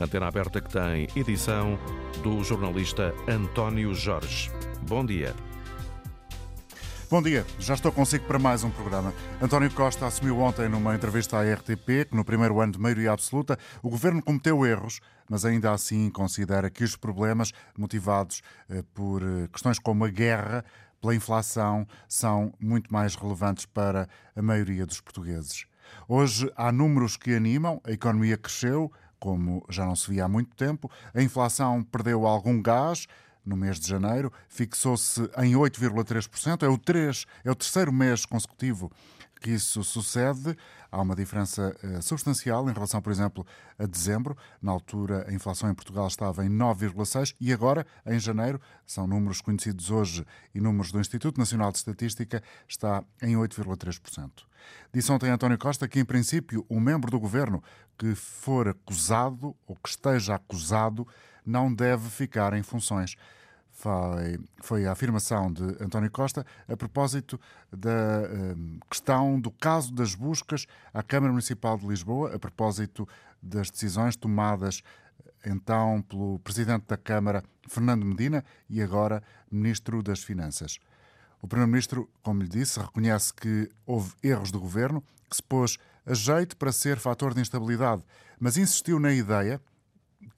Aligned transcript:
Antena 0.00 0.28
aberta 0.28 0.60
que 0.60 0.70
tem 0.70 1.08
edição 1.16 1.76
do 2.22 2.44
jornalista 2.44 3.12
António 3.26 3.92
Jorge. 3.94 4.48
Bom 4.82 5.04
dia. 5.04 5.34
Bom 7.10 7.20
dia, 7.20 7.44
já 7.58 7.74
estou 7.74 7.90
consigo 7.90 8.24
para 8.26 8.38
mais 8.38 8.62
um 8.62 8.70
programa. 8.70 9.12
António 9.42 9.72
Costa 9.72 10.06
assumiu 10.06 10.38
ontem 10.38 10.68
numa 10.68 10.94
entrevista 10.94 11.38
à 11.38 11.54
RTP 11.54 12.04
que 12.08 12.14
no 12.14 12.24
primeiro 12.24 12.60
ano 12.60 12.74
de 12.74 12.78
maioria 12.78 13.10
absoluta 13.10 13.58
o 13.82 13.90
governo 13.90 14.22
cometeu 14.22 14.64
erros, 14.64 15.00
mas 15.28 15.44
ainda 15.44 15.72
assim 15.72 16.10
considera 16.10 16.70
que 16.70 16.84
os 16.84 16.94
problemas 16.94 17.50
motivados 17.76 18.40
eh, 18.68 18.84
por 18.94 19.22
eh, 19.22 19.48
questões 19.50 19.80
como 19.80 20.04
a 20.04 20.08
guerra, 20.08 20.64
pela 21.00 21.14
inflação, 21.14 21.88
são 22.06 22.52
muito 22.60 22.92
mais 22.92 23.16
relevantes 23.16 23.66
para 23.66 24.08
a 24.36 24.42
maioria 24.42 24.86
dos 24.86 25.00
portugueses. 25.00 25.66
Hoje 26.06 26.52
há 26.56 26.70
números 26.70 27.16
que 27.16 27.34
animam, 27.34 27.80
a 27.84 27.90
economia 27.90 28.36
cresceu, 28.36 28.92
como 29.18 29.64
já 29.68 29.84
não 29.84 29.96
se 29.96 30.10
via 30.10 30.24
há 30.24 30.28
muito 30.28 30.54
tempo, 30.54 30.90
a 31.14 31.22
inflação 31.22 31.82
perdeu 31.82 32.26
algum 32.26 32.60
gás, 32.62 33.06
no 33.44 33.56
mês 33.56 33.80
de 33.80 33.88
janeiro, 33.88 34.30
fixou-se 34.48 35.22
em 35.38 35.54
8,3%. 35.54 36.62
É 36.62 36.68
o, 36.68 36.76
3, 36.76 37.24
é 37.44 37.50
o 37.50 37.54
terceiro 37.54 37.92
mês 37.92 38.26
consecutivo 38.26 38.92
que 39.40 39.50
isso 39.50 39.82
sucede. 39.82 40.56
Há 40.90 41.02
uma 41.02 41.14
diferença 41.14 41.76
uh, 41.84 42.02
substancial 42.02 42.68
em 42.68 42.72
relação, 42.72 43.02
por 43.02 43.12
exemplo, 43.12 43.46
a 43.78 43.84
dezembro. 43.84 44.36
Na 44.60 44.72
altura, 44.72 45.26
a 45.28 45.32
inflação 45.32 45.70
em 45.70 45.74
Portugal 45.74 46.06
estava 46.06 46.44
em 46.44 46.48
9,6% 46.48 47.34
e 47.38 47.52
agora, 47.52 47.86
em 48.06 48.18
janeiro, 48.18 48.60
são 48.86 49.06
números 49.06 49.40
conhecidos 49.40 49.90
hoje 49.90 50.24
e 50.54 50.60
números 50.60 50.90
do 50.90 50.98
Instituto 50.98 51.38
Nacional 51.38 51.70
de 51.70 51.78
Estatística, 51.78 52.42
está 52.66 53.04
em 53.22 53.36
8,3%. 53.36 54.30
Disse 54.92 55.12
ontem 55.12 55.30
António 55.30 55.58
Costa 55.58 55.86
que, 55.86 56.00
em 56.00 56.04
princípio, 56.04 56.64
um 56.70 56.80
membro 56.80 57.10
do 57.10 57.20
governo 57.20 57.62
que 57.98 58.14
for 58.14 58.68
acusado 58.68 59.54
ou 59.66 59.76
que 59.76 59.90
esteja 59.90 60.36
acusado 60.36 61.06
não 61.44 61.72
deve 61.72 62.08
ficar 62.08 62.52
em 62.54 62.62
funções 62.62 63.14
foi, 63.78 64.40
foi 64.60 64.86
a 64.86 64.92
afirmação 64.92 65.52
de 65.52 65.62
António 65.80 66.10
Costa 66.10 66.44
a 66.66 66.76
propósito 66.76 67.40
da 67.72 68.28
um, 68.28 68.80
questão 68.90 69.40
do 69.40 69.52
caso 69.52 69.94
das 69.94 70.16
buscas 70.16 70.66
à 70.92 71.00
Câmara 71.00 71.32
Municipal 71.32 71.78
de 71.78 71.86
Lisboa, 71.86 72.34
a 72.34 72.38
propósito 72.40 73.08
das 73.40 73.70
decisões 73.70 74.16
tomadas 74.16 74.82
então 75.46 76.02
pelo 76.02 76.40
Presidente 76.40 76.86
da 76.88 76.96
Câmara, 76.96 77.44
Fernando 77.68 78.04
Medina, 78.04 78.44
e 78.68 78.82
agora 78.82 79.22
Ministro 79.48 80.02
das 80.02 80.24
Finanças. 80.24 80.80
O 81.40 81.46
Primeiro-Ministro, 81.46 82.10
como 82.20 82.42
lhe 82.42 82.48
disse, 82.48 82.80
reconhece 82.80 83.32
que 83.32 83.70
houve 83.86 84.12
erros 84.24 84.50
do 84.50 84.58
governo, 84.58 85.04
que 85.30 85.36
se 85.36 85.42
pôs 85.42 85.78
a 86.04 86.14
jeito 86.14 86.56
para 86.56 86.72
ser 86.72 86.98
fator 86.98 87.32
de 87.32 87.40
instabilidade, 87.40 88.02
mas 88.40 88.56
insistiu 88.56 88.98
na 88.98 89.12
ideia, 89.12 89.60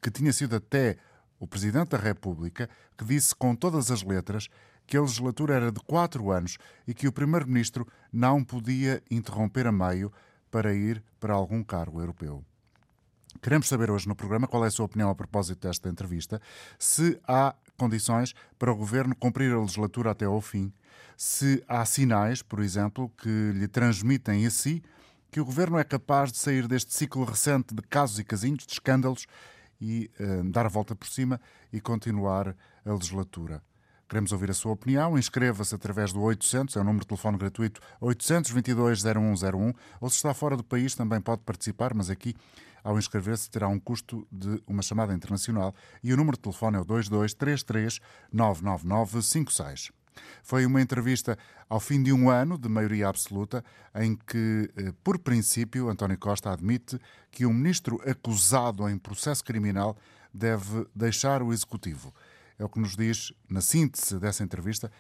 que 0.03 0.11
tinha 0.11 0.31
sido 0.31 0.57
até 0.57 0.99
o 1.41 1.47
Presidente 1.47 1.89
da 1.89 1.99
República, 1.99 2.69
que 2.97 3.05
disse 3.05 3.35
com 3.35 3.57
todas 3.57 3.91
as 3.91 4.03
letras 4.03 4.49
que 4.87 4.97
a 4.97 5.01
legislatura 5.01 5.55
era 5.55 5.73
de 5.73 5.81
quatro 5.81 6.31
anos 6.31 6.59
e 6.87 6.93
que 6.93 7.09
o 7.09 7.13
Primeiro-Ministro 7.13 7.89
não 8.13 8.45
podia 8.45 9.03
interromper 9.11 9.67
a 9.67 9.73
meio 9.73 10.13
para 10.51 10.75
ir 10.75 11.03
para 11.19 11.33
algum 11.33 11.65
cargo 11.65 12.01
europeu. 12.01 12.45
Queremos 13.41 13.69
saber 13.69 13.91
hoje 13.91 14.07
no 14.07 14.15
programa 14.15 14.47
qual 14.47 14.65
é 14.65 14.69
a 14.69 14.71
sua 14.71 14.85
opinião 14.85 15.09
a 15.09 15.15
propósito 15.15 15.67
desta 15.67 15.89
entrevista, 15.89 16.43
se 16.79 17.19
há 17.27 17.55
condições 17.77 18.35
para 18.59 18.71
o 18.71 18.77
Governo 18.77 19.17
cumprir 19.17 19.53
a 19.53 19.61
legislatura 19.61 20.11
até 20.11 20.27
ao 20.27 20.41
fim, 20.41 20.73
se 21.17 21.63
há 21.67 21.85
sinais, 21.85 22.43
por 22.43 22.61
exemplo, 22.61 23.11
que 23.17 23.53
lhe 23.55 23.69
transmitem 23.69 24.45
a 24.45 24.51
si 24.51 24.83
que 25.31 25.41
o 25.41 25.45
Governo 25.45 25.79
é 25.79 25.85
capaz 25.85 26.33
de 26.33 26.39
sair 26.39 26.67
deste 26.67 26.93
ciclo 26.93 27.25
recente 27.25 27.73
de 27.73 27.83
casos 27.83 28.19
e 28.19 28.25
casinhos, 28.25 28.67
de 28.67 28.73
escândalos, 28.73 29.27
e 29.81 30.11
uh, 30.21 30.45
dar 30.51 30.67
a 30.67 30.69
volta 30.69 30.95
por 30.95 31.09
cima 31.09 31.41
e 31.73 31.81
continuar 31.81 32.55
a 32.85 32.93
legislatura. 32.93 33.63
Queremos 34.11 34.33
ouvir 34.33 34.51
a 34.51 34.55
sua 34.55 34.73
opinião. 34.73 35.17
Inscreva-se 35.17 35.73
através 35.73 36.13
do 36.13 36.21
800, 36.21 36.75
é 36.75 36.81
o 36.81 36.85
número 36.85 37.05
de 37.05 37.07
telefone 37.07 37.39
gratuito, 37.39 37.81
822-0101. 38.03 39.75
Ou 40.01 40.11
se 40.11 40.17
está 40.17 40.35
fora 40.35 40.57
do 40.57 40.65
país, 40.65 40.97
também 40.97 41.21
pode 41.21 41.43
participar, 41.43 41.95
mas 41.95 42.11
aqui, 42.11 42.35
ao 42.83 42.99
inscrever-se, 42.99 43.49
terá 43.49 43.69
um 43.69 43.79
custo 43.79 44.27
de 44.31 44.61
uma 44.67 44.83
chamada 44.83 45.15
internacional. 45.15 45.73
E 46.03 46.13
o 46.13 46.17
número 46.17 46.37
de 46.37 46.43
telefone 46.43 46.77
é 46.77 46.81
o 46.81 46.85
2233 46.85 48.01
99956. 48.33 50.00
Foi 50.43 50.67
uma 50.67 50.81
entrevista 50.81 51.39
ao 51.69 51.81
fim 51.81 52.03
de 52.03 52.13
um 52.13 52.29
ano 52.29 52.59
de 52.59 52.69
maioria 52.69 53.09
absoluta, 53.09 53.65
em 53.95 54.17
que, 54.17 54.71
eh, 54.77 54.93
por 55.05 55.19
princípio, 55.19 55.89
António 55.89 56.19
Costa 56.19 56.53
admite 56.53 56.99
que 57.31 57.47
um 57.47 57.53
ministro 57.53 58.01
acusado 58.09 58.89
em 58.89 58.99
processo 58.99 59.45
criminal 59.45 59.97
deve 60.33 60.87
deixar 60.95 61.43
o 61.43 61.53
Executivo. 61.53 62.13
É 62.59 62.65
o 62.65 62.69
que 62.69 62.81
nos 62.81 62.97
diz, 62.97 63.33
na 63.49 63.61
síntese 63.61 64.19
dessa 64.19 64.43
entrevista, 64.43 64.91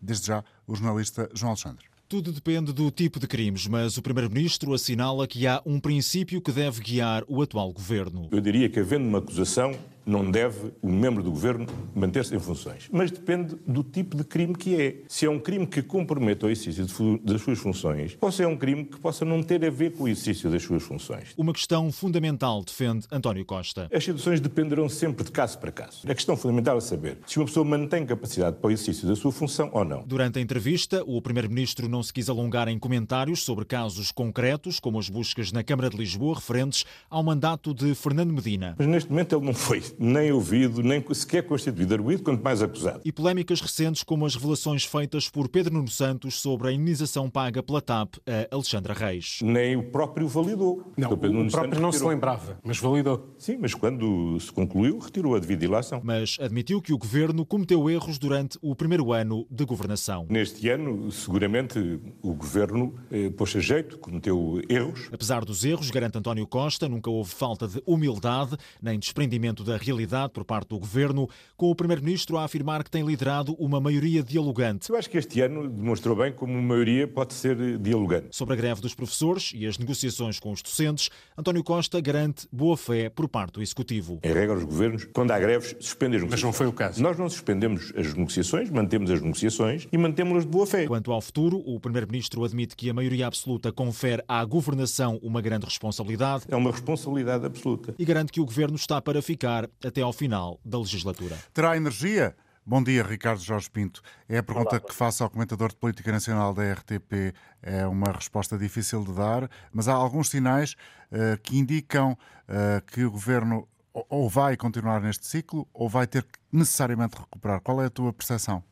desde 0.00 0.26
já, 0.26 0.44
o 0.66 0.74
jornalista 0.74 1.28
João 1.34 1.50
Alexandre. 1.50 1.86
Tudo 2.08 2.30
depende 2.30 2.72
do 2.72 2.88
tipo 2.90 3.18
de 3.18 3.26
crimes, 3.26 3.66
mas 3.66 3.96
o 3.96 4.02
Primeiro-Ministro 4.02 4.72
assinala 4.72 5.26
que 5.26 5.44
há 5.44 5.60
um 5.66 5.80
princípio 5.80 6.40
que 6.40 6.52
deve 6.52 6.80
guiar 6.80 7.24
o 7.26 7.42
atual 7.42 7.72
governo. 7.72 8.28
Eu 8.30 8.40
diria 8.40 8.68
que, 8.68 8.78
havendo 8.78 9.08
uma 9.08 9.18
acusação, 9.18 9.76
não 10.06 10.30
deve 10.30 10.72
o 10.80 10.88
membro 10.88 11.22
do 11.22 11.30
governo 11.30 11.66
manter-se 11.94 12.34
em 12.34 12.38
funções. 12.38 12.88
Mas 12.92 13.10
depende 13.10 13.56
do 13.66 13.82
tipo 13.82 14.16
de 14.16 14.22
crime 14.22 14.54
que 14.54 14.80
é. 14.80 15.02
Se 15.08 15.26
é 15.26 15.30
um 15.30 15.40
crime 15.40 15.66
que 15.66 15.82
compromete 15.82 16.46
o 16.46 16.48
exercício 16.48 17.18
das 17.22 17.42
suas 17.42 17.58
funções, 17.58 18.16
ou 18.20 18.30
se 18.30 18.42
é 18.44 18.46
um 18.46 18.56
crime 18.56 18.84
que 18.84 18.98
possa 19.00 19.24
não 19.24 19.42
ter 19.42 19.64
a 19.64 19.70
ver 19.70 19.92
com 19.92 20.04
o 20.04 20.08
exercício 20.08 20.48
das 20.48 20.62
suas 20.62 20.84
funções. 20.84 21.34
Uma 21.36 21.52
questão 21.52 21.90
fundamental, 21.90 22.62
defende 22.64 23.06
António 23.10 23.44
Costa. 23.44 23.88
As 23.92 24.04
situações 24.04 24.40
dependerão 24.40 24.88
sempre 24.88 25.24
de 25.24 25.32
caso 25.32 25.58
para 25.58 25.72
caso. 25.72 26.08
A 26.08 26.14
questão 26.14 26.36
fundamental 26.36 26.78
é 26.78 26.80
saber 26.80 27.18
se 27.26 27.38
uma 27.38 27.46
pessoa 27.46 27.64
mantém 27.64 28.06
capacidade 28.06 28.56
para 28.58 28.68
o 28.68 28.70
exercício 28.70 29.08
da 29.08 29.16
sua 29.16 29.32
função 29.32 29.70
ou 29.72 29.84
não. 29.84 30.04
Durante 30.06 30.38
a 30.38 30.42
entrevista, 30.42 31.02
o 31.04 31.20
Primeiro-Ministro 31.20 31.88
não 31.88 32.02
se 32.02 32.12
quis 32.12 32.28
alongar 32.28 32.68
em 32.68 32.78
comentários 32.78 33.42
sobre 33.42 33.64
casos 33.64 34.12
concretos, 34.12 34.78
como 34.78 34.98
as 34.98 35.08
buscas 35.08 35.50
na 35.50 35.64
Câmara 35.64 35.90
de 35.90 35.96
Lisboa 35.96 36.36
referentes 36.36 36.84
ao 37.10 37.22
mandato 37.22 37.74
de 37.74 37.94
Fernando 37.94 38.32
Medina. 38.32 38.76
Mas 38.78 38.86
neste 38.86 39.10
momento 39.10 39.34
ele 39.34 39.44
não 39.44 39.54
foi 39.54 39.82
nem 39.98 40.32
ouvido, 40.32 40.82
nem 40.82 41.02
sequer 41.14 41.42
constituído 41.42 41.94
arguído, 41.94 42.22
quanto 42.22 42.42
mais 42.42 42.62
acusado. 42.62 43.00
E 43.04 43.12
polémicas 43.12 43.60
recentes 43.60 44.02
como 44.02 44.26
as 44.26 44.34
revelações 44.34 44.84
feitas 44.84 45.28
por 45.28 45.48
Pedro 45.48 45.74
Nuno 45.74 45.88
Santos 45.88 46.40
sobre 46.40 46.68
a 46.68 46.72
indenização 46.72 47.30
paga 47.30 47.62
pela 47.62 47.80
TAP 47.80 48.16
a 48.26 48.54
Alexandra 48.54 48.94
Reis. 48.94 49.38
Nem 49.42 49.76
o 49.76 49.82
próprio 49.90 50.28
validou. 50.28 50.92
Não, 50.96 51.10
o, 51.10 51.16
Pedro 51.16 51.46
o 51.46 51.50
próprio 51.50 51.80
não 51.80 51.92
se 51.92 52.04
lembrava, 52.04 52.58
mas 52.62 52.78
validou. 52.78 53.34
Sim, 53.38 53.58
mas 53.60 53.74
quando 53.74 54.38
se 54.40 54.52
concluiu, 54.52 54.98
retirou 54.98 55.34
a 55.34 55.38
devida 55.38 55.64
ilação. 55.64 56.00
Mas 56.04 56.36
admitiu 56.40 56.80
que 56.80 56.92
o 56.92 56.98
governo 56.98 57.44
cometeu 57.44 57.88
erros 57.88 58.18
durante 58.18 58.58
o 58.62 58.74
primeiro 58.74 59.12
ano 59.12 59.46
de 59.50 59.64
governação. 59.64 60.26
Neste 60.28 60.68
ano, 60.68 61.10
seguramente, 61.10 62.00
o 62.22 62.34
governo 62.34 62.94
eh, 63.10 63.30
pôs 63.30 63.54
a 63.56 63.60
jeito, 63.60 63.98
cometeu 63.98 64.60
erros. 64.68 65.08
Apesar 65.12 65.44
dos 65.44 65.64
erros, 65.64 65.90
garante 65.90 66.18
António 66.18 66.46
Costa, 66.46 66.88
nunca 66.88 67.10
houve 67.10 67.30
falta 67.30 67.66
de 67.66 67.82
humildade 67.86 68.56
nem 68.82 68.98
desprendimento 68.98 69.64
da 69.64 69.76
realidade 69.76 69.85
por 70.32 70.44
parte 70.44 70.68
do 70.68 70.78
governo, 70.78 71.28
com 71.56 71.70
o 71.70 71.74
primeiro-ministro 71.74 72.36
a 72.36 72.44
afirmar 72.44 72.82
que 72.82 72.90
tem 72.90 73.04
liderado 73.04 73.54
uma 73.58 73.80
maioria 73.80 74.22
dialogante. 74.22 74.90
Eu 74.90 74.96
acho 74.96 75.08
que 75.08 75.16
este 75.16 75.40
ano 75.40 75.68
demonstrou 75.68 76.16
bem 76.16 76.32
como 76.32 76.52
uma 76.52 76.62
maioria 76.62 77.06
pode 77.06 77.34
ser 77.34 77.78
dialogante. 77.78 78.28
Sobre 78.30 78.54
a 78.54 78.56
greve 78.56 78.80
dos 78.80 78.94
professores 78.94 79.52
e 79.54 79.66
as 79.66 79.78
negociações 79.78 80.38
com 80.38 80.52
os 80.52 80.62
docentes, 80.62 81.10
António 81.36 81.62
Costa 81.62 82.00
garante 82.00 82.46
boa 82.52 82.76
fé 82.76 83.08
por 83.08 83.28
parte 83.28 83.54
do 83.54 83.62
executivo. 83.62 84.18
Em 84.22 84.32
regra, 84.32 84.56
os 84.56 84.64
governos, 84.64 85.04
quando 85.12 85.30
há 85.30 85.38
greves, 85.38 85.76
suspendem 85.80 86.16
as 86.16 86.22
negociações. 86.22 86.30
Mas 86.30 86.42
não 86.42 86.52
foi 86.52 86.66
o 86.66 86.72
caso. 86.72 87.02
Nós 87.02 87.18
não 87.18 87.28
suspendemos 87.28 87.92
as 87.96 88.14
negociações, 88.14 88.70
mantemos 88.70 89.10
as 89.10 89.20
negociações 89.20 89.88
e 89.90 89.98
mantemos-las 89.98 90.44
de 90.44 90.50
boa 90.50 90.66
fé. 90.66 90.86
Quanto 90.86 91.12
ao 91.12 91.20
futuro, 91.20 91.62
o 91.64 91.80
primeiro-ministro 91.80 92.44
admite 92.44 92.76
que 92.76 92.90
a 92.90 92.94
maioria 92.94 93.26
absoluta 93.26 93.72
confere 93.72 94.22
à 94.28 94.44
governação 94.44 95.18
uma 95.22 95.40
grande 95.40 95.64
responsabilidade. 95.64 96.44
É 96.48 96.56
uma 96.56 96.70
responsabilidade 96.70 97.46
absoluta. 97.46 97.94
E 97.98 98.04
garante 98.04 98.32
que 98.32 98.40
o 98.40 98.44
governo 98.44 98.76
está 98.76 99.00
para 99.00 99.22
ficar 99.22 99.68
até 99.84 100.02
ao 100.02 100.12
final 100.12 100.60
da 100.64 100.78
legislatura. 100.78 101.36
Terá 101.52 101.76
energia? 101.76 102.36
Bom 102.64 102.82
dia, 102.82 103.02
Ricardo 103.04 103.40
Jorge 103.40 103.70
Pinto. 103.70 104.02
É 104.28 104.38
a 104.38 104.42
pergunta 104.42 104.70
Olá. 104.70 104.80
que 104.80 104.92
faço 104.92 105.22
ao 105.22 105.30
comentador 105.30 105.68
de 105.68 105.76
Política 105.76 106.10
Nacional 106.10 106.52
da 106.52 106.72
RTP. 106.72 107.32
É 107.62 107.86
uma 107.86 108.10
resposta 108.10 108.58
difícil 108.58 109.04
de 109.04 109.12
dar, 109.12 109.48
mas 109.72 109.86
há 109.86 109.94
alguns 109.94 110.28
sinais 110.30 110.74
uh, 111.12 111.40
que 111.42 111.56
indicam 111.56 112.12
uh, 112.12 112.84
que 112.86 113.04
o 113.04 113.10
governo 113.10 113.68
ou 113.92 114.28
vai 114.28 114.56
continuar 114.56 115.00
neste 115.00 115.26
ciclo 115.26 115.66
ou 115.72 115.88
vai 115.88 116.06
ter 116.06 116.24
que 116.24 116.38
necessariamente 116.52 117.16
recuperar. 117.16 117.60
Qual 117.60 117.80
é 117.80 117.86
a 117.86 117.90
tua 117.90 118.12
percepção? 118.12 118.64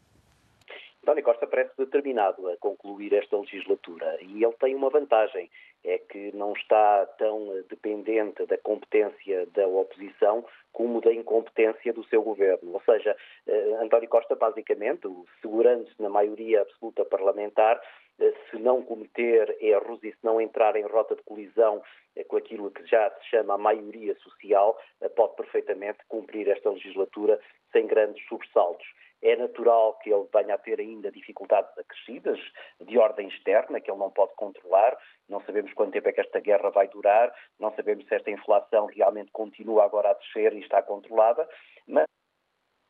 António 1.03 1.23
parece 1.55 1.71
determinado 1.79 2.49
a 2.49 2.57
concluir 2.57 3.13
esta 3.15 3.39
legislatura 3.39 4.19
e 4.21 4.43
ele 4.43 4.55
tem 4.55 4.75
uma 4.75 4.91
vantagem, 4.91 5.49
é 5.85 5.99
que 5.99 6.35
não 6.35 6.53
está 6.53 7.07
tão 7.17 7.63
dependente 7.69 8.45
da 8.47 8.59
competência 8.59 9.47
da 9.55 9.65
oposição 9.69 10.45
como 10.73 11.01
da 11.01 11.13
incompetência 11.13 11.93
do 11.93 12.03
seu 12.07 12.23
governo. 12.23 12.73
Ou 12.73 12.83
seja, 12.85 13.17
eh, 13.47 13.77
António 13.81 14.09
Costa, 14.09 14.35
basicamente, 14.35 15.03
segurando-se 15.41 16.03
na 16.03 16.09
maioria 16.09 16.63
absoluta 16.63 17.05
parlamentar, 17.05 17.81
eh, 18.19 18.35
se 18.51 18.59
não 18.59 18.83
cometer 18.83 19.57
erros 19.61 20.03
e 20.03 20.11
se 20.11 20.25
não 20.25 20.41
entrar 20.41 20.75
em 20.75 20.83
rota 20.83 21.15
de 21.15 21.23
colisão 21.23 21.81
com 22.29 22.37
aquilo 22.37 22.71
que 22.71 22.85
já 22.87 23.11
se 23.11 23.29
chama 23.31 23.55
a 23.55 23.59
maioria 23.59 24.15
social, 24.17 24.79
pode 25.17 25.35
perfeitamente 25.35 25.99
cumprir 26.09 26.49
esta 26.49 26.71
legislatura 26.71 27.41
sem 27.75 27.87
grandes 27.87 28.25
sobressaltos. 28.29 28.87
É 29.21 29.37
natural 29.37 29.99
que 30.03 30.13
ele 30.13 30.27
venha 30.33 30.55
a 30.55 30.59
ter 30.59 30.79
ainda 30.79 31.11
dificuldades 31.11 31.77
acrescidas 31.79 32.39
de 32.81 32.99
ordem 32.99 33.29
externa, 33.29 33.81
que 33.81 33.91
ele 33.91 33.99
não 33.99 34.11
pode 34.11 34.35
controlar. 34.37 34.97
Não 35.29 35.41
sabemos 35.45 35.73
quanto 35.73 35.93
tempo 35.93 36.09
é 36.09 36.13
que 36.13 36.21
esta 36.21 36.41
guerra 36.41 36.71
vai 36.71 36.89
durar, 36.89 37.35
não 37.59 37.75
sabemos 37.75 38.07
se 38.07 38.15
esta 38.15 38.31
inflação 38.31 38.87
realmente 38.87 39.31
continua 39.33 39.85
agora 39.85 40.11
a 40.11 40.15
descer 40.15 40.53
e 40.53 40.61
está 40.61 40.83
controlada, 40.83 41.49
mas 41.87 42.05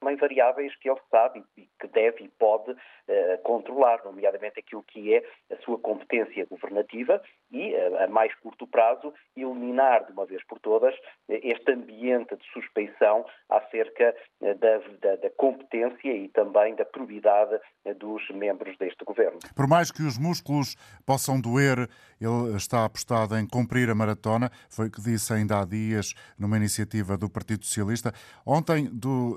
também 0.01 0.17
variáveis 0.17 0.77
que 0.77 0.91
ele 0.91 1.01
sabe 1.11 1.43
e 1.57 1.69
que 1.81 1.87
deve 1.89 2.25
e 2.25 2.29
pode 2.29 2.73
uh, 2.73 3.43
controlar, 3.43 4.05
nomeadamente 4.05 4.61
aquilo 4.61 4.83
que 4.83 5.15
é 5.15 5.25
a 5.51 5.57
sua 5.63 5.79
competência 5.79 6.45
governativa 6.47 7.23
e, 7.55 7.73
uh, 7.73 8.03
a 8.03 8.09
mais 8.09 8.35
curto 8.41 8.67
prazo, 8.67 9.15
eliminar 9.37 10.05
de 10.07 10.13
uma 10.13 10.27
vez 10.27 10.45
por 10.45 10.59
todas 10.59 10.95
este 11.29 11.73
ambiente 11.73 12.37
de 12.37 12.45
suspeição 12.53 13.25
acerca 13.49 14.15
uh, 14.41 14.55
da, 14.59 14.79
da, 15.01 15.17
da, 15.17 15.31
competência 15.37 16.13
e 16.13 16.29
também 16.31 16.75
da 16.75 16.85
probidade 16.85 17.61
dos 17.99 18.29
membros 18.31 18.77
deste 18.79 19.05
governo. 19.05 19.39
Por 19.55 19.69
mais 19.69 19.93
que 19.93 20.03
os 20.03 20.19
músculos 20.19 20.75
possam 21.07 21.41
doer, 21.41 21.89
ele 22.21 22.57
está 22.57 22.85
apostado 22.85 23.37
em 23.37 23.47
cumprir 23.47 23.89
a 23.89 23.95
maratona, 23.95 24.51
foi 24.69 24.89
o 24.89 24.91
que 24.91 25.01
disse 25.01 25.33
ainda 25.33 25.61
há 25.61 25.65
dias 25.65 26.15
numa 26.39 26.57
iniciativa 26.57 27.17
do 27.17 27.31
Partido 27.31 27.65
Socialista. 27.65 28.13
Ontem, 28.47 28.89
do 28.93 29.37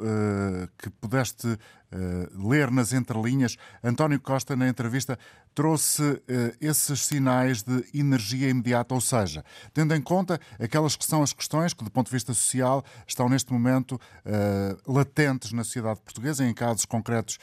que 0.82 0.90
pudeste 0.90 1.48
uh, 1.92 2.50
ler 2.50 2.72
nas 2.72 2.94
entrelinhas, 2.94 3.58
António 3.84 4.20
Costa, 4.20 4.56
na 4.56 4.68
entrevista, 4.68 5.18
trouxe 5.54 6.04
uh, 6.04 6.22
esses 6.60 7.06
sinais 7.06 7.64
de 7.64 7.84
energia 7.94 8.50
imediata, 8.50 8.94
ou 8.94 9.02
seja, 9.02 9.44
tendo 9.74 9.96
em 9.96 10.02
conta 10.02 10.40
aquelas 10.60 10.96
que 10.96 11.06
são 11.06 11.24
as 11.24 11.34
questões 11.34 11.74
que, 11.74 11.84
do 11.84 11.92
ponto 11.92 12.08
de 12.08 12.14
vista 12.14 12.34
social, 12.34 12.84
estão 13.08 13.30
neste 13.30 13.52
momento 13.52 13.94
uh, 13.94 14.92
latentes 14.92 15.52
na 15.52 15.64
sociedade 15.64 16.02
portuguesa, 16.02 16.46
em 16.46 16.54
casos 16.54 16.86
concretos 16.86 17.38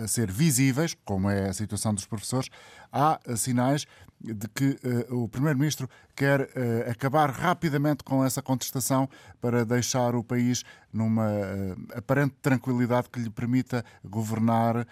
a 0.00 0.06
ser 0.06 0.30
visíveis, 0.30 0.96
como 1.04 1.28
é 1.28 1.48
a 1.48 1.52
situação 1.52 1.92
dos 1.92 2.06
professores, 2.06 2.48
há 2.92 3.18
sinais 3.36 3.86
de 4.20 4.46
que 4.48 4.76
uh, 5.10 5.24
o 5.24 5.28
Primeiro-Ministro 5.28 5.88
quer 6.14 6.42
uh, 6.42 6.90
acabar 6.90 7.30
rapidamente 7.30 8.04
com 8.04 8.22
essa 8.24 8.42
contestação 8.42 9.08
para 9.40 9.64
deixar 9.64 10.14
o 10.14 10.22
país 10.22 10.62
numa 10.92 11.26
uh, 11.26 11.96
aparente 11.96 12.34
tranquilidade 12.42 13.08
que 13.08 13.18
lhe 13.18 13.30
permita 13.30 13.82
governar 14.04 14.86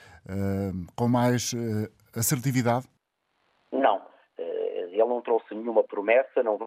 com 0.94 1.08
mais 1.08 1.54
assertividade? 2.14 2.86
Não. 3.72 4.02
ele 4.38 4.98
não 4.98 5.22
trouxe 5.22 5.54
nenhuma 5.54 5.82
promessa, 5.82 6.42
não 6.42 6.58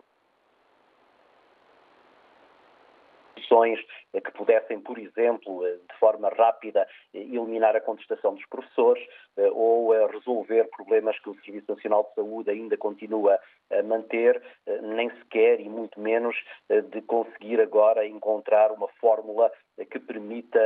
que 4.13 4.31
pudessem, 4.31 4.79
por 4.79 4.97
exemplo, 4.97 5.63
de 5.63 5.99
forma 5.99 6.29
rápida 6.29 6.87
eliminar 7.13 7.75
a 7.75 7.81
contestação 7.81 8.33
dos 8.33 8.45
professores 8.45 9.05
ou 9.53 9.91
resolver 10.07 10.69
problemas 10.69 11.19
que 11.19 11.29
o 11.29 11.35
Serviço 11.43 11.73
Nacional 11.73 12.03
de 12.03 12.15
Saúde 12.15 12.49
ainda 12.49 12.77
continua 12.77 13.37
manter, 13.83 14.41
nem 14.81 15.09
sequer 15.17 15.59
e 15.59 15.69
muito 15.69 15.99
menos 15.99 16.35
de 16.91 17.01
conseguir 17.01 17.59
agora 17.61 18.05
encontrar 18.05 18.71
uma 18.71 18.87
fórmula 18.99 19.51
que 19.89 19.99
permita 19.99 20.59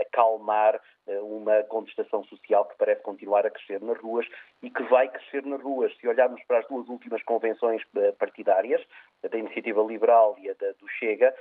acalmar 0.00 0.80
uma 1.22 1.62
contestação 1.64 2.22
social 2.24 2.66
que 2.66 2.76
parece 2.76 3.02
continuar 3.02 3.46
a 3.46 3.50
crescer 3.50 3.80
nas 3.80 3.98
ruas 3.98 4.26
e 4.62 4.70
que 4.70 4.82
vai 4.84 5.08
crescer 5.08 5.44
nas 5.44 5.62
ruas. 5.62 5.96
Se 5.98 6.06
olharmos 6.06 6.42
para 6.44 6.58
as 6.58 6.68
duas 6.68 6.88
últimas 6.88 7.22
convenções 7.22 7.82
partidárias, 8.18 8.82
a 9.24 9.28
da 9.28 9.38
Iniciativa 9.38 9.82
Liberal 9.82 10.36
e 10.38 10.50
a 10.50 10.54
da, 10.54 10.72
do 10.72 10.88
Chega, 10.98 11.34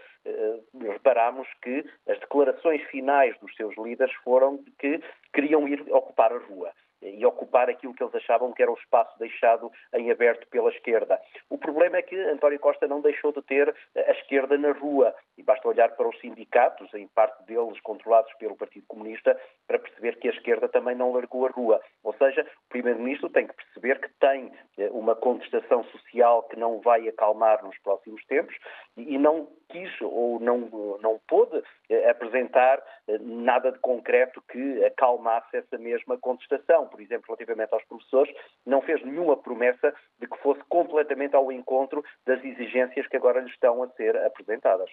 reparamos 0.79 1.47
que 1.61 1.85
as 2.07 2.19
declarações 2.19 2.81
finais 2.83 3.37
dos 3.39 3.53
seus 3.55 3.75
líderes 3.77 4.13
foram 4.23 4.57
de 4.57 4.71
que 4.71 5.01
queriam 5.33 5.67
ir 5.67 5.81
ocupar 5.91 6.31
a 6.31 6.37
rua 6.37 6.71
e 7.15 7.25
ocupar 7.25 7.69
aquilo 7.69 7.93
que 7.93 8.03
eles 8.03 8.15
achavam 8.15 8.53
que 8.53 8.61
era 8.61 8.71
o 8.71 8.77
espaço 8.77 9.17
deixado 9.19 9.71
em 9.93 10.11
aberto 10.11 10.47
pela 10.47 10.69
esquerda. 10.69 11.19
O 11.49 11.57
problema 11.57 11.97
é 11.97 12.01
que 12.01 12.15
António 12.15 12.59
Costa 12.59 12.87
não 12.87 13.01
deixou 13.01 13.31
de 13.31 13.41
ter 13.41 13.73
a 13.95 14.11
esquerda 14.11 14.57
na 14.57 14.71
rua 14.71 15.13
e 15.37 15.43
basta 15.43 15.67
olhar 15.67 15.89
para 15.95 16.07
os 16.07 16.19
sindicatos, 16.19 16.93
em 16.93 17.07
parte 17.07 17.43
deles 17.43 17.79
controlados 17.81 18.33
pelo 18.35 18.55
Partido 18.55 18.85
Comunista, 18.87 19.39
para 19.67 19.79
perceber 19.79 20.17
que 20.19 20.27
a 20.27 20.31
esquerda 20.31 20.67
também 20.67 20.95
não 20.95 21.13
largou 21.13 21.45
a 21.45 21.49
rua. 21.49 21.81
Ou 22.03 22.13
seja, 22.13 22.41
o 22.65 22.69
Primeiro-Ministro 22.69 23.29
tem 23.29 23.47
que 23.47 23.53
perceber 23.53 23.99
que 23.99 24.09
tem 24.19 24.51
eh, 24.77 24.89
uma 24.91 25.15
contestação 25.15 25.83
social 25.85 26.43
que 26.43 26.57
não 26.57 26.79
vai 26.79 27.07
acalmar 27.07 27.63
nos 27.63 27.77
próximos 27.79 28.23
tempos 28.25 28.55
e 28.95 29.17
não 29.17 29.47
quis 29.69 29.91
ou 30.01 30.39
não, 30.39 30.59
não 31.01 31.19
pôde 31.27 31.61
eh, 31.89 32.09
apresentar 32.09 32.81
eh, 33.07 33.17
nada 33.19 33.71
de 33.71 33.79
concreto 33.79 34.41
que 34.49 34.85
acalmasse 34.85 35.57
essa 35.57 35.77
mesma 35.77 36.17
contestação. 36.17 36.87
Por 36.97 37.03
exemplo, 37.03 37.25
relativamente 37.27 37.71
aos 37.73 37.83
professores, 37.85 38.33
não 38.65 38.81
fez 38.81 39.05
nenhuma 39.05 39.37
promessa 39.37 39.93
de 40.19 40.27
que 40.27 40.35
fosse 40.39 40.61
completamente 40.67 41.35
ao 41.35 41.51
encontro 41.51 42.03
das 42.25 42.43
exigências 42.43 43.07
que 43.07 43.15
agora 43.15 43.39
lhe 43.39 43.49
estão 43.51 43.83
a 43.83 43.89
ser 43.89 44.17
apresentadas. 44.17 44.89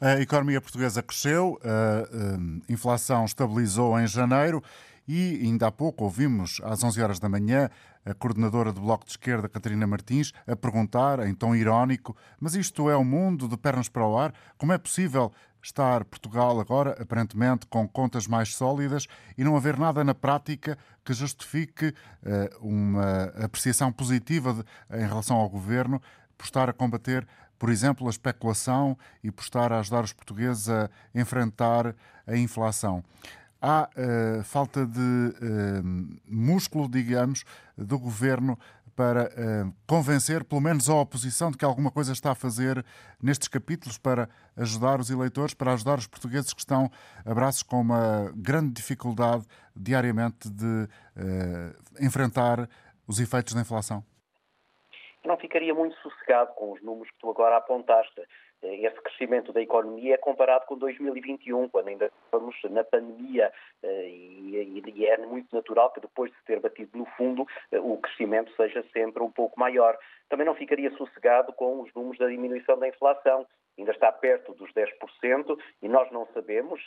A 0.00 0.20
economia 0.20 0.60
portuguesa 0.60 1.02
cresceu, 1.02 1.58
a 1.64 2.72
inflação 2.72 3.24
estabilizou 3.24 3.98
em 3.98 4.06
janeiro 4.06 4.62
e 5.08 5.40
ainda 5.42 5.66
há 5.66 5.72
pouco 5.72 6.04
ouvimos, 6.04 6.60
às 6.62 6.84
11 6.84 7.02
horas 7.02 7.18
da 7.18 7.28
manhã, 7.28 7.70
a 8.04 8.14
coordenadora 8.14 8.72
do 8.72 8.82
Bloco 8.82 9.04
de 9.04 9.12
Esquerda, 9.12 9.48
Catarina 9.48 9.86
Martins, 9.86 10.32
a 10.46 10.54
perguntar, 10.54 11.26
em 11.26 11.34
tom 11.34 11.54
irónico: 11.56 12.16
Mas 12.38 12.54
isto 12.54 12.88
é 12.88 12.96
o 12.96 13.00
um 13.00 13.04
mundo 13.04 13.48
de 13.48 13.56
pernas 13.56 13.88
para 13.88 14.06
o 14.06 14.16
ar? 14.16 14.32
Como 14.56 14.72
é 14.72 14.78
possível 14.78 15.32
estar 15.62 16.04
Portugal 16.04 16.58
agora, 16.60 16.96
aparentemente, 17.00 17.66
com 17.66 17.86
contas 17.88 18.26
mais 18.26 18.54
sólidas 18.54 19.06
e 19.36 19.44
não 19.44 19.56
haver 19.56 19.78
nada 19.78 20.02
na 20.04 20.14
prática 20.14 20.78
que 21.04 21.12
justifique 21.12 21.88
uh, 21.88 22.66
uma 22.66 23.24
apreciação 23.44 23.92
positiva 23.92 24.54
de, 24.54 24.64
em 24.98 25.06
relação 25.06 25.36
ao 25.36 25.48
governo 25.48 26.00
por 26.36 26.44
estar 26.44 26.68
a 26.68 26.72
combater 26.72 27.26
por 27.58 27.70
exemplo, 27.70 28.06
a 28.06 28.10
especulação 28.10 28.96
e 29.22 29.30
por 29.30 29.42
estar 29.42 29.72
a 29.72 29.80
ajudar 29.80 30.04
os 30.04 30.12
portugueses 30.12 30.68
a 30.68 30.88
enfrentar 31.14 31.94
a 32.26 32.36
inflação. 32.36 33.02
Há 33.60 33.88
uh, 33.90 34.44
falta 34.44 34.86
de 34.86 35.00
uh, 35.00 36.18
músculo, 36.28 36.88
digamos, 36.88 37.44
do 37.76 37.98
governo 37.98 38.56
para 38.98 39.26
uh, 39.26 39.72
convencer, 39.86 40.42
pelo 40.42 40.60
menos 40.60 40.90
a 40.90 40.94
oposição, 40.96 41.52
de 41.52 41.56
que 41.56 41.64
alguma 41.64 41.88
coisa 41.88 42.12
está 42.12 42.32
a 42.32 42.34
fazer 42.34 42.84
nestes 43.22 43.46
capítulos 43.46 43.96
para 43.96 44.28
ajudar 44.56 44.98
os 44.98 45.08
eleitores, 45.08 45.54
para 45.54 45.72
ajudar 45.72 45.98
os 45.98 46.08
portugueses 46.08 46.52
que 46.52 46.58
estão 46.58 46.90
a 47.24 47.32
braços 47.32 47.62
com 47.62 47.80
uma 47.80 48.32
grande 48.34 48.72
dificuldade 48.72 49.46
diariamente 49.76 50.50
de 50.50 50.88
enfrentar 52.00 52.68
os 53.06 53.20
efeitos 53.20 53.54
da 53.54 53.60
inflação? 53.60 54.02
não 55.24 55.36
ficaria 55.36 55.74
muito 55.74 55.94
sossegado 55.98 56.52
com 56.54 56.72
os 56.72 56.82
números 56.82 57.10
que 57.10 57.18
tu 57.18 57.30
agora 57.30 57.58
apontaste. 57.58 58.22
Eh, 58.62 58.86
esse 58.86 59.00
crescimento 59.00 59.52
da 59.52 59.62
economia 59.62 60.14
é 60.14 60.18
comparado 60.18 60.66
com 60.66 60.76
2021, 60.76 61.68
quando 61.68 61.88
ainda 61.88 62.10
estamos 62.24 62.56
na 62.70 62.84
pandemia, 62.84 63.52
eh, 63.82 64.08
e 64.08 65.06
é 65.06 65.16
muito 65.18 65.54
natural 65.54 65.90
que 65.92 66.00
depois 66.00 66.30
de 66.30 66.36
ter 66.44 66.60
batido 66.60 66.96
no 66.96 67.06
fundo, 67.16 67.46
eh, 67.70 67.78
o 67.78 67.96
crescimento 67.98 68.52
seja 68.56 68.84
sempre 68.92 69.22
um 69.22 69.30
pouco 69.30 69.58
maior. 69.58 69.96
Também 70.28 70.46
não 70.46 70.54
ficaria 70.54 70.90
sossegado 70.96 71.52
com 71.52 71.80
os 71.80 71.92
números 71.94 72.18
da 72.18 72.28
diminuição 72.28 72.78
da 72.78 72.88
inflação 72.88 73.46
ainda 73.78 73.92
está 73.92 74.10
perto 74.12 74.52
dos 74.54 74.72
10% 74.72 75.58
e 75.80 75.88
nós 75.88 76.10
não 76.10 76.26
sabemos, 76.34 76.80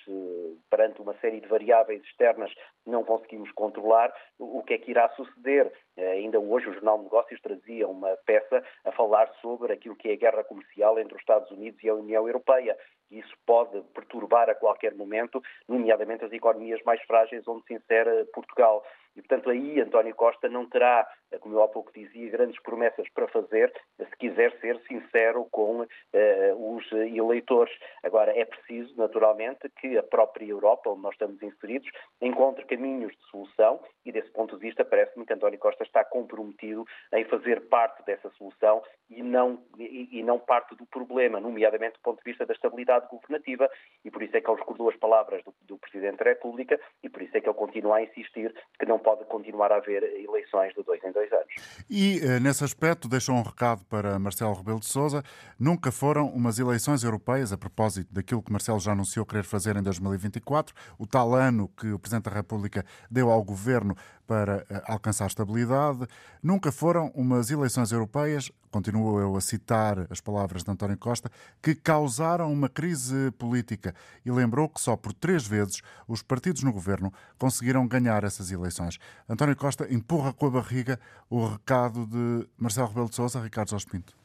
perante 0.69 1.01
uma 1.01 1.13
série 1.19 1.39
de 1.39 1.47
variáveis 1.47 2.03
externas 2.03 2.53
não 2.85 3.03
conseguimos 3.03 3.51
controlar, 3.53 4.13
o 4.37 4.61
que 4.63 4.73
é 4.73 4.77
que 4.77 4.91
irá 4.91 5.07
suceder. 5.09 5.71
Eh, 5.97 6.11
ainda 6.11 6.39
hoje 6.39 6.69
o 6.69 6.73
Jornal 6.73 6.97
de 6.97 7.03
Negócios 7.05 7.41
trazia 7.41 7.87
uma 7.87 8.15
peça 8.25 8.63
a 8.85 8.91
falar 8.91 9.31
sobre 9.41 9.73
aquilo 9.73 9.95
que 9.95 10.09
é 10.09 10.13
a 10.13 10.17
guerra 10.17 10.43
comercial 10.43 10.99
entre 10.99 11.15
os 11.15 11.21
Estados 11.21 11.49
Unidos 11.51 11.81
e 11.83 11.89
a 11.89 11.95
União 11.95 12.27
Europeia. 12.27 12.77
Isso 13.11 13.35
pode 13.45 13.81
perturbar 13.93 14.49
a 14.49 14.55
qualquer 14.55 14.95
momento, 14.95 15.43
nomeadamente 15.67 16.25
as 16.25 16.31
economias 16.31 16.81
mais 16.83 17.01
frágeis 17.03 17.47
onde 17.47 17.65
se 17.65 17.73
insere 17.73 18.25
Portugal. 18.33 18.83
E, 19.15 19.21
portanto, 19.21 19.49
aí 19.49 19.81
António 19.81 20.15
Costa 20.15 20.47
não 20.47 20.65
terá, 20.69 21.05
como 21.41 21.55
eu 21.55 21.63
há 21.63 21.67
pouco 21.67 21.91
dizia, 21.93 22.31
grandes 22.31 22.61
promessas 22.61 23.07
para 23.09 23.27
fazer, 23.27 23.71
se 23.97 24.17
quiser 24.17 24.57
ser 24.59 24.79
sincero 24.87 25.45
com 25.51 25.81
uh, 25.81 26.75
os 26.75 26.91
eleitores. 26.91 27.73
Agora, 28.03 28.31
é 28.37 28.45
preciso, 28.45 28.95
naturalmente, 28.95 29.69
que 29.81 29.97
a 29.97 30.03
própria 30.03 30.45
Europa, 30.45 30.89
onde 30.89 31.01
nós 31.01 31.13
estamos 31.13 31.41
inseridos, 31.41 31.89
encontre 32.21 32.63
caminhos 32.65 33.11
de 33.11 33.23
solução 33.29 33.81
e, 34.05 34.11
desse 34.11 34.31
ponto 34.31 34.55
de 34.55 34.61
vista, 34.61 34.85
parece-me 34.85 35.25
que 35.25 35.33
António 35.33 35.59
Costa 35.59 35.83
está 35.83 36.05
comprometido 36.05 36.85
em 37.13 37.25
fazer 37.25 37.67
parte 37.67 38.05
dessa 38.05 38.29
solução 38.31 38.81
e 39.09 39.21
não, 39.21 39.61
e, 39.77 40.19
e 40.19 40.23
não 40.23 40.39
parte 40.39 40.73
do 40.75 40.85
problema, 40.85 41.39
nomeadamente 41.39 41.95
do 41.95 42.01
ponto 42.01 42.23
de 42.23 42.31
vista 42.31 42.45
da 42.45 42.53
estabilidade 42.53 43.00
estabilidade 43.01 43.07
governativa 43.09 43.69
e 44.03 44.11
por 44.11 44.23
isso 44.23 44.35
é 44.35 44.41
que 44.41 44.49
ele 44.49 44.59
recordou 44.59 44.89
as 44.89 44.95
palavras 44.97 45.43
do, 45.43 45.53
do 45.67 45.77
Presidente 45.77 46.17
da 46.17 46.25
República 46.25 46.79
e 47.03 47.09
por 47.09 47.21
isso 47.21 47.35
é 47.35 47.41
que 47.41 47.47
ele 47.47 47.57
continua 47.57 47.97
a 47.97 48.03
insistir 48.03 48.53
que 48.79 48.85
não 48.85 48.99
pode 48.99 49.25
continuar 49.25 49.71
a 49.71 49.77
haver 49.77 50.03
eleições 50.03 50.73
de 50.73 50.83
dois 50.83 51.03
em 51.03 51.11
dois 51.11 51.31
anos. 51.31 51.85
E, 51.89 52.19
eh, 52.19 52.39
nesse 52.39 52.63
aspecto, 52.63 53.07
deixou 53.07 53.35
um 53.35 53.43
recado 53.43 53.83
para 53.85 54.19
Marcelo 54.19 54.53
Rebelo 54.53 54.79
de 54.79 54.87
Sousa. 54.87 55.23
Nunca 55.59 55.91
foram 55.91 56.27
umas 56.27 56.59
eleições 56.59 57.03
europeias, 57.03 57.51
a 57.51 57.57
propósito 57.57 58.13
daquilo 58.13 58.41
que 58.41 58.51
Marcelo 58.51 58.79
já 58.79 58.91
anunciou 58.91 59.25
querer 59.25 59.43
fazer 59.43 59.75
em 59.75 59.83
2024, 59.83 60.73
o 60.97 61.07
tal 61.07 61.33
ano 61.33 61.69
que 61.69 61.91
o 61.91 61.99
Presidente 61.99 62.25
da 62.25 62.35
República 62.35 62.85
deu 63.09 63.29
ao 63.29 63.43
Governo 63.43 63.95
para 64.31 64.65
eh, 64.69 64.81
alcançar 64.87 65.27
estabilidade. 65.27 66.07
Nunca 66.41 66.71
foram 66.71 67.11
umas 67.13 67.51
eleições 67.51 67.91
europeias, 67.91 68.49
continuo 68.71 69.19
eu 69.19 69.35
a 69.35 69.41
citar 69.41 70.07
as 70.09 70.21
palavras 70.21 70.63
de 70.63 70.71
António 70.71 70.97
Costa, 70.97 71.29
que 71.61 71.75
causaram 71.75 72.49
uma 72.49 72.69
crise 72.69 73.29
política 73.31 73.93
e 74.25 74.31
lembrou 74.31 74.69
que 74.69 74.79
só 74.79 74.95
por 74.95 75.11
três 75.11 75.45
vezes 75.45 75.81
os 76.07 76.21
partidos 76.21 76.63
no 76.63 76.71
governo 76.71 77.11
conseguiram 77.37 77.85
ganhar 77.85 78.23
essas 78.23 78.51
eleições. 78.51 78.99
António 79.27 79.57
Costa 79.57 79.85
empurra 79.93 80.31
com 80.31 80.45
a 80.45 80.51
barriga 80.51 80.97
o 81.29 81.45
recado 81.45 82.07
de 82.07 82.47
Marcelo 82.57 82.87
Rebelo 82.87 83.09
de 83.09 83.15
Sousa, 83.17 83.41
Ricardo 83.41 83.71
Jorge 83.71 83.85
Pinto 83.85 84.20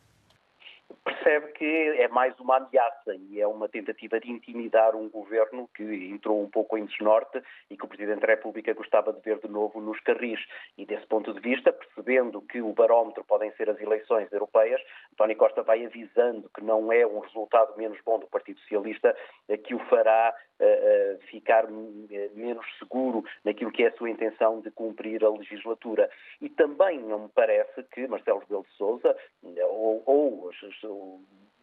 é 1.66 2.08
mais 2.08 2.38
uma 2.38 2.56
ameaça 2.56 3.14
e 3.14 3.40
é 3.40 3.46
uma 3.46 3.68
tentativa 3.68 4.20
de 4.20 4.30
intimidar 4.30 4.94
um 4.94 5.08
governo 5.08 5.68
que 5.74 5.82
entrou 5.82 6.42
um 6.42 6.48
pouco 6.48 6.78
em 6.78 6.84
desnorte 6.84 7.42
e 7.70 7.76
que 7.76 7.84
o 7.84 7.88
Presidente 7.88 8.20
da 8.20 8.28
República 8.28 8.72
gostava 8.74 9.12
de 9.12 9.20
ver 9.20 9.38
de 9.38 9.48
novo 9.48 9.80
nos 9.80 9.98
carris. 10.00 10.40
E 10.78 10.86
desse 10.86 11.06
ponto 11.06 11.32
de 11.32 11.40
vista, 11.40 11.72
percebendo 11.72 12.40
que 12.42 12.60
o 12.60 12.72
barómetro 12.72 13.24
podem 13.24 13.52
ser 13.52 13.68
as 13.70 13.80
eleições 13.80 14.30
europeias, 14.32 14.80
António 15.12 15.36
Costa 15.36 15.62
vai 15.62 15.84
avisando 15.84 16.50
que 16.54 16.62
não 16.62 16.92
é 16.92 17.06
um 17.06 17.20
resultado 17.20 17.76
menos 17.76 17.98
bom 18.04 18.18
do 18.18 18.26
Partido 18.26 18.60
Socialista 18.60 19.16
que 19.64 19.74
o 19.74 19.78
fará 19.86 20.34
uh, 20.60 21.18
ficar 21.28 21.66
menos 21.70 22.66
seguro 22.78 23.24
naquilo 23.44 23.72
que 23.72 23.82
é 23.82 23.88
a 23.88 23.96
sua 23.96 24.10
intenção 24.10 24.60
de 24.60 24.70
cumprir 24.70 25.24
a 25.24 25.30
legislatura. 25.30 26.10
E 26.40 26.48
também 26.48 27.00
não 27.00 27.24
me 27.24 27.28
parece 27.28 27.82
que 27.84 28.06
Marcelo 28.06 28.40
Rebelo 28.40 28.64
de 28.64 28.76
Sousa 28.76 29.16
ou, 29.42 30.02
ou 30.06 30.50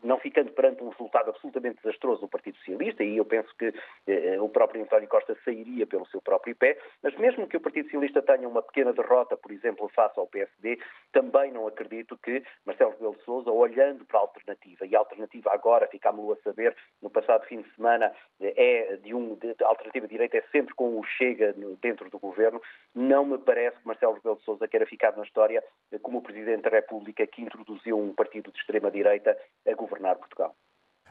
não 0.03 0.19
ficando 0.19 0.51
perante 0.51 0.83
um 0.83 0.89
resultado 0.89 1.29
absolutamente 1.29 1.81
desastroso 1.81 2.21
do 2.21 2.27
Partido 2.27 2.57
Socialista, 2.57 3.03
e 3.03 3.17
eu 3.17 3.25
penso 3.25 3.49
que 3.57 3.73
eh, 4.07 4.39
o 4.39 4.49
próprio 4.49 4.83
António 4.83 5.07
Costa 5.07 5.35
sairia 5.45 5.87
pelo 5.87 6.05
seu 6.07 6.21
próprio 6.21 6.55
pé, 6.55 6.77
mas 7.01 7.15
mesmo 7.17 7.47
que 7.47 7.57
o 7.57 7.61
Partido 7.61 7.85
Socialista 7.85 8.21
tenha 8.21 8.47
uma 8.47 8.61
pequena 8.61 8.91
derrota, 8.93 9.37
por 9.37 9.51
exemplo, 9.51 9.89
face 9.89 10.19
ao 10.19 10.27
PSD, 10.27 10.77
também 11.11 11.51
não 11.51 11.67
acredito 11.67 12.17
que 12.17 12.43
Marcelo 12.65 12.91
Rebelo 12.91 13.15
de 13.15 13.23
Sousa, 13.23 13.51
olhando 13.51 14.05
para 14.05 14.19
a 14.19 14.21
alternativa, 14.21 14.85
e 14.85 14.95
a 14.95 14.99
alternativa 14.99 15.51
agora, 15.53 15.87
ficámos 15.87 16.37
a 16.37 16.41
saber, 16.41 16.75
no 17.01 17.09
passado 17.09 17.45
fim 17.45 17.61
de 17.61 17.75
semana, 17.75 18.11
é 18.41 18.97
de 18.97 19.13
um, 19.13 19.35
de, 19.35 19.53
de 19.53 19.63
alternativa 19.63 20.07
direita 20.07 20.37
é 20.37 20.43
sempre 20.51 20.73
com 20.75 20.99
o 20.99 21.03
Chega 21.03 21.53
no, 21.53 21.75
dentro 21.77 22.09
do 22.09 22.19
governo, 22.19 22.61
não 22.93 23.25
me 23.25 23.37
parece 23.37 23.77
que 23.77 23.87
Marcelo 23.87 24.13
Rebelo 24.13 24.35
de 24.35 24.43
Sousa 24.43 24.67
queira 24.67 24.85
ficar 24.85 25.15
na 25.15 25.23
história 25.23 25.63
como 26.01 26.17
o 26.17 26.21
Presidente 26.21 26.63
da 26.63 26.69
República 26.69 27.25
que 27.25 27.41
introduziu 27.41 27.97
um 27.97 28.13
partido 28.13 28.51
de 28.51 28.59
extrema-direita 28.59 29.37
a 29.67 29.73
governar 29.73 29.92
governar 29.93 30.15
Portugal. 30.15 30.55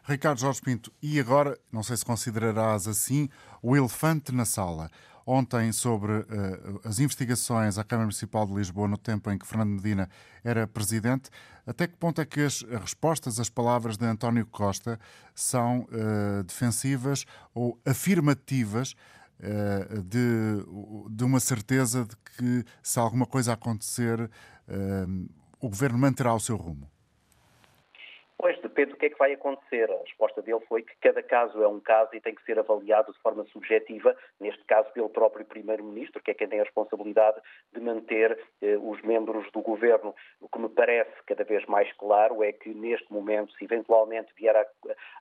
Ricardo 0.04 0.40
Jorge 0.40 0.60
Pinto, 0.60 0.92
e 1.00 1.20
agora, 1.20 1.56
não 1.70 1.82
sei 1.82 1.96
se 1.96 2.04
considerarás 2.04 2.88
assim, 2.88 3.28
o 3.62 3.76
elefante 3.76 4.32
na 4.32 4.44
sala. 4.44 4.90
Ontem, 5.24 5.70
sobre 5.70 6.10
uh, 6.12 6.80
as 6.84 6.98
investigações 6.98 7.78
à 7.78 7.84
Câmara 7.84 8.06
Municipal 8.06 8.44
de 8.44 8.52
Lisboa 8.52 8.88
no 8.88 8.98
tempo 8.98 9.30
em 9.30 9.38
que 9.38 9.46
Fernando 9.46 9.70
Medina 9.70 10.10
era 10.42 10.66
presidente, 10.66 11.30
até 11.64 11.86
que 11.86 11.96
ponto 11.96 12.20
é 12.20 12.26
que 12.26 12.40
as 12.40 12.62
respostas 12.62 13.38
às 13.38 13.48
palavras 13.48 13.96
de 13.96 14.04
António 14.04 14.44
Costa 14.46 14.98
são 15.32 15.82
uh, 15.82 16.42
defensivas 16.42 17.24
ou 17.54 17.80
afirmativas 17.86 18.96
uh, 19.38 20.02
de, 20.02 21.14
de 21.14 21.22
uma 21.22 21.38
certeza 21.38 22.04
de 22.04 22.16
que, 22.16 22.64
se 22.82 22.98
alguma 22.98 23.26
coisa 23.26 23.52
acontecer, 23.52 24.28
o 25.60 25.68
governo 25.68 25.98
manterá 25.98 26.34
o 26.34 26.40
seu 26.40 26.56
rumo? 26.56 26.90
Depende 28.72 28.92
do 28.92 28.96
que 28.96 29.04
é 29.04 29.10
que 29.10 29.18
vai 29.18 29.34
acontecer. 29.34 29.90
A 29.90 29.98
resposta 29.98 30.40
dele 30.40 30.60
foi 30.66 30.82
que 30.82 30.96
cada 31.02 31.22
caso 31.22 31.62
é 31.62 31.68
um 31.68 31.78
caso 31.78 32.08
e 32.14 32.20
tem 32.22 32.34
que 32.34 32.42
ser 32.44 32.58
avaliado 32.58 33.12
de 33.12 33.18
forma 33.18 33.44
subjetiva, 33.52 34.16
neste 34.40 34.64
caso 34.64 34.90
pelo 34.94 35.10
próprio 35.10 35.44
Primeiro-Ministro, 35.44 36.22
que 36.22 36.30
é 36.30 36.34
quem 36.34 36.48
tem 36.48 36.58
a 36.58 36.64
responsabilidade 36.64 37.38
de 37.74 37.80
manter 37.80 38.38
eh, 38.62 38.78
os 38.78 39.02
membros 39.02 39.50
do 39.52 39.60
Governo. 39.60 40.14
O 40.40 40.48
que 40.48 40.58
me 40.58 40.70
parece 40.70 41.12
cada 41.26 41.44
vez 41.44 41.66
mais 41.66 41.92
claro 41.98 42.42
é 42.42 42.50
que, 42.50 42.72
neste 42.72 43.12
momento, 43.12 43.52
se 43.58 43.64
eventualmente 43.64 44.32
vier 44.38 44.56
a, 44.56 44.66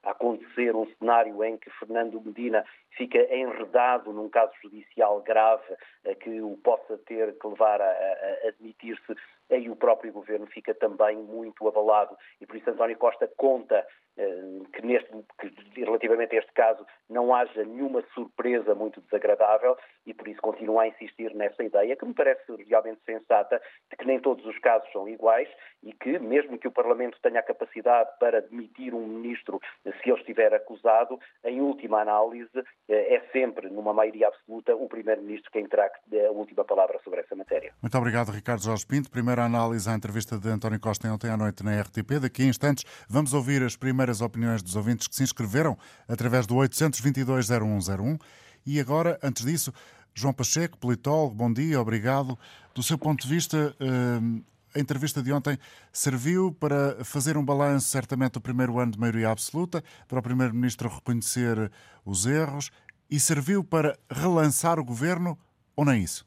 a 0.04 0.12
acontecer 0.12 0.74
um 0.74 0.86
cenário 0.98 1.44
em 1.44 1.58
que 1.58 1.68
Fernando 1.72 2.22
Medina 2.22 2.64
fica 2.96 3.18
enredado 3.34 4.14
num 4.14 4.30
caso 4.30 4.52
judicial 4.62 5.20
grave 5.20 5.76
eh, 6.04 6.14
que 6.14 6.40
o 6.40 6.56
possa 6.64 6.96
ter 7.06 7.38
que 7.38 7.46
levar 7.46 7.82
a, 7.82 7.84
a 7.84 8.48
admitir-se 8.48 9.14
aí 9.50 9.68
o 9.68 9.76
próprio 9.76 10.12
governo 10.12 10.46
fica 10.46 10.74
também 10.74 11.16
muito 11.16 11.66
abalado. 11.66 12.16
E 12.40 12.46
por 12.46 12.56
isso 12.56 12.70
António 12.70 12.96
Costa 12.96 13.30
conta 13.36 13.86
que, 14.14 14.86
neste, 14.86 15.10
que 15.38 15.84
relativamente 15.84 16.36
a 16.36 16.38
este 16.40 16.52
caso 16.52 16.86
não 17.08 17.34
haja 17.34 17.64
nenhuma 17.64 18.02
surpresa 18.14 18.74
muito 18.74 19.00
desagradável 19.00 19.76
e 20.06 20.12
por 20.12 20.28
isso 20.28 20.40
continuo 20.40 20.78
a 20.78 20.88
insistir 20.88 21.34
nessa 21.34 21.62
ideia 21.62 21.96
que 21.96 22.04
me 22.04 22.14
parece 22.14 22.42
realmente 22.68 23.00
sensata 23.06 23.60
de 23.90 23.96
que 23.96 24.04
nem 24.04 24.20
todos 24.20 24.44
os 24.44 24.58
casos 24.58 24.90
são 24.92 25.08
iguais 25.08 25.48
e 25.82 25.92
que 25.92 26.18
mesmo 26.18 26.58
que 26.58 26.68
o 26.68 26.72
Parlamento 26.72 27.18
tenha 27.22 27.40
a 27.40 27.42
capacidade 27.42 28.10
para 28.20 28.42
demitir 28.42 28.94
um 28.94 29.06
ministro 29.06 29.60
se 29.84 30.10
ele 30.10 30.20
estiver 30.20 30.52
acusado, 30.54 31.18
em 31.44 31.60
última 31.60 32.00
análise 32.00 32.50
eh, 32.88 33.14
é 33.16 33.20
sempre, 33.32 33.68
numa 33.68 33.92
maioria 33.92 34.28
absoluta, 34.28 34.74
o 34.76 34.88
Primeiro-Ministro 34.88 35.50
quem 35.50 35.66
terá 35.66 35.86
a 35.86 36.30
última 36.30 36.64
palavra 36.64 36.98
sobre 37.02 37.20
essa 37.20 37.34
matéria. 37.34 37.72
Muito 37.80 37.96
obrigado, 37.96 38.30
Ricardo 38.30 38.62
Jorge 38.62 38.86
Pinto. 38.86 39.10
Primeira 39.10 39.44
análise 39.44 39.88
à 39.88 39.94
entrevista 39.94 40.38
de 40.38 40.48
António 40.48 40.80
Costa 40.80 41.08
ontem 41.08 41.30
à 41.30 41.36
noite 41.36 41.64
na 41.64 41.80
RTP. 41.80 42.20
Daqui 42.20 42.42
a 42.42 42.46
instantes 42.46 42.84
vamos 43.08 43.34
ouvir 43.34 43.62
as 43.62 43.76
primeiras 43.76 44.01
primeiras 44.02 44.20
opiniões 44.20 44.62
dos 44.62 44.74
ouvintes 44.74 45.06
que 45.06 45.14
se 45.14 45.22
inscreveram 45.22 45.76
através 46.08 46.44
do 46.44 46.56
822-0101. 46.56 48.18
E 48.66 48.80
agora, 48.80 49.18
antes 49.22 49.44
disso, 49.44 49.72
João 50.12 50.34
Pacheco, 50.34 50.76
politólogo, 50.76 51.34
bom 51.34 51.52
dia, 51.52 51.80
obrigado. 51.80 52.36
Do 52.74 52.82
seu 52.82 52.98
ponto 52.98 53.22
de 53.22 53.32
vista, 53.32 53.76
eh, 53.78 54.42
a 54.74 54.80
entrevista 54.80 55.22
de 55.22 55.32
ontem 55.32 55.56
serviu 55.92 56.52
para 56.52 57.04
fazer 57.04 57.36
um 57.36 57.44
balanço, 57.44 57.86
certamente, 57.86 58.32
do 58.32 58.40
primeiro 58.40 58.78
ano 58.80 58.90
de 58.90 58.98
maioria 58.98 59.30
absoluta, 59.30 59.84
para 60.08 60.18
o 60.18 60.22
Primeiro-Ministro 60.22 60.88
reconhecer 60.88 61.70
os 62.04 62.26
erros 62.26 62.72
e 63.08 63.20
serviu 63.20 63.62
para 63.62 63.96
relançar 64.10 64.80
o 64.80 64.84
governo 64.84 65.38
ou 65.76 65.84
nem 65.84 66.02
isso? 66.02 66.26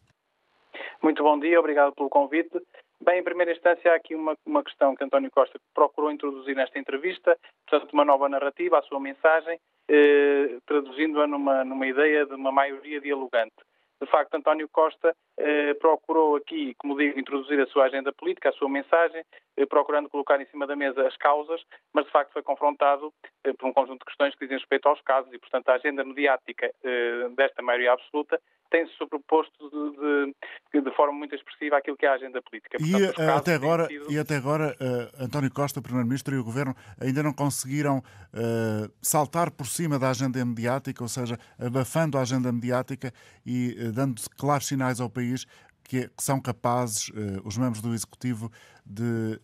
Muito 1.03 1.21
bom 1.21 1.37
dia, 1.39 1.59
obrigado 1.59 1.93
pelo 1.93 2.09
convite. 2.09 2.57
Bem, 3.05 3.19
em 3.19 3.23
primeira 3.23 3.51
instância, 3.51 3.91
há 3.91 3.95
aqui 3.95 4.15
uma, 4.15 4.35
uma 4.43 4.63
questão 4.63 4.95
que 4.95 5.03
António 5.03 5.29
Costa 5.29 5.59
procurou 5.75 6.11
introduzir 6.11 6.55
nesta 6.55 6.79
entrevista, 6.79 7.37
portanto, 7.69 7.93
uma 7.93 8.03
nova 8.03 8.27
narrativa, 8.27 8.79
a 8.79 8.81
sua 8.81 8.99
mensagem, 8.99 9.59
eh, 9.87 10.57
traduzindo-a 10.65 11.27
numa, 11.27 11.63
numa 11.63 11.85
ideia 11.85 12.25
de 12.25 12.33
uma 12.33 12.51
maioria 12.51 12.99
dialogante. 12.99 13.53
De 14.01 14.07
facto, 14.07 14.33
António 14.33 14.67
Costa 14.69 15.15
eh, 15.37 15.75
procurou 15.75 16.35
aqui, 16.35 16.73
como 16.79 16.97
digo, 16.97 17.19
introduzir 17.19 17.59
a 17.61 17.67
sua 17.67 17.85
agenda 17.85 18.11
política, 18.11 18.49
a 18.49 18.53
sua 18.53 18.67
mensagem, 18.67 19.23
eh, 19.55 19.65
procurando 19.67 20.09
colocar 20.09 20.41
em 20.41 20.45
cima 20.47 20.65
da 20.65 20.75
mesa 20.75 21.07
as 21.07 21.15
causas, 21.15 21.61
mas 21.93 22.05
de 22.05 22.11
facto 22.11 22.33
foi 22.33 22.41
confrontado 22.41 23.13
eh, 23.43 23.53
por 23.53 23.67
um 23.69 23.73
conjunto 23.73 23.99
de 23.99 24.05
questões 24.05 24.33
que 24.33 24.45
dizem 24.45 24.57
respeito 24.57 24.89
aos 24.89 24.99
casos 25.01 25.31
e, 25.31 25.37
portanto, 25.37 25.69
a 25.69 25.75
agenda 25.75 26.03
mediática 26.03 26.73
eh, 26.83 27.29
desta 27.37 27.61
maioria 27.61 27.93
absoluta 27.93 28.41
tem-se 28.69 28.93
sobreposto 28.93 29.69
de, 29.69 30.33
de, 30.73 30.81
de, 30.81 30.95
forma 30.95 31.13
muito 31.13 31.35
expressiva 31.35 31.77
àquilo 31.77 31.97
que 31.97 32.05
é 32.05 32.09
a 32.09 32.13
agenda 32.13 32.41
política. 32.41 32.77
Portanto, 32.77 33.21
e, 33.21 33.29
até 33.29 33.53
agora, 33.53 33.85
sido... 33.85 34.11
e 34.11 34.19
até 34.19 34.35
agora, 34.35 34.75
uh, 34.75 35.23
António 35.23 35.51
Costa, 35.51 35.81
Primeiro-Ministro 35.81 36.35
e 36.35 36.39
o 36.39 36.43
Governo 36.43 36.75
ainda 36.99 37.23
não 37.23 37.33
conseguiram 37.33 37.99
uh, 37.99 38.91
saltar 39.01 39.51
por 39.51 39.67
cima 39.67 39.99
da 39.99 40.09
agenda 40.09 40.43
mediática, 40.43 41.03
ou 41.03 41.09
seja, 41.09 41.37
abafando 41.59 42.17
a 42.17 42.21
agenda 42.21 42.51
mediática 42.51 43.11
e 43.45 43.75
uh, 43.79 43.91
dando 43.91 44.21
claros 44.37 44.67
sinais 44.67 44.99
ao 44.99 45.09
país 45.09 45.45
que 45.87 46.09
são 46.19 46.41
capazes, 46.41 47.11
os 47.43 47.59
membros 47.59 47.79
do 47.79 47.93
Executivo, 47.93 48.49
de 48.83 49.39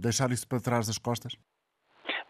deixar 0.00 0.30
isso 0.30 0.46
para 0.46 0.60
trás 0.60 0.86
das 0.86 0.98
costas? 0.98 1.36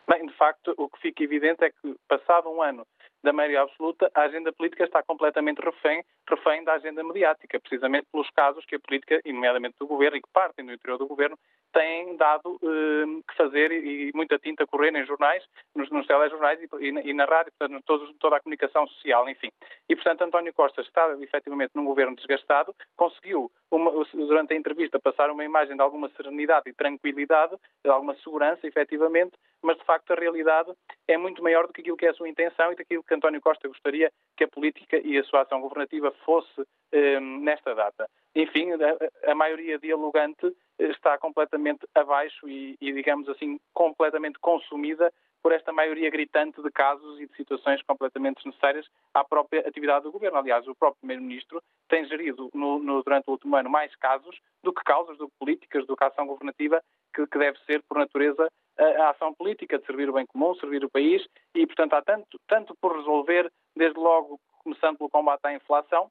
Bem, 0.09 0.25
de 0.25 0.35
facto, 0.35 0.75
o 0.79 0.89
que 0.89 0.99
fica 1.01 1.23
evidente 1.23 1.63
é 1.63 1.71
que, 1.71 1.95
passado 2.09 2.49
um 2.49 2.63
ano 2.63 2.87
da 3.25 3.33
maioria 3.33 3.63
absoluta, 3.63 4.11
a 4.15 4.23
agenda 4.23 4.53
política 4.53 4.85
está 4.85 5.03
completamente 5.03 5.59
refém 5.59 6.05
refém 6.29 6.65
da 6.65 6.75
agenda 6.75 7.03
mediática, 7.05 7.61
precisamente 7.61 8.07
pelos 8.11 8.29
casos 8.31 8.65
que 8.65 8.77
a 8.77 8.81
política, 8.81 9.21
e 9.25 9.33
nomeadamente 9.33 9.77
do 9.79 9.87
governo, 9.87 10.17
e 10.17 10.23
que 10.23 10.29
partem 10.33 10.65
do 10.65 10.73
interior 10.73 10.99
do 10.99 11.07
governo, 11.07 11.39
têm 11.73 12.17
dado 12.17 12.59
eh, 12.63 13.23
que 13.29 13.37
fazer 13.37 13.73
e, 13.73 14.09
e, 14.09 14.13
muita 14.15 14.39
tinta 14.39 14.67
correr 14.67 14.95
em 14.95 15.05
jornais, 15.05 15.45
nos, 15.75 15.91
nos 15.91 16.07
telejornais 16.07 16.61
e, 16.61 16.69
e, 16.81 17.11
e 17.11 17.15
na 17.15 17.25
rádio, 17.25 17.53
portanto, 17.59 17.83
todos, 17.85 18.15
toda 18.19 18.37
a 18.37 18.41
comunicação 18.41 18.87
social, 18.87 19.29
enfim. 19.29 19.51
E, 19.89 19.95
portanto, 19.95 20.23
António 20.23 20.55
Costa 20.55 20.81
está 20.81 21.17
efetivamente 21.21 21.73
num 21.75 21.85
governo 21.85 22.17
desgastado, 22.17 22.75
conseguiu, 22.97 23.51
uma, 23.71 23.91
durante 24.15 24.55
a 24.55 24.57
entrevista, 24.57 25.01
passar 25.01 25.31
uma 25.31 25.45
imagem 25.45 25.77
de 25.77 25.83
alguma 25.83 26.09
serenidade 26.11 26.71
e 26.71 26.73
tranquilidade, 26.73 27.57
de 27.85 27.91
alguma 27.91 28.15
segurança, 28.17 28.67
efetivamente, 28.67 29.33
mas, 29.63 29.77
de 29.79 29.85
facto, 29.85 30.13
a 30.13 30.15
realidade 30.15 30.71
é 31.09 31.17
muito 31.17 31.43
maior 31.43 31.67
do 31.67 31.73
que 31.73 31.81
aquilo 31.81 31.97
que 31.97 32.07
é 32.07 32.11
a 32.11 32.15
sua 32.15 32.29
intenção 32.29 32.73
e 32.73 32.77
daquilo 32.77 33.03
que 33.03 33.14
António 33.15 33.41
Costa 33.41 33.69
gostaria 33.69 34.11
que 34.37 34.45
a 34.45 34.49
política 34.49 34.99
e 34.99 35.19
a 35.19 35.25
sua 35.25 35.43
ação 35.43 35.61
governativa 35.61 36.11
fosse 36.25 36.67
eh, 36.93 37.21
nesta 37.21 37.75
data. 37.75 38.09
Enfim, 38.35 38.73
a, 38.73 39.31
a 39.31 39.35
maioria 39.35 39.79
dialogante 39.79 40.55
está 40.79 41.17
completamente 41.19 41.87
abaixo 41.95 42.49
e, 42.49 42.77
e, 42.81 42.93
digamos 42.93 43.29
assim, 43.29 43.59
completamente 43.73 44.39
consumida 44.41 45.13
por 45.45 45.53
esta 45.53 45.75
maioria 45.75 46.09
gritante 46.09 46.63
de 46.63 46.71
casos 46.71 47.21
e 47.21 47.27
de 47.27 47.37
situações 47.37 47.83
completamente 47.83 48.37
desnecessárias 48.37 48.89
à 49.13 49.23
própria 49.23 49.61
atividade 49.61 50.05
do 50.05 50.11
governo. 50.11 50.39
Aliás, 50.39 50.67
o 50.67 50.75
próprio 50.75 51.01
Primeiro-Ministro 51.01 51.63
tem 51.87 52.03
gerido 52.07 52.49
no, 52.55 52.79
no, 52.79 53.03
durante 53.03 53.29
o 53.29 53.33
último 53.33 53.55
ano 53.55 53.69
mais 53.69 53.95
casos 53.97 54.35
do 54.63 54.73
que 54.73 54.83
causas, 54.83 55.19
do 55.19 55.29
que 55.29 55.35
políticas, 55.39 55.87
do 55.87 55.95
que 55.95 56.03
ação 56.03 56.27
governativa, 56.27 56.83
que, 57.15 57.27
que 57.27 57.39
deve 57.39 57.59
ser, 57.67 57.83
por 57.87 57.99
natureza, 57.99 58.49
a, 58.79 58.85
a, 58.85 59.11
ação 59.11 59.35
política 59.35 59.79
de 59.79 59.85
servir 59.85 60.09
o 60.09 60.15
bem 60.15 60.25
comum, 60.25 60.55
servir 60.55 60.83
o 60.83 60.91
país, 60.91 61.23
e, 61.55 61.67
portanto, 61.67 61.93
há 61.93 62.01
tanto, 62.01 62.41
tanto 62.49 62.75
por 62.81 62.97
resolver, 62.97 63.53
desde 63.77 64.01
logo, 64.01 64.41
começando 64.63 64.97
pelo 64.97 65.11
combate 65.11 65.45
à 65.45 65.53
inflação, 65.53 66.11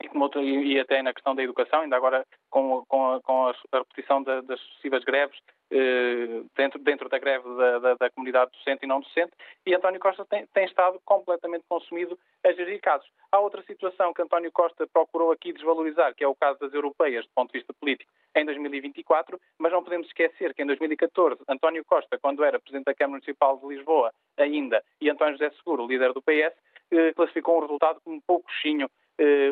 e, 0.00 0.18
outro, 0.18 0.40
e, 0.40 0.78
até 0.78 1.02
na 1.02 1.12
questão 1.12 1.34
da 1.34 1.42
educação, 1.42 1.80
ainda 1.80 1.96
agora 1.96 2.24
com, 2.48 2.84
com, 2.86 3.20
com 3.24 3.48
a 3.48 3.78
repetição 3.78 4.22
da, 4.22 4.40
das 4.40 4.60
sucessivas 4.60 5.02
greves 5.02 5.36
dentro, 6.56 6.78
dentro 6.80 7.08
da 7.08 7.18
greve 7.18 7.44
da, 7.56 7.78
da, 7.78 7.94
da, 7.94 8.10
comunidade 8.10 8.50
docente 8.52 8.84
e 8.84 8.86
não 8.86 9.00
docente, 9.00 9.32
e 9.64 9.74
António 9.74 10.00
Costa 10.00 10.24
tem, 10.24 10.46
tem, 10.52 10.64
estado 10.64 11.00
completamente 11.04 11.64
consumido 11.68 12.18
a 12.44 12.52
gerir 12.52 12.80
casos. 12.80 13.08
Há 13.30 13.40
outra 13.40 13.62
situação 13.62 14.12
que 14.12 14.22
António 14.22 14.52
Costa 14.52 14.86
procurou 14.86 15.32
aqui 15.32 15.52
desvalorizar, 15.52 16.14
que 16.14 16.24
é 16.24 16.28
o 16.28 16.34
caso 16.34 16.58
das 16.60 16.74
europeias, 16.74 17.24
do 17.24 17.30
ponto 17.34 17.52
de 17.52 17.58
vista 17.58 17.72
político, 17.72 18.10
em 18.34 18.44
2024, 18.44 19.40
mas 19.58 19.72
não 19.72 19.82
podemos 19.82 20.06
esquecer 20.08 20.54
que 20.54 20.62
em 20.62 20.66
2014, 20.66 21.40
António 21.48 21.84
Costa, 21.84 22.18
quando 22.18 22.44
era 22.44 22.60
Presidente 22.60 22.84
da 22.84 22.94
Câmara 22.94 23.12
Municipal 23.12 23.58
de 23.58 23.66
Lisboa 23.66 24.12
ainda, 24.36 24.82
e 25.00 25.08
António 25.08 25.34
José 25.34 25.50
Seguro, 25.56 25.86
líder 25.86 26.12
do 26.12 26.22
PS, 26.22 26.54
eh, 26.92 27.12
classificou 27.14 27.56
um 27.56 27.60
resultado 27.60 28.00
como 28.04 28.20
pouco 28.20 28.50
chinho 28.60 28.86
eh, 28.86 28.90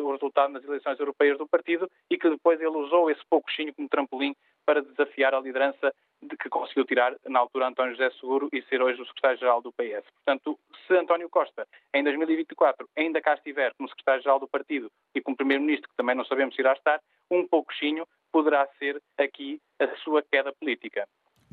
o 0.03 0.11
resultado 0.11 0.53
nas 0.53 0.63
eleições 0.63 0.99
europeias 0.99 1.37
do 1.37 1.47
partido 1.47 1.89
e 2.09 2.17
que 2.17 2.29
depois 2.29 2.59
ele 2.59 2.77
usou 2.77 3.09
esse 3.09 3.21
poucochinho 3.29 3.73
como 3.73 3.89
trampolim 3.89 4.35
para 4.65 4.81
desafiar 4.81 5.33
a 5.33 5.39
liderança 5.39 5.93
de 6.21 6.37
que 6.37 6.49
conseguiu 6.49 6.85
tirar, 6.85 7.15
na 7.27 7.39
altura, 7.39 7.67
António 7.67 7.93
José 7.93 8.11
Seguro 8.19 8.47
e 8.53 8.61
ser 8.63 8.81
hoje 8.81 9.01
o 9.01 9.05
secretário-geral 9.05 9.61
do 9.61 9.71
PS. 9.71 10.05
Portanto, 10.13 10.59
se 10.85 10.95
António 10.95 11.29
Costa, 11.29 11.67
em 11.93 12.03
2024, 12.03 12.87
ainda 12.95 13.21
cá 13.21 13.33
estiver 13.33 13.73
como 13.73 13.89
secretário-geral 13.89 14.39
do 14.39 14.47
partido 14.47 14.91
e 15.15 15.21
como 15.21 15.35
primeiro-ministro, 15.35 15.89
que 15.89 15.95
também 15.95 16.15
não 16.15 16.25
sabemos 16.25 16.53
se 16.55 16.61
irá 16.61 16.73
estar, 16.73 17.01
um 17.29 17.47
pouquinho 17.47 18.05
poderá 18.31 18.67
ser 18.77 19.01
aqui 19.17 19.59
a 19.79 19.87
sua 19.97 20.21
queda 20.21 20.53
política. 20.53 21.07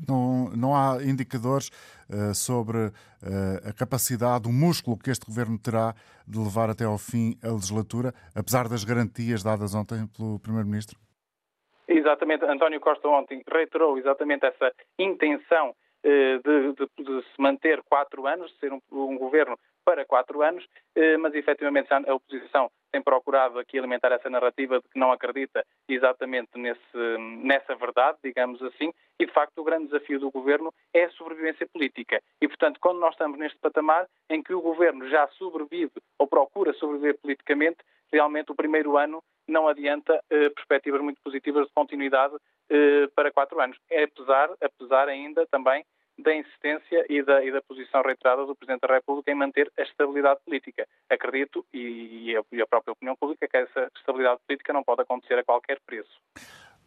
Não, 0.07 0.49
não 0.55 0.75
há 0.75 0.97
indicadores 1.03 1.69
uh, 2.09 2.33
sobre 2.33 2.77
uh, 2.77 3.69
a 3.69 3.73
capacidade, 3.73 4.47
o 4.47 4.51
músculo 4.51 4.97
que 4.97 5.09
este 5.09 5.25
governo 5.25 5.57
terá 5.57 5.93
de 6.27 6.39
levar 6.39 6.69
até 6.69 6.85
ao 6.85 6.97
fim 6.97 7.35
a 7.43 7.49
legislatura, 7.49 8.13
apesar 8.35 8.67
das 8.67 8.83
garantias 8.83 9.43
dadas 9.43 9.73
ontem 9.75 10.07
pelo 10.15 10.39
Primeiro-Ministro? 10.39 10.97
Exatamente. 11.87 12.45
António 12.45 12.79
Costa 12.79 13.07
ontem 13.07 13.41
reiterou 13.51 13.97
exatamente 13.97 14.45
essa 14.45 14.71
intenção 14.97 15.69
uh, 15.71 16.43
de, 16.43 16.73
de, 16.73 17.03
de, 17.03 17.21
se 17.23 17.41
manter 17.41 17.81
quatro 17.83 18.27
anos, 18.27 18.55
ser 18.59 18.71
um, 18.71 18.81
um 18.91 19.17
governo 19.17 19.57
para 19.83 20.05
quatro 20.05 20.43
anos, 20.43 20.63
mas 21.19 21.33
efetivamente 21.33 21.91
a 21.91 22.13
oposição 22.13 22.69
tem 22.91 23.01
procurado 23.01 23.59
aqui 23.59 23.77
alimentar 23.77 24.11
essa 24.11 24.29
narrativa 24.29 24.79
de 24.79 24.87
que 24.89 24.99
não 24.99 25.11
acredita 25.11 25.65
exatamente 25.87 26.49
nesse, 26.55 27.17
nessa 27.43 27.75
verdade, 27.75 28.17
digamos 28.23 28.61
assim, 28.63 28.91
e 29.19 29.25
de 29.25 29.31
facto 29.31 29.59
o 29.59 29.63
grande 29.63 29.85
desafio 29.85 30.19
do 30.19 30.31
governo 30.31 30.73
é 30.93 31.05
a 31.05 31.11
sobrevivência 31.11 31.67
política. 31.67 32.21
E 32.41 32.47
portanto, 32.47 32.79
quando 32.79 32.99
nós 32.99 33.13
estamos 33.13 33.37
neste 33.37 33.57
patamar 33.59 34.07
em 34.29 34.41
que 34.41 34.53
o 34.53 34.61
governo 34.61 35.07
já 35.09 35.27
sobrevive 35.29 35.91
ou 36.17 36.27
procura 36.27 36.73
sobreviver 36.73 37.17
politicamente, 37.21 37.77
realmente 38.11 38.51
o 38.51 38.55
primeiro 38.55 38.97
ano 38.97 39.23
não 39.47 39.67
adianta 39.67 40.21
eh, 40.29 40.49
perspectivas 40.49 41.01
muito 41.01 41.19
positivas 41.21 41.67
de 41.67 41.73
continuidade 41.73 42.35
eh, 42.69 43.07
para 43.15 43.31
quatro 43.31 43.59
anos. 43.59 43.77
É 43.89 44.03
apesar, 44.03 44.49
apesar 44.61 45.07
ainda 45.07 45.45
também 45.47 45.83
da 46.23 46.35
insistência 46.35 47.05
e 47.09 47.23
da, 47.23 47.43
e 47.43 47.51
da, 47.51 47.61
posição 47.61 48.01
reiterada 48.01 48.45
do 48.45 48.55
Presidente 48.55 48.81
da 48.81 48.93
República 48.93 49.31
em 49.31 49.35
manter 49.35 49.71
a 49.77 49.83
estabilidade 49.83 50.39
política. 50.45 50.87
Acredito, 51.09 51.65
e, 51.73 52.35
e 52.51 52.61
a 52.61 52.67
própria 52.67 52.91
opinião 52.91 53.15
pública, 53.15 53.47
que 53.47 53.57
essa 53.57 53.91
estabilidade 53.95 54.39
política 54.47 54.73
não 54.73 54.83
pode 54.83 55.01
acontecer 55.01 55.37
a 55.39 55.43
qualquer 55.43 55.79
preço. 55.85 56.19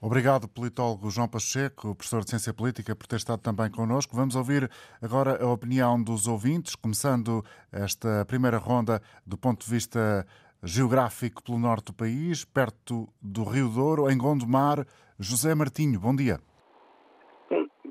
Obrigado, 0.01 0.49
politólogo 0.49 1.09
João 1.11 1.29
Pacheco, 1.29 1.95
professor 1.95 2.25
de 2.25 2.31
Ciência 2.31 2.53
Política, 2.53 2.95
por 2.97 3.07
ter 3.07 3.17
estado 3.17 3.41
também 3.41 3.71
connosco. 3.71 4.17
Vamos 4.17 4.35
ouvir 4.35 4.69
agora 5.01 5.41
a 5.41 5.49
opinião 5.49 6.03
dos 6.03 6.27
ouvintes, 6.27 6.75
começando 6.75 7.45
esta 7.71 8.25
primeira 8.27 8.59
ronda 8.59 9.01
do 9.25 9.39
ponto 9.39 9.65
de 9.65 9.71
vista 9.71 10.27
geográfico 10.61 11.43
pelo 11.43 11.57
norte 11.57 11.87
do 11.87 11.95
país, 11.95 12.45
perto 12.45 13.09
do 13.21 13.45
Rio 13.45 13.69
Douro, 13.69 14.11
em 14.11 14.19
Gondomar. 14.19 14.85
José 15.21 15.55
Martinho, 15.55 16.01
bom 16.01 16.17
dia. 16.17 16.41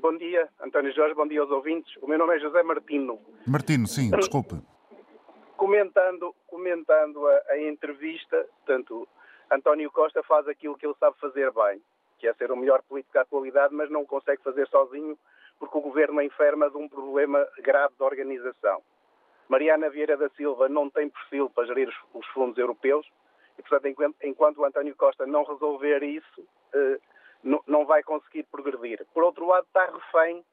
Bom 0.02 0.16
dia, 0.16 0.48
António 0.60 0.92
Jorge, 0.92 1.14
bom 1.14 1.28
dia 1.28 1.40
aos 1.40 1.50
ouvintes. 1.52 1.96
O 2.02 2.08
meu 2.08 2.18
nome 2.18 2.34
é 2.34 2.40
José 2.40 2.60
Martino. 2.64 3.20
Martino, 3.46 3.86
sim, 3.86 4.10
desculpe. 4.10 4.56
Comentando, 5.56 6.34
comentando 6.48 7.24
a, 7.28 7.42
a 7.50 7.62
entrevista, 7.62 8.44
portanto, 8.56 9.08
António 9.48 9.92
Costa 9.92 10.20
faz 10.24 10.48
aquilo 10.48 10.76
que 10.76 10.84
ele 10.84 10.96
sabe 10.98 11.16
fazer 11.20 11.52
bem, 11.52 11.80
que 12.18 12.26
é 12.26 12.34
ser 12.34 12.50
o 12.50 12.56
melhor 12.56 12.82
político 12.82 13.14
da 13.14 13.20
atualidade, 13.20 13.72
mas 13.72 13.88
não 13.90 14.04
consegue 14.04 14.42
fazer 14.42 14.66
sozinho 14.66 15.16
porque 15.60 15.78
o 15.78 15.80
governo 15.80 16.20
é 16.20 16.24
enferma 16.24 16.68
de 16.68 16.76
um 16.76 16.88
problema 16.88 17.46
grave 17.58 17.94
de 17.96 18.02
organização. 18.02 18.82
Mariana 19.48 19.88
Vieira 19.88 20.16
da 20.16 20.28
Silva 20.30 20.68
não 20.68 20.90
tem 20.90 21.10
perfil 21.10 21.48
para 21.48 21.66
gerir 21.66 21.88
os, 21.88 21.94
os 22.12 22.26
fundos 22.32 22.58
europeus 22.58 23.06
e, 23.56 23.62
portanto, 23.62 23.86
enquanto, 23.86 24.16
enquanto 24.24 24.58
o 24.58 24.64
António 24.64 24.96
Costa 24.96 25.24
não 25.26 25.44
resolver 25.44 26.02
isso, 26.02 26.44
eh, 26.74 26.98
não, 27.42 27.84
vai 27.84 28.02
conseguir 28.02 28.44
progredir. 28.44 29.04
Por 29.12 29.22
outro 29.22 29.46
lado, 29.46 29.66
está 29.66 29.86
refém 29.86 30.44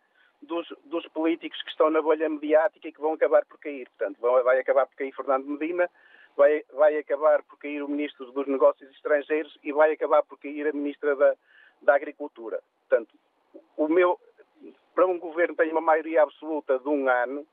dos, 0.42 0.68
dos, 0.86 1.08
políticos 1.10 1.62
que 1.62 1.70
estão 1.70 1.90
na 1.90 2.02
bolha 2.02 2.30
mediática 2.30 2.88
e 2.88 2.92
que 2.92 3.02
vão 3.02 3.14
acabar 3.14 3.46
por 3.46 3.60
cair. 3.60 3.88
Portanto, 3.90 4.20
vai 4.22 4.60
acabar 4.60 4.88
por 4.88 4.96
cair 4.96 5.14
Fernando 5.14 5.46
Medina, 5.46 5.90
vai, 6.36 6.64
vai 6.74 6.98
acabar 6.98 7.44
por 7.44 7.58
cair 7.60 7.84
o 7.84 7.88
Ministro 7.88 8.32
dos 8.32 8.48
Negócios 8.48 8.90
Estrangeiros 8.92 9.58
e 9.64 9.72
vai 9.72 9.92
acabar 9.92 10.24
por 10.24 10.40
cair 10.40 10.68
a 10.68 10.74
Ministra 10.74 11.16
da, 11.16 11.36
da 11.82 11.96
Agricultura. 11.96 12.62
Portanto, 12.88 13.14
o 13.78 13.88
meu, 13.88 14.20
para 14.96 15.06
um 15.06 15.20
governo 15.20 15.56
que 15.56 15.64
tem 15.64 15.72
uma 15.72 15.82
maioria 15.82 16.24
absoluta 16.24 16.80
de 16.80 16.88
um 16.88 17.10
ano, 17.10 17.46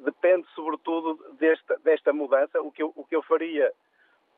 depende 0.00 0.46
sobretudo 0.54 1.14
desta, 1.34 1.76
desta 1.78 2.12
mudança. 2.12 2.60
O 2.60 2.72
que, 2.72 2.82
eu, 2.82 2.92
o 2.96 3.04
que 3.04 3.14
eu 3.14 3.22
faria 3.22 3.72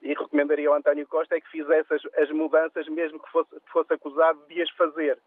e 0.05 0.13
recomendaria 0.13 0.69
ao 0.69 0.75
António 0.75 1.07
Costa 1.09 1.35
é 1.35 1.41
que 1.41 1.51
fizesse 1.51 1.93
as, 1.95 2.03
as 2.19 2.31
mudanças, 2.31 2.87
mesmo 2.89 3.19
que 3.19 3.31
fosse, 3.33 3.51
fosse 3.73 3.95
acusado 3.95 4.39
de 4.47 4.61
as 4.61 4.71
fazer. 4.73 5.19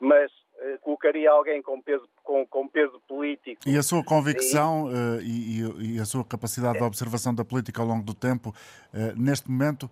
Mas 0.00 0.32
uh, 0.32 0.78
colocaria 0.80 1.30
alguém 1.30 1.60
com 1.60 1.82
peso, 1.82 2.08
com, 2.22 2.46
com 2.46 2.66
peso 2.66 2.98
político. 3.06 3.60
E 3.68 3.76
a 3.76 3.82
sua 3.82 4.02
convicção 4.02 4.88
e, 5.22 5.96
e, 5.96 6.00
a 6.00 6.06
sua 6.06 6.24
capacidade 6.24 6.78
de 6.78 6.84
observação 6.84 7.34
da 7.34 7.44
política 7.44 7.82
ao 7.82 7.86
longo 7.86 8.02
do 8.02 8.14
tempo, 8.14 8.48
uh, 8.48 9.20
neste 9.20 9.50
momento, 9.50 9.90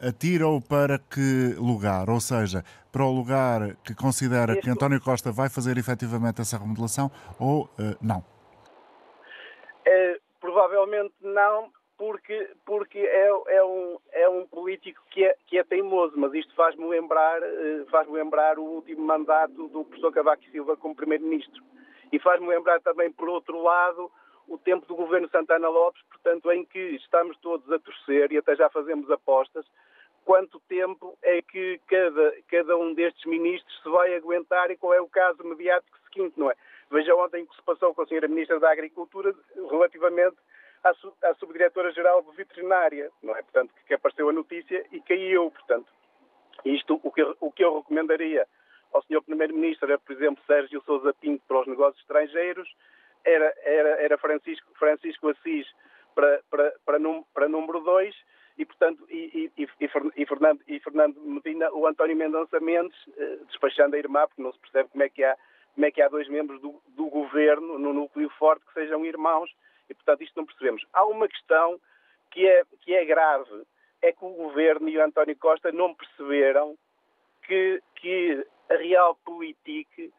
atira-o 0.00 0.60
para 0.60 0.98
que 0.98 1.54
lugar? 1.56 2.10
Ou 2.10 2.20
seja, 2.20 2.64
para 2.90 3.04
o 3.04 3.12
lugar 3.12 3.76
que 3.84 3.94
considera 3.94 4.60
que 4.60 4.68
António 4.68 5.00
Costa 5.00 5.30
vai 5.30 5.48
fazer 5.48 5.78
efetivamente 5.78 6.40
essa 6.40 6.58
remodelação 6.58 7.08
ou 7.38 7.70
não? 8.02 8.24
provavelmente 10.40 11.14
não, 11.22 11.70
porque, 11.96 12.50
porque 12.64 12.98
é, 12.98 13.28
é, 13.28 13.64
um, 13.64 13.98
é 14.12 14.28
um 14.28 14.46
político 14.46 15.00
que 15.10 15.24
é, 15.24 15.36
que 15.46 15.58
é 15.58 15.64
teimoso, 15.64 16.14
mas 16.16 16.34
isto 16.34 16.54
faz-me 16.54 16.86
lembrar, 16.86 17.42
eh, 17.42 17.84
faz 17.90 18.08
lembrar 18.08 18.58
o 18.58 18.64
último 18.64 19.02
mandato 19.02 19.68
do 19.68 19.84
professor 19.84 20.12
Cavaco 20.12 20.44
Silva 20.50 20.76
como 20.76 20.96
Primeiro-Ministro. 20.96 21.62
E 22.12 22.18
faz-me 22.18 22.48
lembrar 22.48 22.80
também, 22.80 23.10
por 23.12 23.28
outro 23.28 23.62
lado, 23.62 24.10
o 24.48 24.58
tempo 24.58 24.86
do 24.86 24.96
governo 24.96 25.28
Santana 25.28 25.68
Lopes, 25.68 26.02
portanto, 26.10 26.50
em 26.52 26.64
que 26.64 26.78
estamos 26.78 27.36
todos 27.38 27.70
a 27.70 27.78
torcer 27.78 28.32
e 28.32 28.38
até 28.38 28.56
já 28.56 28.68
fazemos 28.68 29.10
apostas, 29.10 29.64
quanto 30.24 30.60
tempo 30.68 31.16
é 31.22 31.42
que 31.42 31.80
cada, 31.86 32.34
cada 32.48 32.76
um 32.76 32.94
destes 32.94 33.24
ministros 33.24 33.82
se 33.82 33.88
vai 33.88 34.14
aguentar 34.14 34.70
e 34.70 34.76
qual 34.76 34.94
é 34.94 35.00
o 35.00 35.08
caso 35.08 35.44
mediático 35.44 35.98
seguinte, 36.12 36.38
não 36.38 36.50
é? 36.50 36.54
Veja 36.90 37.14
ontem 37.14 37.42
o 37.42 37.46
que 37.46 37.56
se 37.56 37.62
passou 37.62 37.94
com 37.94 38.02
a 38.02 38.06
senhora 38.06 38.28
Ministra 38.28 38.60
da 38.60 38.70
Agricultura 38.70 39.34
relativamente 39.70 40.36
à, 40.84 41.34
subdiretora-geral 41.34 42.22
de 42.22 42.36
veterinária, 42.36 43.10
não 43.22 43.34
é? 43.34 43.42
Portanto, 43.42 43.72
que 43.86 43.94
apareceu 43.94 44.28
a 44.28 44.32
notícia 44.32 44.84
e 44.92 45.00
caiu, 45.00 45.50
portanto. 45.50 45.92
Isto, 46.64 47.00
o 47.02 47.10
que, 47.10 47.22
o 47.40 47.50
que 47.50 47.64
eu 47.64 47.78
recomendaria 47.78 48.46
ao 48.92 49.02
Sr. 49.02 49.22
Primeiro-Ministro 49.22 49.86
era, 49.88 49.98
por 49.98 50.12
exemplo, 50.12 50.42
Sérgio 50.46 50.82
Sousa 50.86 51.12
Pinto 51.14 51.42
para 51.48 51.60
os 51.60 51.66
negócios 51.66 52.00
estrangeiros, 52.00 52.68
era, 53.24 53.52
era, 53.62 53.88
era 54.02 54.18
Francisco, 54.18 54.70
Francisco 54.78 55.28
Assis 55.30 55.66
para, 56.14 56.40
para, 56.50 56.72
para, 56.84 56.98
num, 56.98 57.24
para 57.34 57.48
número 57.48 57.80
2 57.80 58.14
e, 58.56 58.64
portanto, 58.64 59.04
e, 59.10 59.50
e, 59.56 59.68
e, 59.80 60.26
Fernando, 60.26 60.60
e 60.68 60.78
Fernando 60.78 61.20
Medina, 61.20 61.70
o 61.72 61.86
António 61.86 62.16
Mendonça 62.16 62.60
Mendes, 62.60 62.96
eh, 63.16 63.38
despachando 63.48 63.96
a 63.96 63.98
irmã, 63.98 64.26
porque 64.28 64.42
não 64.42 64.52
se 64.52 64.60
percebe 64.60 64.90
como 64.90 65.02
é 65.02 65.08
que 65.08 65.24
há, 65.24 65.36
como 65.74 65.86
é 65.86 65.90
que 65.90 66.00
há 66.00 66.08
dois 66.08 66.28
membros 66.28 66.60
do, 66.60 66.80
do 66.88 67.06
governo 67.06 67.78
no 67.78 67.92
núcleo 67.92 68.30
forte 68.38 68.64
que 68.66 68.74
sejam 68.74 69.04
irmãos 69.04 69.50
e, 69.88 69.94
portanto, 69.94 70.22
isto 70.22 70.36
não 70.36 70.46
percebemos. 70.46 70.84
Há 70.92 71.04
uma 71.04 71.28
questão 71.28 71.80
que 72.30 72.46
é, 72.46 72.62
que 72.80 72.94
é 72.94 73.04
grave, 73.04 73.64
é 74.02 74.12
que 74.12 74.24
o 74.24 74.30
governo 74.30 74.88
e 74.88 74.98
o 74.98 75.04
António 75.04 75.36
Costa 75.36 75.72
não 75.72 75.94
perceberam 75.94 76.76
que, 77.42 77.82
que 77.96 78.46
a 78.70 78.74
realpolitik 78.74 80.12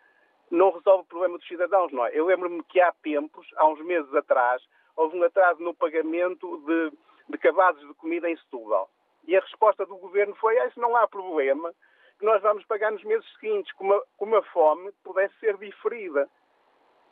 não 0.52 0.72
resolve 0.72 1.04
o 1.04 1.08
problema 1.08 1.38
dos 1.38 1.48
cidadãos, 1.48 1.92
não 1.92 2.06
é? 2.06 2.12
Eu 2.14 2.26
lembro-me 2.26 2.64
que 2.64 2.80
há 2.80 2.92
tempos, 3.04 3.48
há 3.58 3.68
uns 3.68 3.84
meses 3.84 4.14
atrás, 4.14 4.62
houve 4.96 5.18
um 5.18 5.24
atraso 5.24 5.62
no 5.62 5.74
pagamento 5.74 6.64
de, 6.66 6.98
de 7.30 7.38
cabazes 7.38 7.86
de 7.86 7.94
comida 7.96 8.30
em 8.30 8.38
Setúbal. 8.38 8.90
E 9.28 9.36
a 9.36 9.42
resposta 9.42 9.86
do 9.86 9.98
governo 9.98 10.36
foi: 10.36 10.58
ah, 10.60 10.68
isso 10.68 10.80
não 10.80 10.96
há 10.96 11.08
problema, 11.08 11.74
que 12.20 12.26
nós 12.26 12.42
vamos 12.42 12.66
pagar 12.66 12.92
nos 12.92 13.04
meses 13.04 13.26
seguintes, 13.34 13.72
como 13.74 13.94
a, 13.94 14.02
como 14.18 14.36
a 14.36 14.44
fome 14.44 14.92
pudesse 15.04 15.38
ser 15.40 15.58
diferida. 15.58 16.30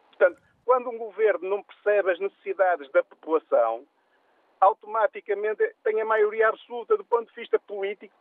Portanto, 0.09 0.39
quando 0.65 0.89
um 0.89 0.97
governo 0.97 1.49
não 1.49 1.63
percebe 1.63 2.11
as 2.11 2.19
necessidades 2.19 2.89
da 2.91 3.03
população, 3.03 3.85
automaticamente 4.59 5.63
tem 5.83 6.01
a 6.01 6.05
maioria 6.05 6.49
absoluta 6.49 6.95
do 6.95 7.03
ponto 7.03 7.27
de 7.29 7.35
vista 7.35 7.59
político, 7.59 8.15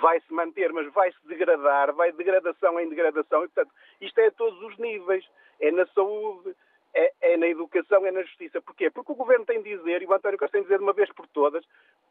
vai 0.00 0.20
se 0.20 0.32
manter, 0.32 0.72
mas 0.72 0.90
vai 0.92 1.10
se 1.12 1.26
degradar, 1.26 1.92
vai 1.92 2.10
de 2.10 2.18
degradação 2.18 2.78
em 2.80 2.88
degradação, 2.88 3.44
e 3.44 3.48
portanto, 3.48 3.72
isto 4.00 4.18
é 4.18 4.26
a 4.26 4.32
todos 4.32 4.60
os 4.62 4.78
níveis, 4.78 5.28
é 5.60 5.70
na 5.70 5.86
saúde, 5.88 6.54
é, 6.94 7.12
é, 7.20 7.36
na 7.36 7.48
educação, 7.48 8.06
é 8.06 8.10
na 8.10 8.22
justiça. 8.22 8.62
Porquê? 8.62 8.90
Porque 8.90 9.12
o 9.12 9.16
Governo 9.16 9.44
tem 9.44 9.62
de 9.62 9.76
dizer, 9.76 10.02
e 10.02 10.06
o 10.06 10.14
António 10.14 10.38
Costa 10.38 10.52
tem 10.52 10.62
de 10.62 10.68
dizer 10.68 10.78
de 10.78 10.84
uma 10.84 10.92
vez 10.92 11.12
por 11.12 11.26
todas, 11.28 11.64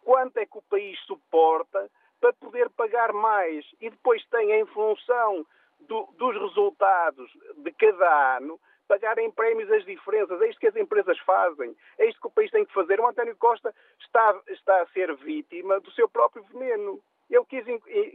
quanto 0.04 0.38
é 0.38 0.46
que 0.46 0.58
o 0.58 0.62
país 0.64 1.00
suporta 1.06 1.90
para 2.20 2.34
poder 2.34 2.70
pagar 2.70 3.14
mais. 3.14 3.66
E 3.82 3.90
depois 3.90 4.24
tem, 4.28 4.52
em 4.52 4.66
função 4.68 5.46
do, 5.82 6.08
dos 6.18 6.36
resultados 6.38 7.32
de 7.58 7.72
cada 7.72 8.38
ano, 8.38 8.60
pagarem 8.88 9.32
prémios 9.32 9.72
as 9.72 9.86
diferenças. 9.86 10.42
É 10.42 10.50
isto 10.50 10.60
que 10.60 10.68
as 10.68 10.76
empresas 10.76 11.18
fazem. 11.20 11.76
É 11.98 12.06
isto 12.08 12.22
que 12.22 12.28
o 12.28 12.32
país 12.32 12.52
tem 12.52 12.66
que 12.66 12.74
fazer. 12.74 13.00
O 13.00 13.08
António 13.08 13.36
Costa 13.38 13.74
está, 14.00 14.40
está 14.48 14.82
a 14.82 14.88
ser 14.88 15.14
vítima 15.16 15.80
do 15.80 15.92
seu 15.92 16.08
próprio 16.10 16.44
veneno. 16.46 17.00
Ele 17.30 17.46
quis, 17.46 17.66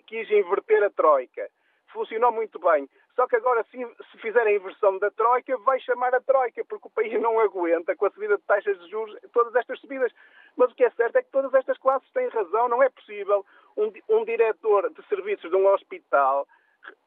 quis 0.07 0.31
inverter 0.31 0.83
a 0.85 0.90
Troika. 0.90 1.48
Funcionou 1.92 2.31
muito 2.31 2.59
bem. 2.59 2.88
Só 3.16 3.26
que 3.26 3.35
agora, 3.35 3.64
se, 3.64 3.76
se 4.12 4.18
fizer 4.18 4.46
a 4.46 4.52
inversão 4.52 4.96
da 4.98 5.11
Troika, 5.11 5.57
vai 5.59 5.81
chamar 5.81 6.14
a 6.14 6.20
Troika, 6.20 6.64
porque 6.66 6.87
o 6.87 6.90
país 6.90 7.20
não 7.20 7.40
aguenta 7.40 7.96
com 7.96 8.07
a 8.07 8.11
subida 8.11 8.37
de 8.37 8.42
taxas 8.44 8.78
de 8.78 8.88
juros, 8.88 9.16
todas 9.33 9.54
estas 9.57 9.81
subidas. 9.81 10.12
Mas 10.57 10.70
o 10.70 10.74
que 10.74 10.85
é 10.85 10.90
certo 10.90 11.16
é 11.16 11.22
que 11.22 11.31
todas 11.31 11.52
estas 11.54 11.76
classes 11.78 12.09
têm 12.12 12.28
razão. 12.28 12.68
Não 12.68 12.83
é 12.83 12.88
possível 12.88 13.44
um, 13.76 13.92
um 14.09 14.24
diretor 14.24 14.90
de 14.90 15.02
serviços 15.09 15.50
de 15.50 15.57
um 15.57 15.66
hospital 15.66 16.46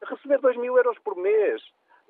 receber 0.04 0.38
2 0.38 0.56
mil 0.56 0.76
euros 0.76 0.98
por 0.98 1.16
mês. 1.16 1.62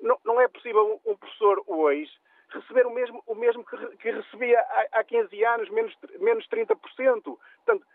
Não, 0.03 0.19
não 0.25 0.39
é 0.39 0.47
possível 0.49 1.01
um 1.05 1.15
professor 1.15 1.63
hoje 1.65 2.11
receber 2.49 2.85
o 2.85 2.91
mesmo, 2.91 3.23
o 3.25 3.33
mesmo 3.33 3.65
que, 3.65 3.77
que 3.97 4.11
recebia 4.11 4.59
há, 4.59 4.99
há 4.99 5.03
15 5.03 5.43
anos, 5.45 5.69
menos, 5.69 5.97
menos 6.19 6.47
30%. 6.49 6.75
Portanto, 7.23 7.87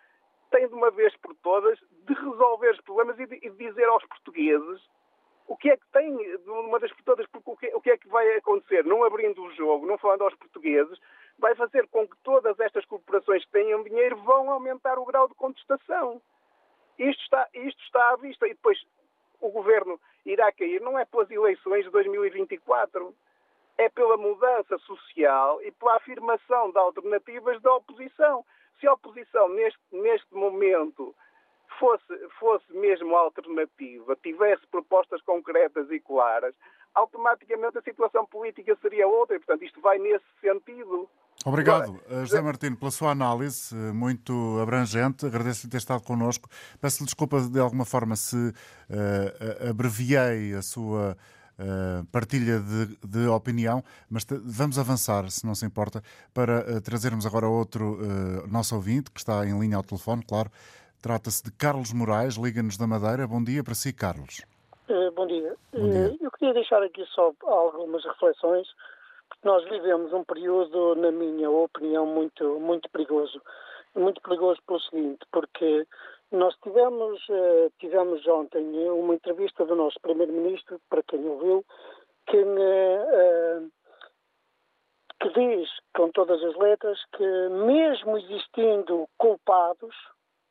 tem 0.51 0.67
de 0.67 0.75
uma 0.75 0.91
vez 0.91 1.15
por 1.19 1.35
todas 1.37 1.79
de 2.07 2.15
resolver 2.15 2.71
os 2.71 2.81
problemas 2.81 3.21
e 3.21 3.27
de, 3.27 3.37
e 3.37 3.51
de 3.51 3.57
dizer 3.57 3.85
aos 3.85 4.05
portugueses 4.07 4.83
o 5.47 5.57
que 5.57 5.71
é 5.71 5.77
que 5.77 5.87
tem, 5.93 6.17
de 6.17 6.51
uma 6.51 6.79
vez 6.79 6.93
por 6.93 7.03
todas, 7.05 7.27
porque 7.29 7.51
o 7.51 7.57
que, 7.57 7.67
o 7.75 7.81
que, 7.81 7.91
é 7.91 7.97
que 7.97 8.09
vai 8.09 8.37
acontecer? 8.37 8.85
Não 8.85 9.05
abrindo 9.05 9.43
o 9.43 9.51
jogo, 9.53 9.87
não 9.87 9.97
falando 9.97 10.23
aos 10.23 10.35
portugueses, 10.35 10.99
vai 11.39 11.55
fazer 11.55 11.87
com 11.89 12.07
que 12.07 12.17
todas 12.23 12.59
estas 12.61 12.85
corporações 12.85 13.45
que 13.45 13.53
tenham 13.53 13.83
dinheiro 13.83 14.17
vão 14.25 14.51
aumentar 14.51 14.99
o 14.99 15.07
grau 15.07 15.27
de 15.29 15.35
contestação. 15.35 16.21
Isto 16.99 17.23
está, 17.23 17.49
isto 17.55 17.83
está 17.83 18.11
à 18.11 18.17
vista. 18.17 18.47
E 18.47 18.51
depois 18.51 18.79
o 19.41 19.51
governo 19.51 19.99
irá 20.25 20.51
cair, 20.53 20.81
não 20.81 20.99
é 20.99 21.05
pelas 21.05 21.31
eleições 21.31 21.85
de 21.85 21.91
2024, 21.91 23.15
é 23.79 23.89
pela 23.89 24.17
mudança 24.17 24.77
social 24.79 25.63
e 25.63 25.71
pela 25.71 25.97
afirmação 25.97 26.71
de 26.71 26.79
alternativas 26.79 27.61
da 27.63 27.75
oposição. 27.75 28.45
Se 28.81 28.87
a 28.87 28.93
oposição, 28.93 29.49
neste, 29.49 29.81
neste 29.93 30.35
momento, 30.35 31.15
fosse, 31.79 32.29
fosse 32.39 32.73
mesmo 32.73 33.17
alternativa, 33.17 34.17
tivesse 34.17 34.67
propostas 34.67 35.23
concretas 35.23 35.91
e 35.91 36.01
claras, 36.01 36.55
automaticamente 36.95 37.79
a 37.79 37.83
situação 37.83 38.27
política 38.27 38.77
seria 38.83 39.07
outra 39.07 39.37
e, 39.37 39.39
portanto, 39.39 39.65
isto 39.65 39.81
vai 39.81 39.99
nesse 39.99 40.27
sentido. 40.41 41.09
Obrigado, 41.47 42.01
Agora, 42.07 42.27
José 42.27 42.41
Martino, 42.41 42.77
pela 42.77 42.91
sua 42.91 43.13
análise 43.13 43.75
eh, 43.75 43.93
muito 43.93 44.59
abrangente. 44.61 45.25
Agradeço-lhe 45.25 45.71
ter 45.71 45.77
estado 45.77 46.03
connosco. 46.03 46.49
Peço-lhe 46.81 47.05
desculpa 47.05 47.41
de 47.41 47.61
alguma 47.61 47.85
forma 47.85 48.17
se 48.17 48.37
uh, 48.37 49.71
abreviei 49.71 50.53
a 50.55 50.63
sua 50.63 51.17
uh, 51.59 52.05
partilha 52.07 52.59
de, 52.59 52.99
de, 53.07 53.29
opinião, 53.29 53.85
mas 54.11 54.27
vamos 54.45 54.81
avançar, 54.81 55.31
se 55.31 55.47
não 55.47 55.55
se 55.55 55.65
importa, 55.65 56.03
para 56.35 56.61
uh, 56.61 56.81
trazermos 56.81 57.25
agora 57.25 57.47
outro 57.47 57.99
nosso 58.49 58.75
ouvinte 58.75 59.11
que 59.11 59.21
está 59.21 59.47
em 59.47 59.59
linha 59.59 59.77
ao 59.77 59.85
telefone, 59.85 60.25
claro. 60.27 60.51
Trata-se 61.01 61.45
de 61.45 61.53
Carlos 61.53 61.93
Moraes, 61.93 62.35
liga-nos 62.35 62.77
da 62.77 62.85
Madeira. 62.85 63.29
Bom 63.29 63.43
dia 63.43 63.63
para 63.63 63.75
si, 63.75 63.93
Carlos. 63.93 64.43
bom 65.15 65.27
dia. 65.29 65.55
Bom 65.73 65.89
dia. 65.89 66.17
eu 66.21 66.31
queria 66.33 66.53
deixar 66.53 66.83
aqui 66.83 67.05
só 67.15 67.33
algumas 67.47 68.05
reflexões 68.05 68.67
nós 69.43 69.65
vivemos 69.65 70.13
um 70.13 70.25
período, 70.25 70.95
na 70.97 71.11
minha 71.11 71.51
opinião, 71.51 72.07
muito, 72.07 72.59
muito 72.61 72.89
perigoso. 72.91 73.41
Muito 73.95 74.21
perigoso 74.21 74.61
pelo 74.67 74.81
seguinte, 74.81 75.27
porque 75.33 75.87
nós 76.31 76.55
tivemos, 76.63 77.21
eh, 77.31 77.71
tivemos 77.79 78.25
ontem 78.27 78.63
uma 78.91 79.15
entrevista 79.15 79.65
do 79.65 79.75
nosso 79.75 79.99
Primeiro-Ministro, 80.01 80.79
para 80.91 81.03
quem 81.03 81.27
ouviu, 81.27 81.65
que, 82.27 82.37
eh, 82.37 83.63
que 85.21 85.29
diz 85.31 85.69
com 85.97 86.11
todas 86.11 86.43
as 86.45 86.55
letras 86.57 87.03
que 87.17 87.49
mesmo 87.49 88.19
existindo 88.19 89.09
culpados, 89.17 89.95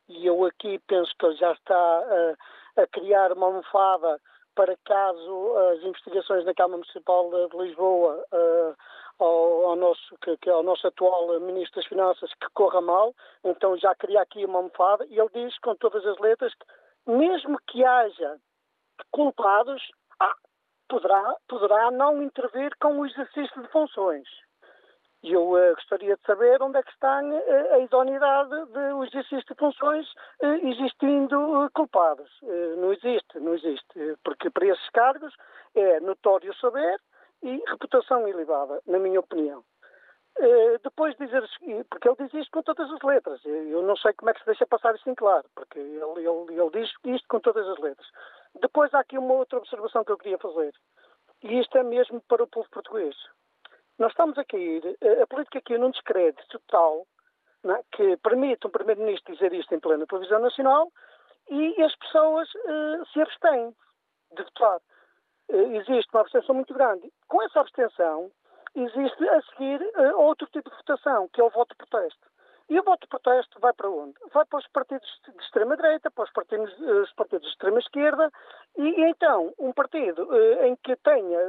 e 0.08 0.26
eu 0.26 0.44
aqui 0.44 0.80
penso 0.86 1.14
que 1.18 1.26
ele 1.26 1.36
já 1.36 1.52
está 1.52 1.74
a, 1.74 2.82
a 2.82 2.86
criar 2.88 3.32
uma 3.32 3.46
almofada 3.46 4.20
para 4.58 4.76
caso 4.84 5.56
as 5.70 5.84
investigações 5.84 6.44
na 6.44 6.52
Câmara 6.52 6.78
Municipal 6.78 7.30
de 7.30 7.56
Lisboa 7.58 8.24
uh, 8.32 8.76
ao, 9.20 9.66
ao, 9.66 9.76
nosso, 9.76 10.18
que, 10.20 10.36
que 10.38 10.50
é 10.50 10.56
o 10.56 10.64
nosso 10.64 10.84
atual 10.84 11.38
Ministro 11.38 11.76
das 11.76 11.86
Finanças 11.86 12.28
que 12.34 12.48
corra 12.54 12.80
mal, 12.80 13.14
então 13.44 13.78
já 13.78 13.94
cria 13.94 14.20
aqui 14.20 14.44
uma 14.44 14.58
almofada 14.58 15.06
e 15.06 15.16
ele 15.16 15.30
diz 15.32 15.56
com 15.60 15.76
todas 15.76 16.04
as 16.04 16.18
letras 16.18 16.52
que 16.54 17.12
mesmo 17.12 17.56
que 17.68 17.84
haja 17.84 18.36
culpados, 19.12 19.80
ah, 20.18 20.34
poderá, 20.88 21.36
poderá 21.48 21.92
não 21.92 22.20
intervir 22.20 22.72
com 22.80 22.98
o 22.98 23.06
exercício 23.06 23.62
de 23.62 23.68
funções. 23.68 24.26
E 25.22 25.32
eu 25.32 25.50
uh, 25.50 25.74
gostaria 25.74 26.16
de 26.16 26.22
saber 26.22 26.62
onde 26.62 26.78
é 26.78 26.82
que 26.82 26.92
está 26.92 27.20
uh, 27.20 27.74
a 27.74 27.78
idoneidade 27.80 28.50
do 28.66 29.04
exercício 29.04 29.44
de 29.48 29.54
funções 29.56 30.06
uh, 30.42 30.68
existindo 30.68 31.68
culpados. 31.74 32.30
não 32.76 32.92
existe, 32.92 33.40
não 33.40 33.54
existe. 33.54 34.16
Porque 34.22 34.48
para 34.48 34.66
esses 34.66 34.90
cargos 34.90 35.34
é 35.74 35.98
notório 36.00 36.54
saber 36.58 37.00
e 37.42 37.62
reputação 37.66 38.26
elevada, 38.28 38.80
na 38.86 38.98
minha 38.98 39.20
opinião. 39.20 39.64
depois 40.82 41.16
dizer, 41.16 41.42
porque 41.90 42.08
ele 42.08 42.16
diz 42.20 42.34
isto 42.34 42.50
com 42.52 42.62
todas 42.62 42.90
as 42.90 43.02
letras, 43.02 43.44
eu 43.44 43.82
não 43.82 43.96
sei 43.96 44.12
como 44.12 44.30
é 44.30 44.34
que 44.34 44.40
se 44.40 44.46
deixa 44.46 44.66
passar 44.66 44.94
isso 44.94 45.08
em 45.08 45.14
claro, 45.14 45.44
porque 45.54 45.78
ele, 45.78 46.26
ele, 46.26 46.60
ele 46.60 46.70
diz 46.72 46.92
isto 47.04 47.28
com 47.28 47.40
todas 47.40 47.66
as 47.68 47.78
letras. 47.78 48.08
Depois 48.60 48.92
há 48.94 49.00
aqui 49.00 49.18
uma 49.18 49.34
outra 49.34 49.58
observação 49.58 50.04
que 50.04 50.12
eu 50.12 50.18
queria 50.18 50.38
fazer, 50.38 50.72
e 51.42 51.60
isto 51.60 51.78
é 51.78 51.82
mesmo 51.82 52.20
para 52.22 52.42
o 52.42 52.48
povo 52.48 52.68
português. 52.70 53.16
Nós 53.98 54.12
estamos 54.12 54.38
a 54.38 54.44
cair, 54.44 54.82
a 55.22 55.26
política 55.26 55.58
aqui 55.58 55.76
num 55.76 55.90
descrédito 55.90 56.60
tal 56.68 57.04
é? 57.64 57.82
que 57.90 58.16
permite 58.18 58.66
um 58.66 58.70
Primeiro-Ministro 58.70 59.34
dizer 59.34 59.52
isto 59.52 59.74
em 59.74 59.80
plena 59.80 60.06
televisão 60.06 60.38
nacional 60.38 60.92
e 61.50 61.82
as 61.82 61.94
pessoas 61.96 62.48
uh, 62.54 63.06
se 63.12 63.20
abstêm 63.20 63.74
de 64.36 64.42
votar. 64.44 64.80
Uh, 65.48 65.76
existe 65.76 66.08
uma 66.12 66.20
abstenção 66.20 66.54
muito 66.54 66.72
grande. 66.74 67.12
Com 67.26 67.42
essa 67.42 67.60
abstenção, 67.60 68.30
existe 68.76 69.28
a 69.28 69.42
seguir 69.42 69.82
uh, 69.82 70.20
outro 70.20 70.46
tipo 70.48 70.70
de 70.70 70.76
votação, 70.76 71.28
que 71.32 71.40
é 71.40 71.44
o 71.44 71.50
voto 71.50 71.70
de 71.70 71.86
protesto. 71.86 72.28
E 72.68 72.78
o 72.78 72.84
voto 72.84 73.00
de 73.00 73.08
protesto 73.08 73.58
vai 73.58 73.72
para 73.72 73.90
onde? 73.90 74.14
Vai 74.32 74.44
para 74.44 74.58
os 74.58 74.66
partidos 74.68 75.08
de 75.26 75.42
extrema-direita, 75.42 76.10
para 76.10 76.24
os 76.24 76.32
partidos, 76.32 76.78
os 76.78 77.12
partidos 77.14 77.46
de 77.46 77.52
extrema-esquerda, 77.52 78.30
e, 78.76 78.82
e, 78.82 79.04
então 79.10 79.54
um 79.58 79.72
partido 79.72 80.28
em 80.62 80.76
que 80.76 80.94
tenha 80.96 81.40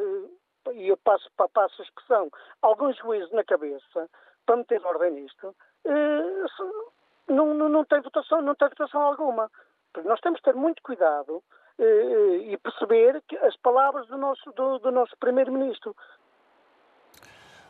e 0.74 0.90
eu 0.90 0.98
passo, 0.98 1.30
passo 1.54 1.82
a 1.82 1.86
expressão, 1.86 2.30
algum 2.62 2.92
juízo 2.94 3.34
na 3.36 3.44
cabeça, 3.44 4.10
para 4.46 4.58
meter 4.58 4.86
ordem 4.86 5.12
nisto, 5.12 5.56
eh, 5.86 6.46
não, 7.28 7.54
não, 7.54 7.70
não, 7.70 7.86
tem 7.86 8.02
votação, 8.02 8.42
não 8.42 8.56
tem 8.56 8.70
votação 8.70 9.02
alguma. 9.02 9.50
Nós 10.06 10.20
temos 10.22 10.40
que 10.40 10.46
ter 10.46 10.56
muito 10.56 10.82
cuidado 10.82 11.44
e 11.80 12.58
perceber 12.58 13.22
que 13.28 13.38
as 13.38 13.56
palavras 13.58 14.06
do 14.08 14.18
nosso, 14.18 14.52
do, 14.52 14.80
do 14.80 14.92
nosso 14.92 15.16
Primeiro-Ministro. 15.18 15.96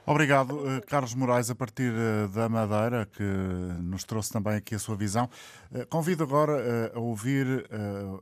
Obrigado, 0.09 0.67
eh, 0.67 0.81
Carlos 0.87 1.13
Moraes, 1.13 1.51
a 1.51 1.55
partir 1.55 1.93
eh, 1.93 2.27
da 2.33 2.49
Madeira, 2.49 3.05
que 3.05 3.21
nos 3.21 4.03
trouxe 4.03 4.33
também 4.33 4.55
aqui 4.55 4.73
a 4.73 4.79
sua 4.79 4.95
visão. 4.95 5.29
Eh, 5.71 5.85
convido 5.85 6.23
agora 6.23 6.91
a 6.95 6.99
ouvir 6.99 7.69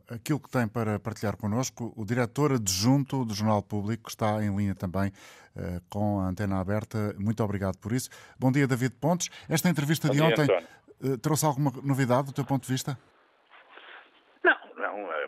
aquilo 0.10 0.38
que 0.38 0.50
tem 0.50 0.67
para 0.67 1.00
partilhar 1.00 1.38
connosco 1.38 1.93
o 1.95 2.04
diretor 2.04 2.52
adjunto 2.52 3.23
do 3.23 3.34
Jornal 3.34 3.63
Público, 3.63 4.04
que 4.04 4.10
está 4.10 4.43
em 4.43 4.54
linha 4.54 4.76
também 4.76 5.13
com 5.89 6.19
a 6.19 6.28
antena 6.28 6.60
aberta. 6.60 7.15
Muito 7.17 7.41
obrigado 7.41 7.78
por 7.78 7.93
isso. 7.93 8.10
Bom 8.38 8.52
dia, 8.52 8.67
David 8.67 8.95
Pontes. 9.00 9.30
Esta 9.47 9.69
entrevista 9.69 10.10
Bom 10.10 10.13
de 10.13 10.19
dia, 10.19 10.28
ontem 10.28 10.43
António. 10.43 11.17
trouxe 11.19 11.45
alguma 11.45 11.71
novidade 11.82 12.28
do 12.28 12.34
teu 12.34 12.43
ponto 12.43 12.63
de 12.63 12.71
vista? 12.71 13.00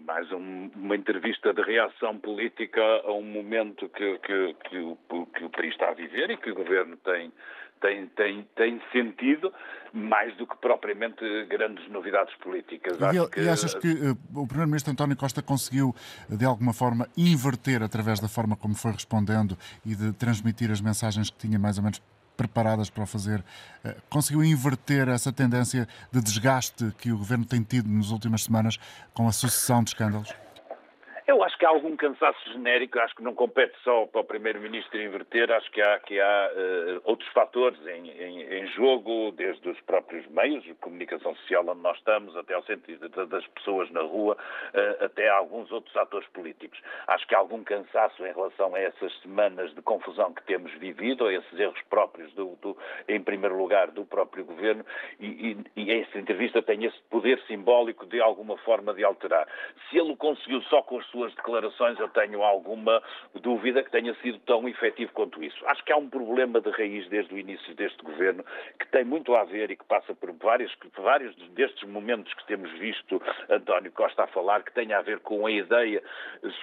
Mais 0.06 0.32
um, 0.32 0.70
uma 0.76 0.96
entrevista 0.96 1.54
de 1.54 1.62
reação 1.62 2.18
política 2.20 2.82
a 2.82 3.12
um 3.12 3.24
momento 3.24 3.90
que, 3.90 4.18
que, 4.20 4.56
que, 4.70 4.78
o, 4.78 4.98
que 5.28 5.46
o 5.46 5.50
país 5.50 5.72
está 5.72 5.90
a 5.90 5.94
viver 5.94 6.30
e 6.32 6.38
que 6.38 6.52
o 6.52 6.56
governo 6.56 6.98
tem, 6.98 7.32
tem, 7.82 8.08
tem, 8.08 8.48
tem 8.56 8.82
sentido, 8.92 9.54
mais 9.94 10.36
do 10.38 10.46
que 10.46 10.56
propriamente 10.58 11.24
grandes 11.46 11.90
novidades 11.90 12.34
políticas. 12.36 12.98
E, 12.98 13.30
que... 13.30 13.42
e 13.42 13.50
achas 13.50 13.74
que 13.74 13.88
uh, 13.88 14.18
o 14.36 14.48
Primeiro-Ministro 14.48 14.92
António 14.92 15.18
Costa 15.18 15.42
conseguiu, 15.42 15.96
de 16.30 16.46
alguma 16.46 16.74
forma, 16.74 17.08
inverter 17.18 17.82
através 17.82 18.20
da 18.20 18.28
forma 18.28 18.56
como 18.56 18.76
foi 18.76 18.92
respondendo 18.92 19.58
e 19.86 19.96
de 19.96 20.14
transmitir 20.14 20.72
as 20.72 20.82
mensagens 20.82 21.30
que 21.30 21.38
tinha 21.38 21.58
mais 21.58 21.78
ou 21.78 21.84
menos 21.84 22.02
preparadas 22.40 22.90
para 22.90 23.04
o 23.04 23.06
fazer, 23.06 23.44
eh, 23.84 23.98
conseguiu 24.10 24.42
inverter 24.46 25.10
essa 25.10 25.30
tendência 25.30 25.86
de 26.10 26.22
desgaste 26.22 26.94
que 26.98 27.12
o 27.12 27.18
governo 27.18 27.44
tem 27.44 27.62
tido 27.62 27.90
nas 27.90 28.12
últimas 28.12 28.46
semanas 28.46 28.80
com 29.14 29.28
a 29.28 29.32
sucessão 29.34 29.84
de 29.84 29.90
escândalos? 29.90 30.34
Eu 31.28 31.44
acho 31.44 31.59
que 31.60 31.66
há 31.66 31.70
algum 31.70 31.96
cansaço 31.96 32.40
genérico, 32.52 33.00
acho 33.00 33.16
que 33.16 33.24
não 33.24 33.36
compete 33.36 33.78
só 33.84 34.06
para 34.08 34.22
o 34.22 34.24
Primeiro-Ministro 34.24 35.02
inverter, 35.02 35.52
acho 35.52 35.70
que 35.72 35.82
há, 35.82 36.00
que 36.00 36.20
há 36.20 36.52
uh, 36.52 37.02
outros 37.04 37.30
fatores 37.30 37.80
em, 37.86 38.10
em, 38.10 38.42
em, 38.42 38.68
jogo, 38.68 39.32
desde 39.34 39.70
os 39.70 39.80
próprios 39.82 40.26
meios 40.28 40.64
de 40.64 40.74
comunicação 40.76 41.36
social 41.36 41.66
onde 41.68 41.82
nós 41.82 41.98
estamos, 41.98 42.36
até 42.36 42.54
ao 42.56 42.64
sentido 42.64 43.08
das 43.28 43.46
pessoas 43.48 43.92
na 43.92 44.02
rua, 44.02 44.36
uh, 44.74 45.06
até 45.06 45.30
alguns 45.30 45.72
outros 45.72 45.96
atores 45.96 46.28
políticos. 46.30 46.80
Acho 47.08 47.28
que 47.28 47.36
há 47.36 47.38
algum 47.38 47.64
cansaço 47.64 48.26
em 48.26 48.34
relação 48.34 48.74
a 48.74 48.80
essas 48.80 49.14
semanas 49.22 49.74
de 49.76 49.82
confusão 49.82 50.34
que 50.34 50.44
temos 50.44 50.72
vivido, 50.74 51.28
a 51.28 51.34
esses 51.34 51.60
erros 51.60 51.82
próprios, 51.90 52.34
do, 52.34 52.58
do, 52.62 52.78
em 53.08 53.22
primeiro 53.22 53.58
lugar, 53.58 53.92
do 53.92 54.06
próprio 54.06 54.46
Governo, 54.46 54.86
e, 55.20 55.58
e, 55.76 55.84
e 55.84 55.92
essa 55.92 56.18
entrevista 56.18 56.62
tem 56.62 56.86
esse 56.86 57.00
poder 57.10 57.40
simbólico 57.48 58.06
de 58.06 58.20
alguma 58.22 58.58
forma 58.60 58.94
de 58.94 59.04
alterar. 59.04 59.48
Se 59.90 59.98
ele 59.98 60.14
o 60.14 60.18
conseguiu 60.18 60.62
só 60.64 60.82
com 60.82 60.98
as 60.98 61.06
suas 61.08 61.20
suas 61.20 61.36
declarações, 61.50 62.00
eu 62.00 62.08
tenho 62.10 62.44
alguma 62.44 63.02
dúvida 63.42 63.84
que 63.84 63.92
tenha 63.92 64.14
sido 64.22 64.38
tão 64.40 64.68
efetivo 64.70 65.12
quanto 65.14 65.44
isso. 65.44 65.58
Acho 65.66 65.84
que 65.84 65.92
há 65.92 65.98
um 65.98 66.10
problema 66.10 66.62
de 66.62 66.70
raiz 66.70 67.08
desde 67.10 67.34
o 67.34 67.38
início 67.38 67.74
deste 67.76 68.02
governo 68.04 68.44
que 68.80 68.88
tem 68.88 69.04
muito 69.04 69.36
a 69.36 69.44
ver 69.44 69.72
e 69.72 69.76
que 69.76 69.84
passa 69.86 70.14
por 70.14 70.32
vários, 70.34 70.72
vários 70.96 71.36
destes 71.54 71.88
momentos 71.90 72.34
que 72.34 72.46
temos 72.46 72.72
visto 72.80 73.22
António 73.50 73.92
Costa 73.92 74.24
a 74.24 74.28
falar, 74.28 74.64
que 74.64 74.74
tem 74.74 74.94
a 74.94 75.02
ver 75.02 75.20
com 75.20 75.46
a 75.46 75.52
ideia 75.52 76.02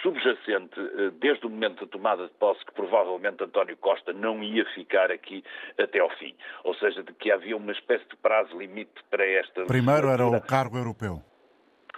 subjacente 0.02 0.78
eh, 0.78 1.10
desde 1.18 1.46
o 1.46 1.50
momento 1.50 1.84
da 1.84 1.90
tomada 1.90 2.26
de 2.26 2.34
posse 2.34 2.64
que 2.64 2.72
provavelmente 2.72 3.42
António 3.42 3.76
Costa 3.76 4.12
não 4.12 4.42
ia 4.42 4.64
ficar 4.66 5.10
aqui 5.10 5.42
até 5.78 5.98
ao 5.98 6.10
fim. 6.10 6.34
Ou 6.64 6.74
seja, 6.76 7.02
de 7.02 7.12
que 7.14 7.30
havia 7.30 7.56
uma 7.56 7.72
espécie 7.72 8.06
de 8.08 8.16
prazo 8.16 8.56
limite 8.56 9.02
para 9.10 9.26
esta. 9.26 9.64
Primeiro 9.64 10.08
era 10.08 10.26
o 10.26 10.40
cargo 10.40 10.78
europeu 10.78 11.22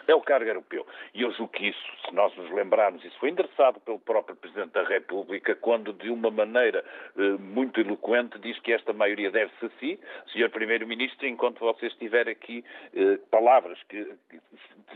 é 0.08 0.14
o 0.14 0.22
cargo 0.22 0.48
europeu. 0.48 0.86
E 1.14 1.22
eu 1.22 1.30
julgo 1.32 1.52
que 1.52 1.68
isso, 1.68 1.92
se 2.06 2.14
nós 2.14 2.34
nos 2.34 2.50
lembrarmos, 2.50 3.04
isso 3.04 3.16
foi 3.18 3.28
endereçado 3.28 3.78
pelo 3.80 3.98
próprio 3.98 4.34
Presidente 4.34 4.72
da 4.72 4.82
República, 4.82 5.54
quando 5.54 5.92
de 5.92 6.08
uma 6.10 6.30
maneira 6.30 6.82
eh, 7.16 7.36
muito 7.38 7.78
eloquente 7.78 8.38
diz 8.38 8.58
que 8.60 8.72
esta 8.72 8.92
maioria 8.94 9.30
deve-se 9.30 9.66
a 9.66 9.70
si, 9.78 10.00
Sr. 10.32 10.48
Primeiro-Ministro, 10.50 11.26
enquanto 11.26 11.60
você 11.60 11.86
estiver 11.86 12.26
aqui, 12.26 12.64
eh, 12.94 13.18
palavras 13.30 13.78
que, 13.88 14.02
que, 14.30 14.40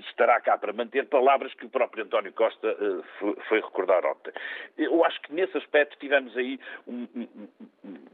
estará 0.08 0.40
cá 0.40 0.56
para 0.56 0.72
manter, 0.72 1.06
palavras 1.06 1.52
que 1.54 1.66
o 1.66 1.68
próprio 1.68 2.04
António 2.04 2.32
Costa 2.32 2.68
eh, 2.68 3.02
foi, 3.18 3.36
foi, 3.48 3.60
recordar 3.60 4.06
ontem. 4.06 4.32
Eu 4.78 5.04
acho 5.04 5.20
que 5.20 5.34
nesse 5.34 5.56
aspecto 5.58 5.98
tivemos 5.98 6.34
aí 6.38 6.58
um, 6.86 7.06
um, 7.14 7.48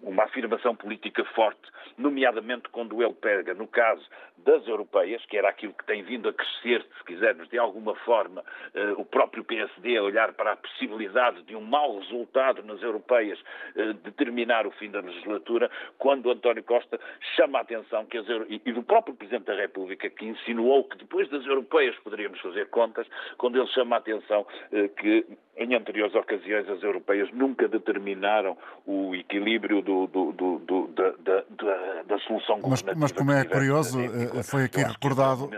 uma 0.02 0.24
afirmação 0.24 0.74
política 0.74 1.24
forte, 1.26 1.70
nomeadamente 1.96 2.68
quando 2.70 3.00
ele 3.00 3.14
pega, 3.14 3.54
no 3.54 3.68
caso 3.68 4.04
das 4.38 4.66
europeias, 4.66 5.24
que 5.26 5.36
era 5.36 5.48
aquilo 5.48 5.74
que 5.74 5.84
tem 5.84 6.02
vindo 6.02 6.28
a 6.28 6.32
crescer 6.32 6.84
se 6.96 7.04
quisermos, 7.04 7.48
de 7.48 7.58
alguma 7.58 7.94
forma, 7.96 8.44
eh, 8.74 8.92
o 8.96 9.04
próprio 9.04 9.44
PSD 9.44 9.96
a 9.96 10.02
olhar 10.02 10.32
para 10.32 10.52
a 10.52 10.56
possibilidade 10.56 11.42
de 11.42 11.56
um 11.56 11.60
mau 11.60 11.98
resultado 11.98 12.62
nas 12.62 12.82
europeias 12.82 13.38
eh, 13.76 13.92
determinar 14.04 14.66
o 14.66 14.70
fim 14.72 14.90
da 14.90 15.00
legislatura, 15.00 15.70
quando 15.98 16.30
António 16.30 16.62
Costa 16.62 16.98
chama 17.36 17.58
a 17.58 17.62
atenção 17.62 18.06
que 18.06 18.18
as 18.18 18.26
e 18.48 18.72
do 18.72 18.82
próprio 18.82 19.14
Presidente 19.14 19.46
da 19.46 19.54
República, 19.54 20.08
que 20.10 20.26
insinuou 20.26 20.84
que 20.84 20.98
depois 20.98 21.28
das 21.30 21.44
europeias 21.46 21.96
poderíamos 22.04 22.40
fazer 22.40 22.68
contas, 22.68 23.06
quando 23.36 23.58
ele 23.58 23.68
chama 23.68 23.96
a 23.96 23.98
atenção 23.98 24.46
eh, 24.72 24.88
que 24.88 25.26
em 25.58 25.74
anteriores 25.74 26.14
ocasiões 26.14 26.68
as 26.68 26.82
europeias 26.82 27.28
nunca 27.32 27.66
determinaram 27.66 28.56
o 28.86 29.14
equilíbrio 29.14 29.82
do, 29.82 30.06
do, 30.06 30.32
do, 30.32 30.86
da, 30.88 31.10
da, 31.18 31.44
da, 31.50 32.02
da, 32.02 32.18
solução 32.20 32.60
governativa. 32.60 32.94
Mas, 32.94 33.10
mas 33.10 33.12
como 33.12 33.32
é 33.32 33.44
curioso, 33.44 33.98
foi 34.44 34.64
aqui 34.64 34.82
recordado, 34.82 35.50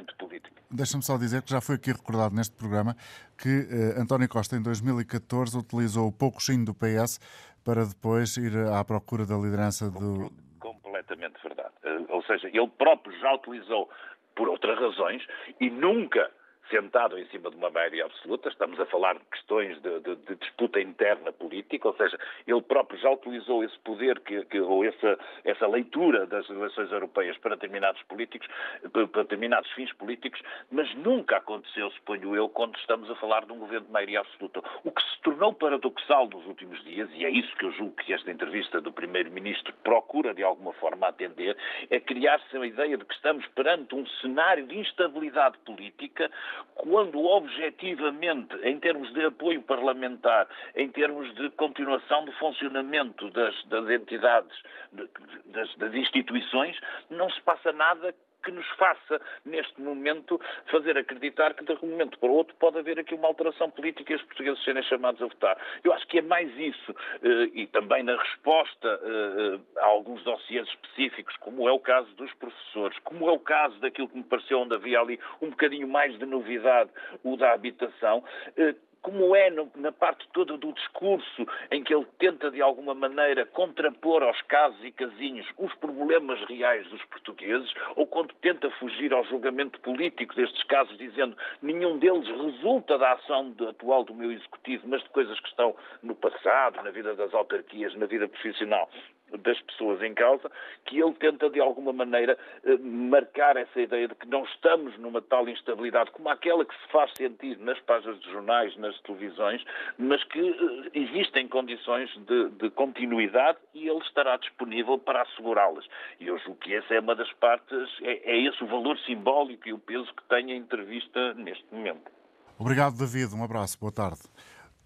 deixa-me 0.70 1.02
só 1.02 1.16
dizer 1.16 1.42
que 1.42 1.50
já 1.50 1.60
foi 1.60 1.76
aqui 1.76 1.92
recordado 1.92 2.34
neste 2.34 2.54
programa 2.56 2.94
que 3.36 3.48
uh, 3.48 4.00
António 4.00 4.28
Costa, 4.28 4.56
em 4.56 4.62
2014, 4.62 5.58
utilizou 5.58 6.08
o 6.08 6.12
pouco 6.12 6.40
chinho 6.40 6.64
do 6.64 6.74
PS 6.74 7.18
para 7.64 7.84
depois 7.84 8.36
ir 8.36 8.56
à 8.68 8.84
procura 8.84 9.26
da 9.26 9.36
liderança 9.36 9.90
do. 9.90 10.30
Completamente 10.58 11.42
verdade. 11.42 11.74
Uh, 11.84 12.06
ou 12.14 12.22
seja, 12.24 12.48
ele 12.48 12.68
próprio 12.78 13.18
já 13.20 13.34
utilizou 13.34 13.90
por 14.34 14.48
outras 14.48 14.78
razões 14.78 15.22
e 15.60 15.68
nunca 15.68 16.30
sentado 16.70 17.18
em 17.18 17.26
cima 17.26 17.50
de 17.50 17.56
uma 17.56 17.70
maioria 17.70 18.04
absoluta, 18.04 18.48
estamos 18.48 18.78
a 18.80 18.86
falar 18.86 19.14
de 19.14 19.24
questões 19.30 19.80
de, 19.82 20.00
de, 20.00 20.16
de 20.16 20.36
disputa 20.36 20.80
interna 20.80 21.32
política, 21.32 21.88
ou 21.88 21.94
seja, 21.96 22.18
ele 22.46 22.62
próprio 22.62 22.98
já 23.00 23.10
utilizou 23.10 23.64
esse 23.64 23.78
poder 23.80 24.20
que, 24.20 24.44
que, 24.46 24.60
ou 24.60 24.84
essa, 24.84 25.18
essa 25.44 25.66
leitura 25.66 26.26
das 26.26 26.48
eleições 26.48 26.90
europeias 26.90 27.36
para 27.38 27.56
determinados 27.56 28.02
políticos, 28.04 28.48
para 28.92 29.22
determinados 29.22 29.70
fins 29.72 29.92
políticos, 29.94 30.40
mas 30.70 30.92
nunca 30.94 31.38
aconteceu, 31.38 31.90
suponho 31.90 32.34
eu, 32.36 32.48
quando 32.48 32.76
estamos 32.78 33.10
a 33.10 33.16
falar 33.16 33.44
de 33.44 33.52
um 33.52 33.58
governo 33.58 33.86
de 33.86 33.92
maioria 33.92 34.20
absoluta. 34.20 34.62
O 34.84 34.90
que 34.90 35.02
se 35.02 35.20
tornou 35.22 35.52
paradoxal 35.52 36.28
nos 36.28 36.46
últimos 36.46 36.82
dias, 36.84 37.08
e 37.14 37.24
é 37.24 37.30
isso 37.30 37.54
que 37.56 37.66
eu 37.66 37.72
julgo 37.72 37.96
que 37.96 38.12
esta 38.12 38.30
entrevista 38.30 38.80
do 38.80 38.92
Primeiro-Ministro 38.92 39.74
procura 39.82 40.32
de 40.32 40.42
alguma 40.42 40.72
forma 40.74 41.08
atender, 41.08 41.56
é 41.90 41.98
criar-se 41.98 42.56
a 42.56 42.66
ideia 42.66 42.96
de 42.96 43.04
que 43.04 43.14
estamos 43.14 43.46
perante 43.48 43.94
um 43.94 44.06
cenário 44.20 44.66
de 44.66 44.78
instabilidade 44.78 45.58
política 45.58 46.30
quando 46.74 47.24
objetivamente, 47.24 48.54
em 48.62 48.78
termos 48.78 49.12
de 49.12 49.24
apoio 49.24 49.62
parlamentar, 49.62 50.48
em 50.74 50.88
termos 50.88 51.32
de 51.34 51.50
continuação 51.50 52.24
do 52.24 52.32
funcionamento 52.32 53.30
das, 53.30 53.64
das 53.66 53.88
entidades, 53.88 54.56
das, 54.92 55.74
das 55.76 55.94
instituições, 55.94 56.78
não 57.10 57.30
se 57.30 57.40
passa 57.42 57.72
nada 57.72 58.14
que 58.42 58.50
nos 58.50 58.66
faça, 58.70 59.20
neste 59.44 59.80
momento, 59.80 60.40
fazer 60.70 60.96
acreditar 60.96 61.54
que 61.54 61.64
de 61.64 61.72
um 61.82 61.90
momento 61.90 62.18
para 62.18 62.28
o 62.28 62.34
outro 62.34 62.54
pode 62.56 62.78
haver 62.78 62.98
aqui 62.98 63.14
uma 63.14 63.28
alteração 63.28 63.70
política 63.70 64.12
e 64.12 64.16
os 64.16 64.22
portugueses 64.22 64.62
serem 64.64 64.82
chamados 64.84 65.20
a 65.22 65.26
votar. 65.26 65.58
Eu 65.84 65.92
acho 65.92 66.06
que 66.06 66.18
é 66.18 66.22
mais 66.22 66.50
isso, 66.58 66.94
eh, 67.22 67.50
e 67.54 67.66
também 67.66 68.02
na 68.02 68.16
resposta 68.16 69.00
eh, 69.02 69.80
a 69.80 69.86
alguns 69.86 70.22
dossiês 70.24 70.66
específicos, 70.68 71.36
como 71.38 71.68
é 71.68 71.72
o 71.72 71.78
caso 71.78 72.12
dos 72.16 72.32
professores, 72.34 72.98
como 73.00 73.28
é 73.28 73.32
o 73.32 73.38
caso 73.38 73.78
daquilo 73.80 74.08
que 74.08 74.16
me 74.16 74.24
pareceu 74.24 74.60
onde 74.60 74.74
havia 74.74 75.00
ali 75.00 75.18
um 75.40 75.50
bocadinho 75.50 75.88
mais 75.88 76.18
de 76.18 76.26
novidade, 76.26 76.90
o 77.24 77.36
da 77.36 77.52
habitação, 77.52 78.24
eh, 78.56 78.74
como 79.02 79.34
é 79.34 79.50
no, 79.50 79.70
na 79.76 79.92
parte 79.92 80.26
toda 80.32 80.56
do 80.56 80.72
discurso 80.72 81.46
em 81.70 81.82
que 81.82 81.94
ele 81.94 82.06
tenta 82.18 82.50
de 82.50 82.60
alguma 82.60 82.94
maneira 82.94 83.46
contrapor 83.46 84.22
aos 84.22 84.40
casos 84.42 84.82
e 84.84 84.92
casinhos 84.92 85.46
os 85.58 85.74
problemas 85.74 86.40
reais 86.48 86.86
dos 86.88 87.02
portugueses, 87.06 87.72
ou 87.96 88.06
quando 88.06 88.34
tenta 88.36 88.70
fugir 88.72 89.12
ao 89.12 89.24
julgamento 89.24 89.80
político 89.80 90.34
destes 90.34 90.62
casos, 90.64 90.96
dizendo 90.98 91.36
nenhum 91.62 91.98
deles 91.98 92.28
resulta 92.28 92.98
da 92.98 93.12
ação 93.12 93.50
de, 93.52 93.66
atual 93.66 94.04
do 94.04 94.14
meu 94.14 94.30
executivo, 94.32 94.86
mas 94.88 95.02
de 95.02 95.08
coisas 95.10 95.38
que 95.40 95.48
estão 95.48 95.74
no 96.02 96.14
passado, 96.14 96.82
na 96.82 96.90
vida 96.90 97.14
das 97.14 97.32
autarquias, 97.34 97.94
na 97.94 98.06
vida 98.06 98.28
profissional 98.28 98.88
das 99.38 99.60
pessoas 99.62 100.02
em 100.02 100.14
causa, 100.14 100.50
que 100.84 101.00
ele 101.00 101.12
tenta 101.14 101.48
de 101.50 101.60
alguma 101.60 101.92
maneira 101.92 102.38
eh, 102.64 102.76
marcar 102.78 103.56
essa 103.56 103.80
ideia 103.80 104.08
de 104.08 104.14
que 104.14 104.26
não 104.26 104.44
estamos 104.44 104.96
numa 104.98 105.22
tal 105.22 105.48
instabilidade 105.48 106.10
como 106.10 106.28
aquela 106.28 106.64
que 106.64 106.74
se 106.74 106.92
faz 106.92 107.12
sentir 107.16 107.58
nas 107.58 107.78
páginas 107.80 108.20
de 108.20 108.30
jornais, 108.30 108.76
nas 108.76 108.98
televisões, 109.00 109.64
mas 109.98 110.22
que 110.24 110.40
eh, 110.40 110.90
existem 110.94 111.48
condições 111.48 112.10
de, 112.26 112.50
de 112.50 112.70
continuidade 112.70 113.58
e 113.74 113.88
ele 113.88 114.00
estará 114.00 114.36
disponível 114.36 114.98
para 114.98 115.22
assegurá-las. 115.22 115.86
E 116.18 116.26
eu 116.26 116.38
julgo 116.38 116.60
que 116.60 116.74
essa 116.74 116.94
é 116.94 117.00
uma 117.00 117.14
das 117.14 117.32
partes, 117.34 117.88
é, 118.02 118.32
é 118.32 118.40
esse 118.46 118.62
o 118.62 118.66
valor 118.66 118.98
simbólico 119.00 119.68
e 119.68 119.72
o 119.72 119.78
peso 119.78 120.12
que 120.14 120.22
tem 120.24 120.52
a 120.52 120.56
entrevista 120.56 121.34
neste 121.34 121.64
momento. 121.72 122.10
Obrigado, 122.58 122.96
David. 122.98 123.34
Um 123.34 123.42
abraço. 123.42 123.78
Boa 123.80 123.92
tarde. 123.92 124.20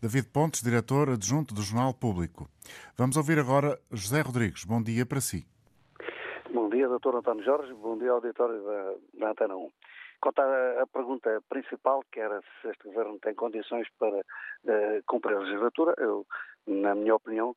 David 0.04 0.28
Pontes, 0.28 0.60
diretor 0.60 1.08
adjunto 1.08 1.54
do 1.54 1.62
Jornal 1.62 1.94
Público. 1.94 2.46
Vamos 2.94 3.16
ouvir 3.16 3.38
agora 3.38 3.80
José 3.90 4.20
Rodrigues. 4.20 4.62
Bom 4.66 4.82
dia 4.82 5.06
para 5.06 5.18
si. 5.18 5.46
Bom 6.52 6.68
dia, 6.68 6.86
doutor 6.86 7.14
António 7.14 7.42
Jorge. 7.42 7.72
Bom 7.72 7.96
dia, 7.96 8.10
auditório 8.10 8.62
da, 8.62 8.94
da 9.14 9.30
Antena 9.30 9.56
1. 9.56 9.70
Quanto 10.20 10.40
à, 10.42 10.86
pergunta 10.92 11.42
principal, 11.48 12.04
que 12.12 12.20
era 12.20 12.38
se 12.60 12.68
este 12.68 12.84
governo 12.84 13.18
tem 13.18 13.34
condições 13.34 13.88
para 13.98 14.18
uh, 14.18 15.02
cumprir 15.06 15.36
a 15.36 15.40
legislatura, 15.40 15.94
eu, 15.96 16.26
na 16.66 16.94
minha 16.94 17.14
opinião, 17.14 17.56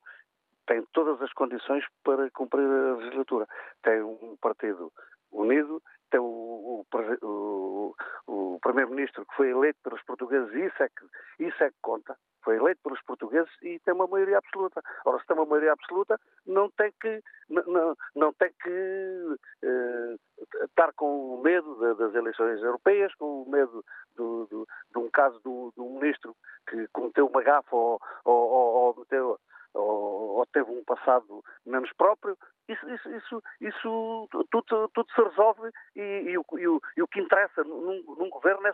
tem 0.67 0.81
todas 0.93 1.21
as 1.21 1.33
condições 1.33 1.83
para 2.01 2.31
cumprir 2.31 2.65
a 2.65 2.95
legislatura. 2.95 3.45
Tem 3.83 4.01
um 4.01 4.37
partido 4.39 4.89
unido, 5.33 5.83
tem 6.09 6.21
o, 6.21 6.23
o, 6.23 6.85
o, 7.21 7.95
o 8.25 8.59
Primeiro-Ministro 8.61 9.25
que 9.25 9.35
foi 9.35 9.49
eleito 9.49 9.79
pelos 9.83 10.01
portugueses, 10.03 10.53
isso 10.53 10.81
é 10.81 10.87
que, 10.87 11.45
isso 11.45 11.61
é 11.61 11.69
que 11.69 11.75
conta, 11.81 12.15
foi 12.43 12.57
eleito 12.57 12.81
pelos 12.83 13.01
portugueses 13.03 13.51
e 13.61 13.79
tem 13.79 13.93
uma 13.93 14.07
maioria 14.07 14.37
absoluta. 14.37 14.81
Ora, 15.05 15.19
se 15.19 15.25
tem 15.25 15.35
uma 15.35 15.45
maioria 15.45 15.73
absoluta, 15.73 16.19
não 16.45 16.69
tem 16.71 16.91
que, 16.99 17.21
não, 17.49 17.95
não 18.15 18.33
tem 18.33 18.51
que 18.61 19.37
eh, 19.63 20.15
estar 20.63 20.93
com 20.93 21.41
medo 21.43 21.75
de, 21.75 21.99
das 21.99 22.13
eleições 22.15 22.61
europeias, 22.61 23.13
com 23.15 23.45
medo 23.49 23.83
do, 24.15 24.45
do, 24.47 24.67
de 24.91 24.97
um 24.97 25.09
caso 25.09 25.39
do, 25.41 25.73
um 25.77 25.99
ministro 25.99 26.35
que 26.67 26.87
cometeu 26.89 27.27
uma 27.27 27.41
gafa 27.41 27.75
ou, 27.75 27.99
ou, 28.25 28.35
ou, 28.35 29.39
ou, 29.73 30.37
ou, 30.37 30.45
teve 30.47 30.71
um 30.71 30.83
passado 30.83 31.43
menos 31.65 31.91
próprio, 31.93 32.37
isso, 32.67 32.89
isso, 32.89 33.09
isso, 33.09 33.43
isso 33.61 34.27
tudo, 34.51 34.89
tudo, 34.89 35.07
se 35.13 35.21
resolve 35.21 35.69
e, 35.95 36.01
e, 36.01 36.37
o, 36.37 36.45
e, 36.57 36.67
o, 36.67 36.81
e, 36.97 37.01
o, 37.01 37.07
que 37.07 37.21
interessa 37.21 37.63
num, 37.63 38.03
num 38.17 38.29
governo 38.29 38.67
é, 38.67 38.71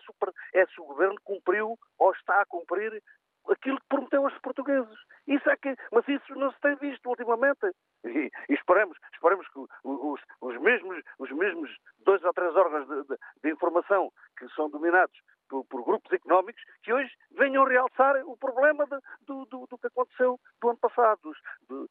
é 0.53 0.65
se 0.65 0.81
o 0.81 0.85
governo 0.85 1.15
cumpriu 1.23 1.77
ou 1.99 2.11
está 2.13 2.41
a 2.41 2.45
cumprir 2.45 3.01
aquilo 3.49 3.79
que 3.79 3.87
prometeu 3.87 4.25
aos 4.25 4.37
portugueses. 4.39 4.97
Isso 5.27 5.49
é 5.49 5.57
que, 5.57 5.75
mas 5.91 6.07
isso 6.07 6.35
não 6.35 6.51
se 6.51 6.59
tem 6.61 6.75
visto 6.75 7.07
ultimamente. 7.07 7.71
E, 8.05 8.31
e 8.49 8.53
esperamos 8.53 8.97
que 8.97 9.59
os, 9.83 10.21
os, 10.41 10.61
mesmos, 10.61 11.01
os 11.19 11.31
mesmos 11.31 11.69
dois 11.99 12.23
ou 12.23 12.33
três 12.33 12.55
órgãos 12.55 12.87
de, 12.87 13.03
de, 13.03 13.17
de 13.43 13.51
informação 13.51 14.11
que 14.37 14.47
são 14.49 14.69
dominados 14.69 15.17
por, 15.49 15.65
por, 15.65 15.83
grupos 15.83 16.11
económicos 16.11 16.61
que 16.83 16.93
hoje 16.93 17.11
venham 17.31 17.65
realçar 17.65 18.15
o 18.25 18.35
problema 18.37 18.85
de, 18.85 18.97
do, 19.25 19.45
do, 19.45 19.67
do, 19.67 19.77
que 19.77 19.87
aconteceu 19.87 20.39
do 20.61 20.69
ano 20.69 20.79
passado, 20.79 21.19
dos, 21.21 21.37
do, 21.67 21.89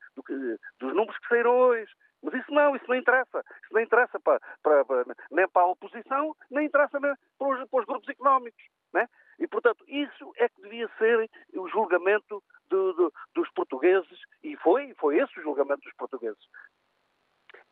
dos 0.79 0.95
números 0.95 1.19
que 1.19 1.29
saíram 1.29 1.57
hoje. 1.57 1.93
Mas 2.23 2.35
isso 2.35 2.53
não, 2.53 2.77
isso 2.77 2.85
não 2.89 2.95
interessa. 2.95 3.45
Isso 3.65 3.75
não 3.75 3.81
interessa 3.81 4.21
para, 4.21 4.41
para, 4.63 5.05
nem 5.31 5.49
para 5.49 5.63
a 5.63 5.71
oposição, 5.71 6.37
nem 6.51 6.67
interessa 6.67 7.01
para, 7.01 7.17
os, 7.41 7.69
para 7.69 7.81
os 7.81 7.87
grupos 7.87 8.09
económicos. 8.09 8.63
Né? 8.93 9.09
E, 9.43 9.49
portanto, 9.49 9.85
isso 9.89 10.33
é 10.37 10.49
que 10.49 10.63
devia 10.63 10.89
ser 10.99 11.29
o 11.55 11.69
julgamento 11.69 12.41
do, 12.71 12.93
do, 12.93 13.13
dos 13.35 13.51
portugueses, 13.51 14.19
e 14.41 14.57
foi, 14.59 14.95
foi 14.95 15.19
esse 15.19 15.37
o 15.41 15.43
julgamento 15.43 15.83
dos 15.83 15.93
portugueses. 15.95 16.39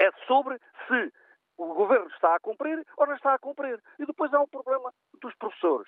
É 0.01 0.11
sobre 0.27 0.59
se 0.89 1.13
o 1.57 1.73
governo 1.73 2.09
está 2.09 2.35
a 2.35 2.41
cumprir 2.41 2.85
ou 2.97 3.07
não 3.07 3.15
está 3.15 3.35
a 3.35 3.39
cumprir. 3.39 3.81
E 4.01 4.05
depois 4.05 4.35
há 4.35 4.41
o 4.41 4.49
problema 4.49 4.93
dos 5.23 5.33
professores. 5.37 5.87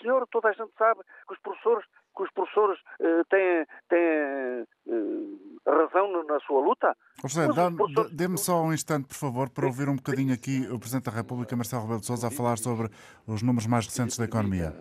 Senhor, 0.00 0.26
toda 0.30 0.48
a 0.48 0.52
gente 0.52 0.72
sabe 0.78 1.00
que 1.26 1.34
os 1.34 1.40
professores, 1.40 1.84
que 2.16 2.22
os 2.22 2.30
professores 2.32 2.80
uh, 3.00 3.24
têm, 3.28 3.66
têm 3.88 4.66
uh, 4.86 5.60
razão 5.66 6.24
na 6.24 6.40
sua 6.40 6.62
luta. 6.62 6.96
José, 7.22 7.46
professores... 7.76 8.12
dê-me 8.12 8.38
só 8.38 8.62
um 8.62 8.72
instante, 8.72 9.08
por 9.08 9.16
favor, 9.16 9.50
para 9.50 9.66
ouvir 9.66 9.90
um 9.90 9.96
bocadinho 9.96 10.32
aqui 10.32 10.66
o 10.70 10.78
Presidente 10.78 11.04
da 11.04 11.10
República, 11.10 11.54
Marcelo 11.54 11.82
Rebelo 11.82 12.00
de 12.00 12.06
Sousa, 12.06 12.28
a 12.28 12.30
falar 12.30 12.56
sobre 12.56 12.88
os 13.26 13.42
números 13.42 13.66
mais 13.66 13.86
recentes 13.86 14.16
da 14.16 14.24
economia. 14.24 14.72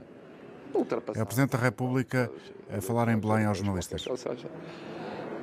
É 1.16 1.22
o 1.22 1.26
Presidente 1.26 1.52
da 1.52 1.58
República 1.58 2.32
a 2.76 2.82
falar 2.82 3.10
em 3.10 3.18
Belém 3.18 3.46
aos 3.46 3.58
jornalistas. 3.58 4.06
Ou 4.08 4.18
seja, 4.18 4.48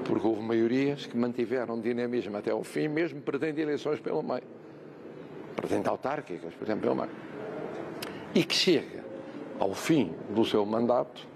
porque 0.05 0.27
houve 0.27 0.43
maiorias 0.43 1.07
que 1.07 1.17
mantiveram 1.17 1.81
dinamismo 1.81 2.37
até 2.37 2.51
ao 2.51 2.63
fim, 2.63 2.89
mesmo 2.89 3.21
perdendo 3.21 3.59
eleições 3.59 4.01
pelo 4.01 4.23
meio. 4.23 4.45
Perdendo 5.57 5.89
autárquicas, 5.89 6.53
por 6.55 6.65
exemplo, 6.65 6.83
pelo 6.83 6.97
meio. 6.97 7.11
E 8.35 8.45
que 8.45 8.55
chega 8.55 9.05
ao 9.59 9.75
fim 9.75 10.15
do 10.31 10.45
seu 10.45 10.65
mandato 10.67 11.27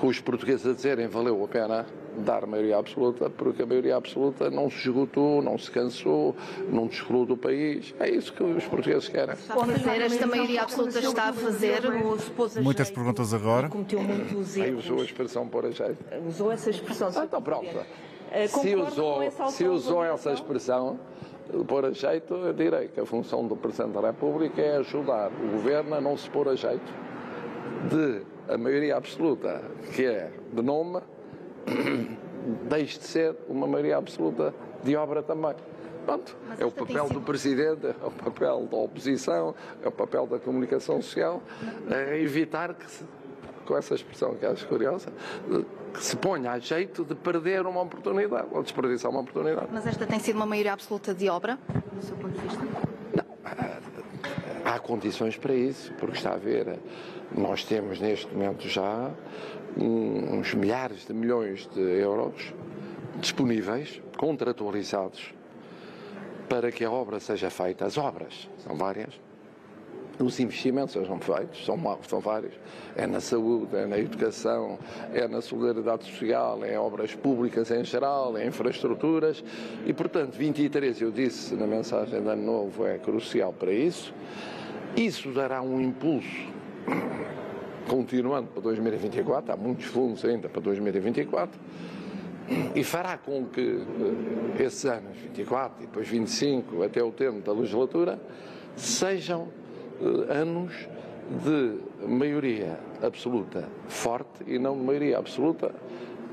com 0.00 0.06
os 0.08 0.20
portugueses 0.20 0.66
a 0.66 0.72
dizerem 0.72 1.06
valeu 1.06 1.42
a 1.44 1.48
pena 1.48 1.86
dar 2.18 2.46
maioria 2.46 2.78
absoluta, 2.78 3.28
porque 3.28 3.62
a 3.62 3.66
maioria 3.66 3.96
absoluta 3.96 4.50
não 4.50 4.70
se 4.70 4.88
esgotou, 4.88 5.42
não 5.42 5.58
se 5.58 5.70
cansou, 5.70 6.34
não 6.70 6.86
descolou 6.86 7.26
do 7.26 7.36
país. 7.36 7.94
É 8.00 8.08
isso 8.08 8.32
que 8.32 8.42
os 8.42 8.64
portugueses 8.64 9.08
querem. 9.08 9.36
Fazer 9.36 10.02
esta 10.02 10.26
maioria 10.26 10.62
absoluta 10.62 10.98
está 10.98 11.28
a 11.28 11.32
fazer 11.32 11.82
Muitas 12.62 12.90
perguntas 12.90 13.34
agora. 13.34 13.70
Aí 14.62 14.74
usou 14.74 15.00
a 15.00 15.04
expressão 15.04 15.46
por 15.48 15.66
a 15.66 15.70
jeito. 15.70 15.98
Usou 16.26 16.50
essa 16.50 16.70
expressão. 16.70 17.10
Ah, 17.14 17.24
então 17.24 17.42
pronto. 17.42 17.68
Eh, 18.30 18.48
se 18.48 18.74
usou, 18.74 19.20
se 19.50 19.64
usou 19.64 20.04
essa 20.04 20.32
expressão, 20.32 20.98
por 21.68 21.84
a 21.84 21.92
jeito, 21.92 22.34
eu 22.34 22.52
direi 22.52 22.88
que 22.88 23.00
a 23.00 23.06
função 23.06 23.46
do 23.46 23.56
Presidente 23.56 23.92
da 23.92 24.08
República 24.08 24.60
é 24.60 24.78
ajudar 24.78 25.30
o 25.30 25.52
Governo 25.52 25.94
a 25.94 26.00
não 26.00 26.16
se 26.16 26.28
pôr 26.28 26.48
a 26.48 26.56
jeito 26.56 26.92
de 27.88 28.25
a 28.48 28.56
maioria 28.56 28.96
absoluta, 28.96 29.62
que 29.94 30.04
é 30.04 30.30
de 30.52 30.62
nome, 30.62 31.00
deixe 32.68 32.98
de 32.98 33.04
ser 33.04 33.36
uma 33.48 33.66
maioria 33.66 33.96
absoluta 33.96 34.54
de 34.82 34.96
obra 34.96 35.22
também. 35.22 35.54
Pronto, 36.04 36.36
é 36.58 36.64
o 36.64 36.70
papel 36.70 37.08
do 37.08 37.20
Presidente, 37.20 37.86
é 37.86 38.06
o 38.06 38.12
papel 38.12 38.68
da 38.70 38.76
oposição, 38.76 39.54
é 39.82 39.88
o 39.88 39.90
papel 39.90 40.26
da 40.26 40.38
comunicação 40.38 41.02
social, 41.02 41.42
é 41.90 42.20
evitar 42.20 42.74
que, 42.74 42.88
se, 42.88 43.04
com 43.66 43.76
essa 43.76 43.96
expressão 43.96 44.36
que 44.36 44.46
acho 44.46 44.68
curiosa, 44.68 45.08
que 45.92 46.04
se 46.04 46.16
ponha 46.16 46.52
a 46.52 46.60
jeito 46.60 47.04
de 47.04 47.16
perder 47.16 47.66
uma 47.66 47.82
oportunidade, 47.82 48.46
ou 48.52 48.62
desperdiçar 48.62 49.10
uma 49.10 49.20
oportunidade. 49.20 49.66
Mas 49.72 49.84
esta 49.84 50.06
tem 50.06 50.20
sido 50.20 50.36
uma 50.36 50.46
maioria 50.46 50.74
absoluta 50.74 51.12
de 51.12 51.28
obra, 51.28 51.58
do 51.92 52.02
seu 52.04 52.16
ponto 52.16 52.38
de 52.38 52.40
vista? 52.40 52.62
Não, 52.62 53.24
há 54.66 54.80
condições 54.80 55.36
para 55.36 55.54
isso, 55.54 55.92
porque 55.94 56.16
está 56.16 56.32
a 56.32 56.36
ver, 56.36 56.78
nós 57.32 57.64
temos 57.64 58.00
neste 58.00 58.26
momento 58.34 58.68
já 58.68 59.10
uns 59.78 60.54
milhares 60.54 61.06
de 61.06 61.14
milhões 61.14 61.68
de 61.72 61.80
euros 61.80 62.52
disponíveis, 63.20 64.02
contratualizados, 64.18 65.32
para 66.48 66.72
que 66.72 66.84
a 66.84 66.90
obra 66.90 67.20
seja 67.20 67.48
feita. 67.48 67.84
As 67.84 67.96
obras 67.96 68.48
são 68.58 68.74
várias, 68.74 69.14
os 70.18 70.40
investimentos 70.40 70.94
são 70.94 71.20
feitos, 71.20 71.64
são, 71.64 71.98
são 72.08 72.20
vários. 72.20 72.54
É 72.96 73.06
na 73.06 73.20
saúde, 73.20 73.76
é 73.76 73.86
na 73.86 73.98
educação, 73.98 74.78
é 75.12 75.28
na 75.28 75.40
solidariedade 75.40 76.04
social, 76.04 76.64
é 76.64 76.74
em 76.74 76.76
obras 76.76 77.14
públicas 77.14 77.70
em 77.70 77.84
geral, 77.84 78.36
é 78.36 78.44
em 78.44 78.48
infraestruturas. 78.48 79.44
E, 79.86 79.92
portanto, 79.92 80.32
23, 80.32 81.02
eu 81.02 81.10
disse 81.12 81.54
na 81.54 81.66
mensagem 81.66 82.20
de 82.20 82.28
Ano 82.28 82.42
Novo, 82.42 82.84
é 82.84 82.98
crucial 82.98 83.52
para 83.52 83.72
isso. 83.72 84.12
Isso 84.96 85.30
dará 85.30 85.60
um 85.60 85.80
impulso 85.80 86.56
continuando 87.88 88.48
para 88.48 88.62
2024, 88.62 89.52
há 89.52 89.56
muitos 89.56 89.86
fundos 89.86 90.24
ainda 90.24 90.48
para 90.48 90.60
2024, 90.60 91.58
e 92.74 92.84
fará 92.84 93.16
com 93.16 93.44
que 93.46 93.80
eh, 94.58 94.62
esses 94.62 94.84
anos, 94.84 95.16
24 95.16 95.82
e 95.82 95.86
depois 95.86 96.08
25, 96.08 96.82
até 96.82 97.02
o 97.02 97.10
termo 97.10 97.40
da 97.40 97.52
legislatura, 97.52 98.20
sejam 98.76 99.48
eh, 100.00 100.38
anos 100.38 100.72
de 101.44 102.06
maioria 102.06 102.78
absoluta 103.02 103.68
forte 103.88 104.44
e 104.46 104.58
não 104.58 104.76
de 104.76 104.82
maioria 104.82 105.18
absoluta 105.18 105.74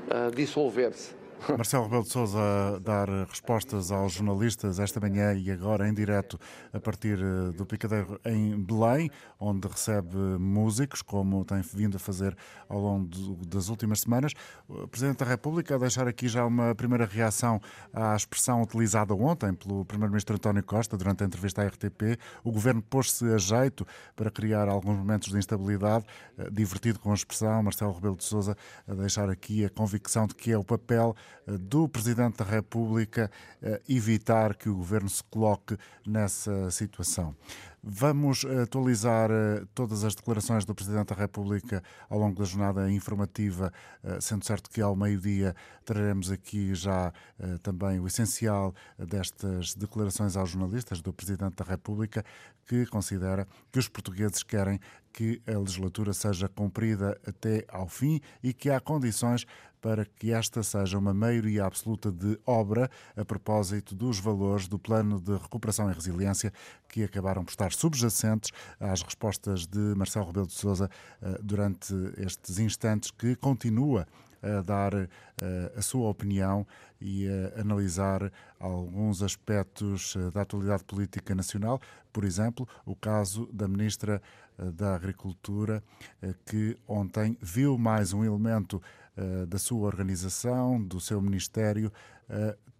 a 0.08 0.30
dissolver-se 0.34 1.14
Marcelo 1.56 1.84
Rebelo 1.84 2.02
de 2.04 2.08
Sousa 2.08 2.38
a 2.38 2.78
dar 2.78 3.08
respostas 3.28 3.90
aos 3.90 4.14
jornalistas 4.14 4.78
esta 4.78 4.98
manhã 4.98 5.34
e 5.34 5.50
agora 5.50 5.88
em 5.88 5.92
direto 5.92 6.38
a 6.72 6.80
partir 6.80 7.18
eh, 7.18 7.52
do 7.52 7.66
Picadeiro 7.66 8.18
em 8.24 8.58
Belém, 8.58 9.10
onde 9.38 9.68
recebe 9.68 10.16
músicos, 10.38 11.02
como 11.02 11.44
tem 11.44 11.60
vindo 11.60 11.96
a 11.96 11.98
fazer 11.98 12.36
ao 12.68 12.78
longo 12.78 13.08
das 13.46 13.68
últimas 13.68 14.00
semanas. 14.00 14.32
O 14.68 14.88
Presidente 14.88 15.18
da 15.18 15.26
República 15.26 15.74
a 15.74 15.78
deixar 15.78 16.08
aqui 16.08 16.28
já 16.28 16.46
uma 16.46 16.74
primeira 16.74 17.04
reação 17.04 17.60
à 17.92 18.16
expressão 18.16 18.62
utilizada 18.62 19.14
ontem 19.14 19.52
pelo 19.54 19.84
Primeiro-Ministro 19.84 20.36
António 20.36 20.62
Costa 20.62 20.96
durante 20.96 21.24
a 21.24 21.26
entrevista 21.26 21.62
à 21.62 21.66
RTP. 21.66 22.18
O 22.42 22.50
governo 22.50 22.82
pôs-se 22.82 23.24
a 23.26 23.38
jeito 23.38 23.86
para 24.16 24.30
criar 24.30 24.68
alguns 24.68 24.96
momentos 24.96 25.30
de 25.30 25.38
instabilidade, 25.38 26.06
eh, 26.38 26.48
divertido 26.50 26.98
com 26.98 27.10
a 27.10 27.14
expressão. 27.14 27.62
Marcelo 27.62 27.92
Rebelo 27.92 28.16
de 28.16 28.24
Sousa 28.24 28.56
a 28.88 28.94
deixar 28.94 29.28
aqui 29.28 29.64
a 29.64 29.68
convicção 29.68 30.26
de 30.26 30.34
que 30.34 30.50
é 30.50 30.58
o 30.58 30.64
papel 30.64 31.14
do 31.46 31.88
Presidente 31.88 32.38
da 32.38 32.44
República 32.44 33.30
evitar 33.88 34.54
que 34.54 34.68
o 34.68 34.76
governo 34.76 35.08
se 35.08 35.22
coloque 35.24 35.76
nessa 36.06 36.70
situação. 36.70 37.36
Vamos 37.86 38.46
atualizar 38.46 39.28
todas 39.74 40.04
as 40.04 40.14
declarações 40.14 40.64
do 40.64 40.74
Presidente 40.74 41.08
da 41.08 41.14
República 41.14 41.82
ao 42.08 42.18
longo 42.18 42.38
da 42.38 42.46
jornada 42.46 42.90
informativa, 42.90 43.70
sendo 44.22 44.42
certo 44.42 44.70
que 44.70 44.80
ao 44.80 44.96
meio-dia 44.96 45.54
traremos 45.84 46.30
aqui 46.30 46.74
já 46.74 47.12
também 47.62 48.00
o 48.00 48.06
essencial 48.06 48.74
destas 48.98 49.74
declarações 49.74 50.34
aos 50.34 50.48
jornalistas 50.48 51.02
do 51.02 51.12
Presidente 51.12 51.56
da 51.56 51.64
República, 51.64 52.24
que 52.66 52.86
considera 52.86 53.46
que 53.70 53.78
os 53.78 53.86
portugueses 53.86 54.42
querem 54.42 54.80
que 55.12 55.42
a 55.46 55.58
legislatura 55.58 56.14
seja 56.14 56.48
cumprida 56.48 57.20
até 57.26 57.66
ao 57.68 57.86
fim 57.86 58.18
e 58.42 58.54
que 58.54 58.70
há 58.70 58.80
condições 58.80 59.44
para 59.84 60.06
que 60.06 60.32
esta 60.32 60.62
seja 60.62 60.96
uma 60.96 61.12
maioria 61.12 61.66
absoluta 61.66 62.10
de 62.10 62.40
obra 62.46 62.90
a 63.14 63.22
propósito 63.22 63.94
dos 63.94 64.18
valores 64.18 64.66
do 64.66 64.78
Plano 64.78 65.20
de 65.20 65.36
Recuperação 65.36 65.90
e 65.90 65.92
Resiliência 65.92 66.50
que 66.88 67.04
acabaram 67.04 67.44
por 67.44 67.50
estar 67.50 67.70
subjacentes 67.70 68.50
às 68.80 69.02
respostas 69.02 69.66
de 69.66 69.78
Marcelo 69.94 70.24
Rebelo 70.24 70.46
de 70.46 70.54
Sousa 70.54 70.88
eh, 71.20 71.38
durante 71.42 71.92
estes 72.16 72.58
instantes 72.58 73.10
que 73.10 73.36
continua 73.36 74.06
a 74.42 74.62
dar 74.62 74.94
uh, 74.94 75.08
a 75.76 75.82
sua 75.82 76.08
opinião 76.08 76.66
e 77.00 77.26
a 77.28 77.60
analisar 77.60 78.30
alguns 78.58 79.22
aspectos 79.22 80.14
uh, 80.16 80.30
da 80.30 80.42
atualidade 80.42 80.84
política 80.84 81.34
nacional, 81.34 81.80
por 82.12 82.24
exemplo, 82.24 82.68
o 82.84 82.94
caso 82.96 83.48
da 83.52 83.66
Ministra 83.66 84.20
da 84.56 84.94
Agricultura, 84.94 85.82
que 86.46 86.78
ontem 86.86 87.36
viu 87.42 87.76
mais 87.76 88.12
um 88.12 88.24
elemento 88.24 88.80
da 89.46 89.58
sua 89.58 89.86
organização, 89.86 90.82
do 90.82 91.00
seu 91.00 91.20
Ministério, 91.20 91.92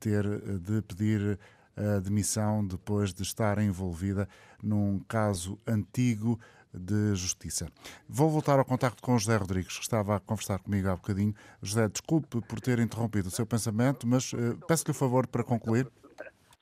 ter 0.00 0.24
de 0.60 0.82
pedir 0.82 1.38
a 1.76 1.98
demissão 2.00 2.66
depois 2.66 3.12
de 3.12 3.22
estar 3.22 3.58
envolvida 3.58 4.28
num 4.62 5.00
caso 5.08 5.58
antigo 5.66 6.38
de 6.72 7.14
Justiça. 7.14 7.68
Vou 8.08 8.28
voltar 8.28 8.58
ao 8.58 8.64
contacto 8.64 9.02
com 9.02 9.16
José 9.18 9.36
Rodrigues, 9.36 9.76
que 9.76 9.82
estava 9.82 10.16
a 10.16 10.20
conversar 10.20 10.58
comigo 10.58 10.88
há 10.88 10.96
bocadinho. 10.96 11.34
José, 11.62 11.88
desculpe 11.88 12.40
por 12.42 12.60
ter 12.60 12.78
interrompido 12.80 13.28
o 13.28 13.30
seu 13.30 13.46
pensamento, 13.46 14.06
mas 14.06 14.32
uh, 14.32 14.58
peço-lhe 14.66 14.90
o 14.90 14.94
favor 14.94 15.26
para 15.26 15.44
concluir. 15.44 15.86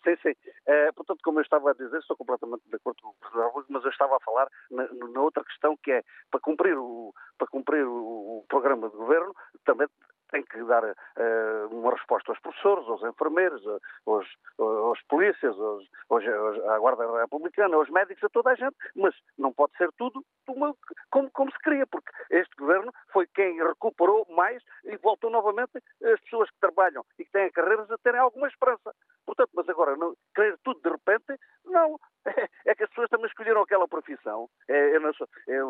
Sim, 0.04 0.14
sim. 0.22 0.34
Uh, 0.66 0.92
portanto, 0.94 1.20
como 1.24 1.40
eu 1.40 1.42
estava 1.42 1.70
a 1.70 1.74
dizer, 1.74 1.98
estou 1.98 2.16
completamente 2.16 2.62
de 2.68 2.76
acordo 2.76 3.02
com 3.02 3.38
o 3.38 3.42
Augusto, 3.42 3.72
mas 3.72 3.82
eu 3.82 3.90
estava 3.90 4.16
a 4.16 4.20
falar 4.20 4.48
na, 4.70 4.86
na, 4.92 5.20
outra 5.20 5.44
questão 5.44 5.76
que 5.76 5.90
é 5.90 6.04
para 6.30 6.40
cumprir 6.40 6.76
o, 6.78 7.12
para 7.36 7.48
cumprir 7.48 7.84
o, 7.84 8.38
o 8.38 8.44
programa 8.48 8.88
de 8.88 8.96
governo 8.96 9.34
também 9.64 9.88
tem 10.32 10.42
que 10.42 10.64
dar 10.64 10.82
uh, 10.82 11.68
uma 11.70 11.92
resposta 11.92 12.32
aos 12.32 12.40
professores, 12.40 12.88
aos 12.88 13.02
enfermeiros, 13.02 13.62
aos, 14.06 14.26
aos 14.58 15.00
polícias, 15.02 15.54
aos, 15.56 15.88
aos, 16.08 16.24
à 16.68 16.78
Guarda 16.78 17.20
Republicana, 17.20 17.76
aos 17.76 17.88
médicos, 17.90 18.24
a 18.24 18.28
toda 18.30 18.50
a 18.50 18.54
gente, 18.54 18.74
mas 18.96 19.14
não 19.38 19.52
pode 19.52 19.76
ser 19.76 19.90
tudo 19.92 20.24
uma, 20.48 20.74
como, 21.10 21.30
como 21.30 21.52
se 21.52 21.58
queria, 21.58 21.86
porque 21.86 22.10
este 22.30 22.54
governo 22.56 22.92
foi 23.12 23.26
quem 23.28 23.62
recuperou 23.62 24.26
mais 24.30 24.62
e 24.84 24.96
voltou 24.96 25.30
novamente 25.30 25.78
as 26.02 26.20
pessoas 26.22 26.50
que 26.50 26.60
trabalham 26.60 27.04
e 27.18 27.24
que 27.24 27.30
têm 27.30 27.50
carreiras 27.52 27.90
a 27.90 27.98
terem 27.98 28.20
alguma 28.20 28.48
esperança. 28.48 28.94
Portanto, 29.26 29.50
mas 29.54 29.68
agora, 29.68 29.96
não, 29.96 30.14
querer 30.34 30.58
tudo 30.64 30.80
de 30.80 30.90
repente, 30.90 31.38
não. 31.64 31.98
É 32.64 32.74
que 32.74 32.84
as 32.84 32.88
pessoas 32.90 33.08
também 33.10 33.26
escolheram 33.26 33.62
aquela 33.62 33.88
profissão. 33.88 34.48
É, 34.68 34.74
é, 34.74 34.96
é, 34.96 35.60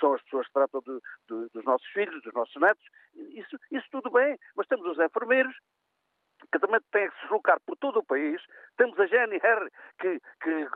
são 0.00 0.14
as 0.14 0.22
pessoas 0.22 0.46
que 0.46 0.52
tratam 0.52 0.80
de, 0.80 0.98
de, 1.28 1.48
dos 1.52 1.64
nossos 1.64 1.86
filhos, 1.88 2.22
dos 2.22 2.32
nossos 2.32 2.60
netos. 2.60 2.84
Isso, 3.14 3.58
isso 3.70 3.86
tudo 3.90 4.10
bem, 4.10 4.38
mas 4.56 4.66
temos 4.66 4.86
os 4.86 4.98
enfermeiros, 4.98 5.54
que 6.50 6.58
também 6.58 6.80
têm 6.92 7.08
que 7.08 7.14
se 7.16 7.22
deslocar 7.22 7.60
por 7.60 7.76
todo 7.76 8.00
o 8.00 8.04
país. 8.04 8.40
Temos 8.76 8.98
a 8.98 9.06
GNR, 9.06 9.70
que, 9.98 10.20
que, 10.42 10.68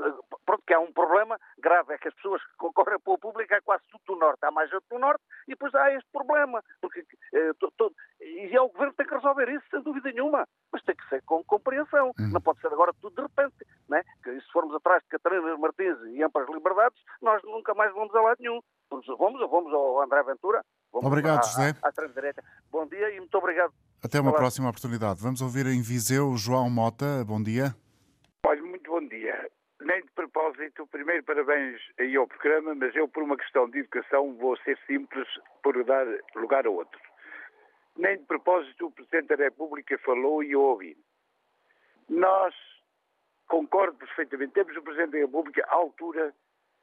pronto, 0.45 0.63
que 0.67 0.75
há 0.75 0.79
um 0.79 0.93
problema 0.93 1.39
grave, 1.59 1.95
é 1.95 1.99
que 1.99 2.09
as 2.09 2.15
pessoas 2.15 2.43
que 2.45 2.57
concorrem 2.57 2.99
para 3.01 3.13
o 3.13 3.19
público 3.19 3.55
é 3.55 3.61
quase 3.61 3.83
tudo 3.91 4.03
do 4.07 4.21
Norte. 4.21 4.45
Há 4.45 4.51
mais 4.51 4.71
gente 4.71 4.85
do 4.91 4.99
Norte 4.99 5.23
e 5.49 5.51
depois 5.51 5.75
há 5.75 5.93
este 5.93 6.09
problema. 6.13 6.63
Porque, 6.81 7.05
todo, 7.77 7.95
e 8.21 8.55
é 8.55 8.61
o 8.61 8.69
Governo 8.69 8.93
que 8.93 8.99
tem 8.99 9.07
que 9.07 9.15
resolver 9.15 9.49
isso, 9.49 9.65
sem 9.71 9.83
dúvida 9.83 10.11
nenhuma. 10.13 10.47
Mas 10.73 10.83
tem 10.83 10.95
que 10.95 11.09
ser 11.09 11.23
com 11.23 11.43
compreensão. 11.45 12.13
Uhum. 12.19 12.33
Não 12.33 12.41
pode 12.41 12.61
ser 12.61 12.69
agora 12.69 12.93
tudo 13.01 13.17
de 13.17 13.23
repente. 13.23 13.67
Né? 13.89 14.03
Que 14.23 14.41
se 14.41 14.53
formos 14.53 14.75
atrás 14.75 15.03
de 15.03 15.09
Catarina 15.09 15.57
Martins 15.57 15.99
e 16.07 16.23
amplas 16.23 16.49
liberdades, 16.49 17.01
nós 17.21 17.43
nunca 17.43 17.75
mais 17.75 17.93
vamos 17.95 18.15
a 18.15 18.21
lado 18.21 18.39
nenhum. 18.41 18.61
Vamos, 18.91 19.07
vamos 19.51 19.73
ao 19.73 20.03
André 20.03 20.23
Ventura, 20.23 20.63
Vamos 20.93 21.09
obrigado, 21.09 21.41
à, 21.41 21.43
José. 21.43 21.75
À, 21.83 21.89
à. 21.89 22.43
Bom 22.71 22.87
dia 22.87 23.11
e 23.11 23.19
muito 23.19 23.37
obrigado. 23.37 23.73
Até 24.05 24.21
uma 24.21 24.35
próxima 24.35 24.69
oportunidade. 24.69 25.23
Vamos 25.23 25.41
ouvir 25.41 25.65
em 25.65 25.81
Viseu 25.81 26.37
João 26.37 26.69
Mota. 26.69 27.25
Bom 27.27 27.43
dia. 27.43 27.75
Olha, 28.45 28.63
muito 28.63 28.91
bom 28.91 29.01
dia. 29.09 29.51
Nem 29.81 30.03
de 30.03 30.11
propósito, 30.11 30.87
primeiro 30.89 31.25
parabéns 31.25 31.81
aí 31.99 32.15
ao 32.15 32.27
programa, 32.27 32.75
mas 32.75 32.95
eu, 32.95 33.09
por 33.09 33.23
uma 33.23 33.35
questão 33.35 33.67
de 33.71 33.79
educação, 33.79 34.35
vou 34.35 34.59
ser 34.59 34.79
simples 34.87 35.27
por 35.63 35.83
dar 35.85 36.07
lugar 36.37 36.67
a 36.67 36.71
outro. 36.71 37.01
Nem 37.97 38.19
de 38.19 38.25
propósito 38.25 38.89
o 38.89 38.91
Presidente 38.91 39.35
da 39.35 39.45
República 39.45 39.99
falou 40.05 40.43
e 40.43 40.53
eu 40.53 40.61
ouvi. 40.61 40.99
Nós, 42.07 42.55
concordo 43.49 43.97
perfeitamente, 43.97 44.53
temos 44.53 44.77
o 44.77 44.83
Presidente 44.83 45.13
da 45.13 45.19
República 45.21 45.65
à 45.67 45.77
altura 45.77 46.35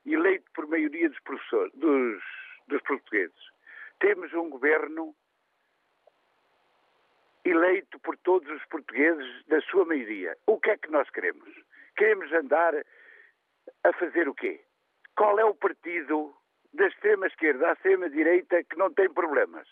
eleito 0.08 0.50
por 0.56 0.66
maioria 0.66 1.08
dos 1.08 1.20
professores, 1.20 1.72
dos, 1.76 2.24
dos 2.68 2.82
portugueses 2.82 3.52
temos 4.02 4.34
um 4.34 4.50
governo 4.50 5.16
eleito 7.46 8.00
por 8.00 8.18
todos 8.18 8.50
os 8.50 8.66
portugueses, 8.66 9.46
da 9.48 9.62
sua 9.62 9.86
maioria. 9.86 10.38
O 10.46 10.60
que 10.60 10.72
é 10.72 10.78
que 10.78 10.92
nós 10.92 11.10
queremos? 11.10 11.50
Queremos 11.96 12.32
andar 12.34 12.74
a 13.84 13.94
fazer 13.94 14.28
o 14.28 14.34
quê? 14.34 14.62
Qual 15.16 15.39
é 15.39 15.46
o 15.46 15.56
partido 15.56 16.34
da 16.74 16.88
extrema-esquerda 16.88 17.70
à 17.70 17.74
extrema-direita 17.74 18.64
que 18.64 18.78
não 18.78 18.92
tem 18.94 19.12
problemas? 19.12 19.68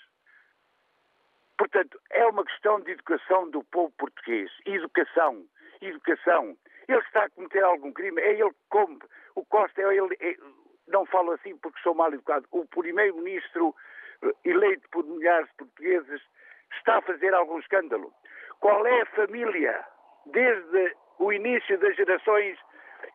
Portanto, 1.57 1.99
é 2.09 2.25
uma 2.25 2.45
questão 2.45 2.79
de 2.79 2.91
educação 2.91 3.49
do 3.49 3.63
povo 3.65 3.93
português. 3.97 4.49
Educação. 4.65 5.45
Educação. 5.81 6.57
Ele 6.87 6.99
está 6.99 7.25
a 7.25 7.29
cometer 7.29 7.63
algum 7.63 7.91
crime, 7.91 8.21
é 8.21 8.33
ele 8.33 8.49
que 8.49 8.65
come. 8.69 8.99
O 9.35 9.45
Costa, 9.45 9.81
é 9.81 9.95
ele. 9.95 10.17
É, 10.19 10.35
não 10.87 11.05
falo 11.05 11.31
assim 11.31 11.57
porque 11.57 11.79
sou 11.81 11.93
mal 11.93 12.13
educado. 12.13 12.47
O 12.51 12.65
primeiro-ministro 12.65 13.75
eleito 14.43 14.89
por 14.89 15.05
milhares 15.05 15.47
de 15.49 15.55
portugueses, 15.55 16.21
está 16.77 16.97
a 16.97 17.01
fazer 17.01 17.33
algum 17.33 17.59
escândalo. 17.59 18.11
Qual 18.59 18.85
é 18.85 19.01
a 19.01 19.05
família, 19.07 19.83
desde 20.25 20.95
o 21.17 21.31
início 21.31 21.77
das 21.79 21.95
gerações, 21.95 22.57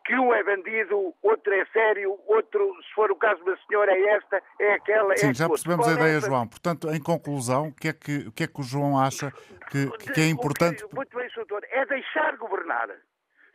que 0.05 0.15
um 0.15 0.33
é 0.33 0.43
bandido, 0.43 1.13
outro 1.21 1.53
é 1.53 1.65
sério, 1.67 2.17
outro, 2.27 2.75
se 2.83 2.93
for 2.93 3.11
o 3.11 3.15
caso 3.15 3.43
da 3.43 3.57
senhora, 3.57 3.91
é 3.91 4.03
esta, 4.15 4.41
é 4.59 4.73
aquela, 4.73 5.17
Sim, 5.17 5.29
é 5.29 5.33
já 5.33 5.47
percebemos 5.47 5.87
a 5.87 5.91
é 5.91 5.93
ideia, 5.93 6.17
é 6.17 6.21
João. 6.21 6.47
Portanto, 6.47 6.89
em 6.91 7.01
conclusão, 7.01 7.69
o 7.69 7.73
que 7.73 7.89
é 7.89 7.93
que 7.93 8.27
o, 8.27 8.31
que 8.31 8.43
é 8.43 8.47
que 8.47 8.59
o 8.59 8.63
João 8.63 8.99
acha 8.99 9.31
que, 9.69 9.89
que 10.13 10.21
é 10.21 10.27
importante? 10.27 10.85
Muito 10.93 11.17
bem, 11.17 11.27
doutor. 11.35 11.65
É 11.69 11.85
deixar 11.85 12.37
governar. 12.37 12.89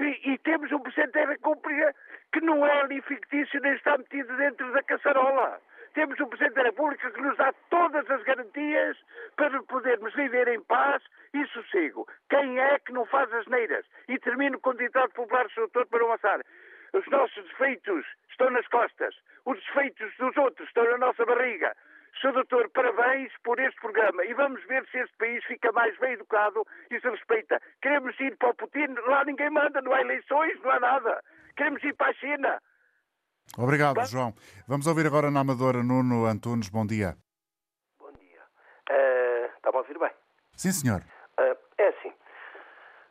E, 0.00 0.32
e 0.32 0.38
temos 0.38 0.72
um 0.72 0.80
Presidente 0.80 1.12
da 1.12 1.26
República 1.26 1.94
que 2.32 2.40
não 2.40 2.66
é 2.66 2.80
ali 2.80 3.00
fictício 3.02 3.60
nem 3.60 3.74
está 3.74 3.98
metido 3.98 4.36
dentro 4.36 4.72
da 4.72 4.82
caçarola 4.82 5.60
temos 5.94 6.18
um 6.20 6.26
Presidente 6.26 6.54
da 6.54 6.62
República 6.62 7.10
que 7.10 7.20
nos 7.20 7.36
dá 7.36 7.52
todas 7.68 8.08
as 8.10 8.22
garantias 8.22 8.96
para 9.36 9.62
podermos 9.64 10.14
viver 10.14 10.48
em 10.48 10.60
paz 10.62 11.02
e 11.34 11.46
sossego. 11.48 12.06
Quem 12.28 12.58
é 12.58 12.78
que 12.78 12.92
não 12.92 13.06
faz 13.06 13.32
as 13.32 13.46
neiras? 13.46 13.86
E 14.08 14.18
termino 14.18 14.60
com 14.60 14.70
o 14.70 14.76
ditado 14.76 15.12
popular, 15.12 15.48
Sr. 15.50 15.68
Doutor, 15.72 15.86
para 15.86 16.04
avançar. 16.04 16.40
Os 16.92 17.06
nossos 17.06 17.44
defeitos 17.48 18.04
estão 18.30 18.50
nas 18.50 18.66
costas, 18.68 19.14
os 19.44 19.56
defeitos 19.66 20.12
dos 20.18 20.36
outros 20.36 20.66
estão 20.68 20.84
na 20.84 20.98
nossa 20.98 21.24
barriga. 21.24 21.74
Sr. 22.20 22.32
Doutor, 22.32 22.68
parabéns 22.70 23.32
por 23.44 23.58
este 23.60 23.80
programa 23.80 24.24
e 24.24 24.34
vamos 24.34 24.62
ver 24.66 24.84
se 24.90 24.98
este 24.98 25.16
país 25.16 25.44
fica 25.44 25.70
mais 25.72 25.96
bem 25.98 26.12
educado 26.14 26.66
e 26.90 27.00
se 27.00 27.08
respeita. 27.08 27.60
Queremos 27.80 28.18
ir 28.18 28.36
para 28.36 28.50
o 28.50 28.54
Putin, 28.54 28.94
lá 29.06 29.24
ninguém 29.24 29.50
manda, 29.50 29.80
não 29.80 29.92
há 29.92 30.00
eleições, 30.00 30.60
não 30.62 30.70
há 30.70 30.80
nada. 30.80 31.22
Queremos 31.56 31.82
ir 31.84 31.94
para 31.94 32.10
a 32.10 32.14
China, 32.14 32.60
Obrigado, 33.58 34.04
João. 34.06 34.32
Vamos 34.68 34.86
ouvir 34.86 35.06
agora 35.06 35.30
na 35.30 35.40
Amadora 35.40 35.82
Nuno 35.82 36.24
Antunes. 36.26 36.68
Bom 36.68 36.86
dia. 36.86 37.16
Bom 37.98 38.12
dia. 38.12 38.42
Uh, 38.88 39.46
Está-me 39.56 39.76
a 39.76 39.80
ouvir 39.80 39.98
bem? 39.98 40.10
Sim, 40.56 40.72
senhor. 40.72 41.00
Uh, 41.38 41.56
é 41.78 41.88
assim. 41.88 42.12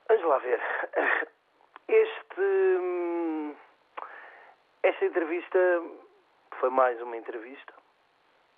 Vamos 0.07 0.25
lá 0.25 0.37
ver. 0.39 0.59
Este. 1.87 2.41
Hum, 2.41 3.55
esta 4.83 5.05
entrevista 5.05 5.59
foi 6.59 6.69
mais 6.69 7.01
uma 7.01 7.17
entrevista 7.17 7.73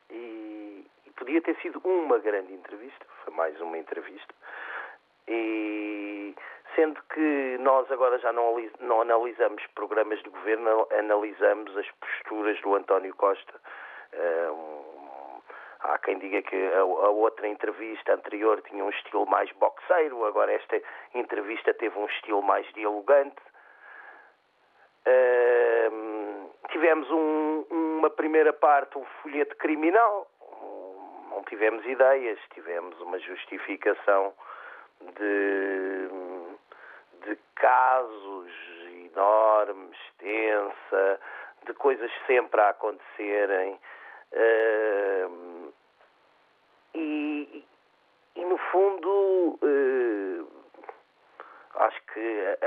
e, 0.09 0.85
e 1.05 1.11
podia 1.11 1.41
ter 1.41 1.55
sido 1.61 1.81
uma 1.83 2.19
grande 2.19 2.53
entrevista. 2.53 3.05
Foi 3.23 3.33
mais 3.33 3.59
uma 3.61 3.77
entrevista. 3.77 4.33
E 5.27 6.35
sendo 6.75 7.01
que 7.13 7.57
nós 7.59 7.91
agora 7.91 8.17
já 8.19 8.31
não, 8.31 8.55
não 8.79 9.01
analisamos 9.01 9.65
programas 9.75 10.21
de 10.23 10.29
governo, 10.29 10.87
analisamos 10.97 11.75
as 11.77 11.89
posturas 11.91 12.59
do 12.61 12.75
António 12.75 13.15
Costa. 13.15 13.53
Uh, 14.13 14.91
Há 15.83 15.97
quem 15.97 16.19
diga 16.19 16.43
que 16.43 16.55
a, 16.55 16.79
a, 16.79 16.83
outra 16.83 17.47
entrevista 17.47 18.13
anterior 18.13 18.61
tinha 18.61 18.83
um 18.85 18.89
estilo 18.89 19.25
mais 19.25 19.51
boxeiro, 19.53 20.23
agora 20.25 20.53
esta 20.53 20.79
entrevista 21.15 21.73
teve 21.73 21.97
um 21.97 22.05
estilo 22.05 22.41
mais 22.43 22.71
dialogante. 22.73 23.41
Uh, 25.07 26.51
tivemos 26.69 27.09
um, 27.09 27.65
uma 27.71 28.11
primeira 28.11 28.53
parte, 28.53 28.95
um 28.95 29.05
folheto 29.23 29.55
criminal, 29.55 30.27
não 31.31 31.43
tivemos 31.45 31.83
ideias, 31.87 32.37
tivemos 32.53 32.99
uma 33.01 33.17
justificação 33.17 34.33
de, 35.01 36.09
de 37.25 37.37
casos 37.55 38.51
enormes, 39.11 39.97
extensa, 40.21 41.19
de 41.65 41.73
coisas 41.73 42.11
sempre 42.27 42.59
a 42.61 42.69
acontecerem. 42.69 43.79
Uh, 44.31 45.73
e, 46.95 47.65
e, 48.35 48.45
no 48.45 48.57
fundo, 48.57 49.59
uh, 49.61 50.47
acho 51.75 52.01
que 52.13 52.57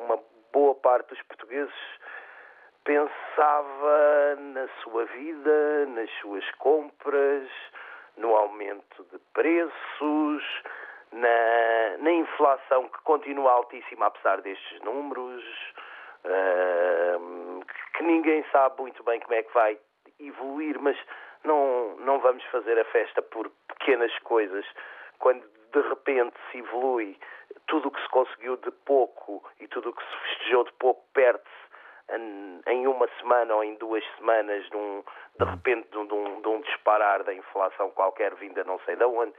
uma 0.00 0.18
boa 0.52 0.74
parte 0.76 1.08
dos 1.08 1.22
portugueses 1.22 1.74
pensava 2.84 4.36
na 4.36 4.68
sua 4.82 5.04
vida, 5.04 5.86
nas 5.86 6.10
suas 6.20 6.48
compras, 6.52 7.48
no 8.16 8.34
aumento 8.34 9.04
de 9.12 9.18
preços, 9.32 10.62
na, 11.12 11.98
na 11.98 12.12
inflação 12.12 12.88
que 12.88 13.00
continua 13.02 13.52
altíssima 13.52 14.06
apesar 14.06 14.40
destes 14.40 14.80
números, 14.82 15.44
uh, 16.24 17.64
que 17.96 18.02
ninguém 18.02 18.44
sabe 18.52 18.80
muito 18.80 19.02
bem 19.02 19.20
como 19.20 19.34
é 19.34 19.42
que 19.42 19.52
vai 19.52 19.78
evoluir, 20.18 20.78
mas 20.80 20.96
não, 21.44 21.96
não 21.96 22.18
vamos 22.20 22.44
fazer 22.44 22.78
a 22.78 22.84
festa 22.86 23.22
por 23.22 23.50
pequenas 23.68 24.16
coisas, 24.20 24.64
quando 25.18 25.42
de 25.72 25.80
repente 25.88 26.34
se 26.50 26.58
evolui 26.58 27.18
tudo 27.66 27.88
o 27.88 27.90
que 27.90 28.00
se 28.02 28.08
conseguiu 28.08 28.56
de 28.56 28.70
pouco 28.70 29.42
e 29.60 29.68
tudo 29.68 29.90
o 29.90 29.92
que 29.92 30.02
se 30.02 30.16
festejou 30.18 30.64
de 30.64 30.72
pouco 30.74 31.04
perde-se 31.12 31.70
em 32.66 32.86
uma 32.86 33.08
semana 33.20 33.54
ou 33.54 33.62
em 33.62 33.74
duas 33.76 34.04
semanas, 34.16 34.68
num, 34.70 35.04
de 35.38 35.44
repente, 35.44 35.88
de 35.90 35.98
um, 35.98 36.40
de 36.40 36.48
um 36.48 36.60
disparar 36.62 37.22
da 37.22 37.32
inflação 37.32 37.90
qualquer 37.90 38.34
vinda 38.34 38.64
não 38.64 38.80
sei 38.80 38.96
de 38.96 39.04
onde, 39.04 39.32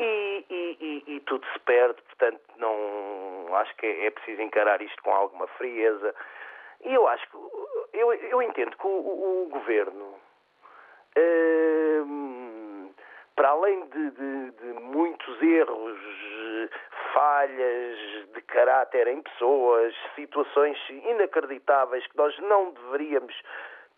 e, 0.00 0.44
e, 0.50 1.04
e, 1.06 1.20
tudo 1.20 1.46
se 1.52 1.58
perde, 1.60 2.00
portanto, 2.02 2.40
não 2.56 3.54
acho 3.56 3.74
que 3.76 3.86
é, 3.86 4.10
preciso 4.10 4.40
encarar 4.40 4.80
isto 4.80 5.02
com 5.02 5.12
alguma 5.12 5.46
frieza. 5.48 6.14
E 6.84 6.94
eu 6.94 7.06
acho 7.06 7.28
que 7.30 7.36
eu, 7.92 8.12
eu 8.12 8.42
entendo 8.42 8.76
que 8.76 8.86
o, 8.86 8.90
o, 8.90 9.42
o 9.42 9.48
governo, 9.50 10.14
hum, 12.06 12.90
para 13.36 13.50
além 13.50 13.86
de, 13.88 14.10
de, 14.10 14.50
de, 14.52 14.80
muitos 14.80 15.42
erros, 15.42 15.98
falhas 17.12 17.98
de 18.32 18.40
caráter 18.42 19.08
em 19.08 19.20
pessoas, 19.20 19.94
situações 20.14 20.78
inacreditáveis 20.88 22.06
que 22.06 22.16
nós 22.16 22.38
não 22.38 22.70
deveríamos 22.70 23.34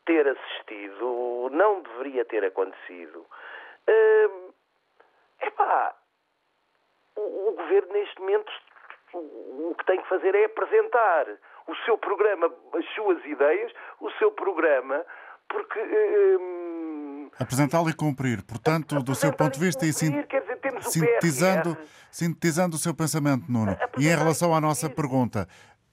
ter 0.04 0.26
assistido, 0.26 1.48
não 1.52 1.82
deveria 1.82 2.24
ter 2.24 2.44
acontecido. 2.44 3.24
Hum, 3.88 4.41
Epá, 5.52 5.94
o, 7.16 7.48
o 7.48 7.52
governo 7.56 7.92
neste 7.92 8.20
momento 8.20 8.50
o, 9.14 9.70
o 9.70 9.74
que 9.78 9.84
tem 9.86 10.00
que 10.00 10.08
fazer 10.08 10.34
é 10.34 10.46
apresentar 10.46 11.26
o 11.66 11.74
seu 11.84 11.96
programa, 11.98 12.52
as 12.74 12.84
suas 12.94 13.24
ideias, 13.24 13.72
o 14.00 14.10
seu 14.12 14.32
programa, 14.32 15.04
porque. 15.48 15.78
Hum, 16.40 17.30
Apresentá-lo 17.38 17.88
e 17.88 17.94
cumprir. 17.94 18.42
Portanto, 18.42 19.02
do 19.02 19.14
seu 19.14 19.32
ponto 19.32 19.54
de 19.54 19.60
vista, 19.64 19.84
e 19.84 19.88
dizer, 19.88 20.28
sintetizando, 20.80 21.76
sintetizando 22.10 22.76
o 22.76 22.78
seu 22.78 22.94
pensamento, 22.94 23.50
Nuno, 23.50 23.76
e 23.98 24.06
em 24.06 24.16
relação 24.16 24.54
à 24.54 24.60
nossa 24.60 24.90
pergunta, 24.90 25.48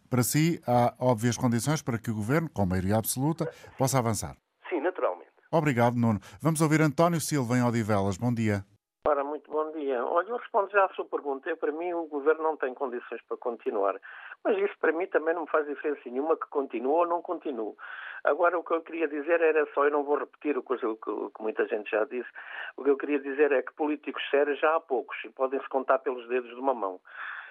para 0.09 0.23
si 0.23 0.61
há 0.67 0.93
óbvias 0.99 1.37
condições 1.37 1.81
para 1.81 1.97
que 1.97 2.11
o 2.11 2.15
governo, 2.15 2.49
com 2.49 2.65
maioria 2.65 2.97
absoluta, 2.97 3.49
possa 3.77 3.99
avançar. 3.99 4.35
Sim, 4.69 4.81
naturalmente. 4.81 5.29
Obrigado, 5.51 5.95
Nuno. 5.95 6.19
Vamos 6.41 6.61
ouvir 6.61 6.81
António 6.81 7.21
Silva 7.21 7.57
em 7.57 7.63
Odivelas. 7.63 8.17
Bom 8.17 8.33
dia. 8.33 8.65
Ora, 9.07 9.23
muito 9.23 9.49
bom 9.49 9.71
dia. 9.71 10.03
Olha, 10.19 10.31
eu 10.31 10.35
respondo 10.35 10.69
já 10.69 10.83
à 10.83 10.89
sua 10.89 11.05
pergunta. 11.05 11.55
Para 11.55 11.71
mim, 11.71 11.93
o 11.93 12.05
governo 12.07 12.43
não 12.43 12.57
tem 12.57 12.73
condições 12.73 13.21
para 13.21 13.37
continuar. 13.37 13.95
Mas 14.43 14.57
isso, 14.57 14.77
para 14.77 14.91
mim, 14.91 15.07
também 15.07 15.33
não 15.33 15.43
me 15.43 15.49
faz 15.49 15.65
diferença 15.65 16.01
nenhuma 16.05 16.35
que 16.35 16.45
continue 16.49 16.91
ou 16.91 17.07
não 17.07 17.21
continue. 17.21 17.73
Agora, 18.25 18.59
o 18.59 18.63
que 18.63 18.73
eu 18.73 18.81
queria 18.81 19.07
dizer 19.07 19.39
era 19.39 19.65
só, 19.73 19.85
eu 19.85 19.91
não 19.91 20.03
vou 20.03 20.17
repetir 20.17 20.57
o 20.57 20.61
que, 20.61 20.75
que 20.77 21.41
muita 21.41 21.65
gente 21.67 21.89
já 21.89 22.03
disse, 22.03 22.27
o 22.75 22.83
que 22.83 22.89
eu 22.89 22.97
queria 22.97 23.19
dizer 23.19 23.53
é 23.53 23.61
que 23.61 23.73
políticos 23.75 24.21
sérios 24.29 24.59
já 24.59 24.75
há 24.75 24.79
poucos 24.81 25.15
e 25.23 25.29
podem-se 25.29 25.69
contar 25.69 25.99
pelos 25.99 26.27
dedos 26.27 26.49
de 26.49 26.59
uma 26.59 26.73
mão. 26.73 26.99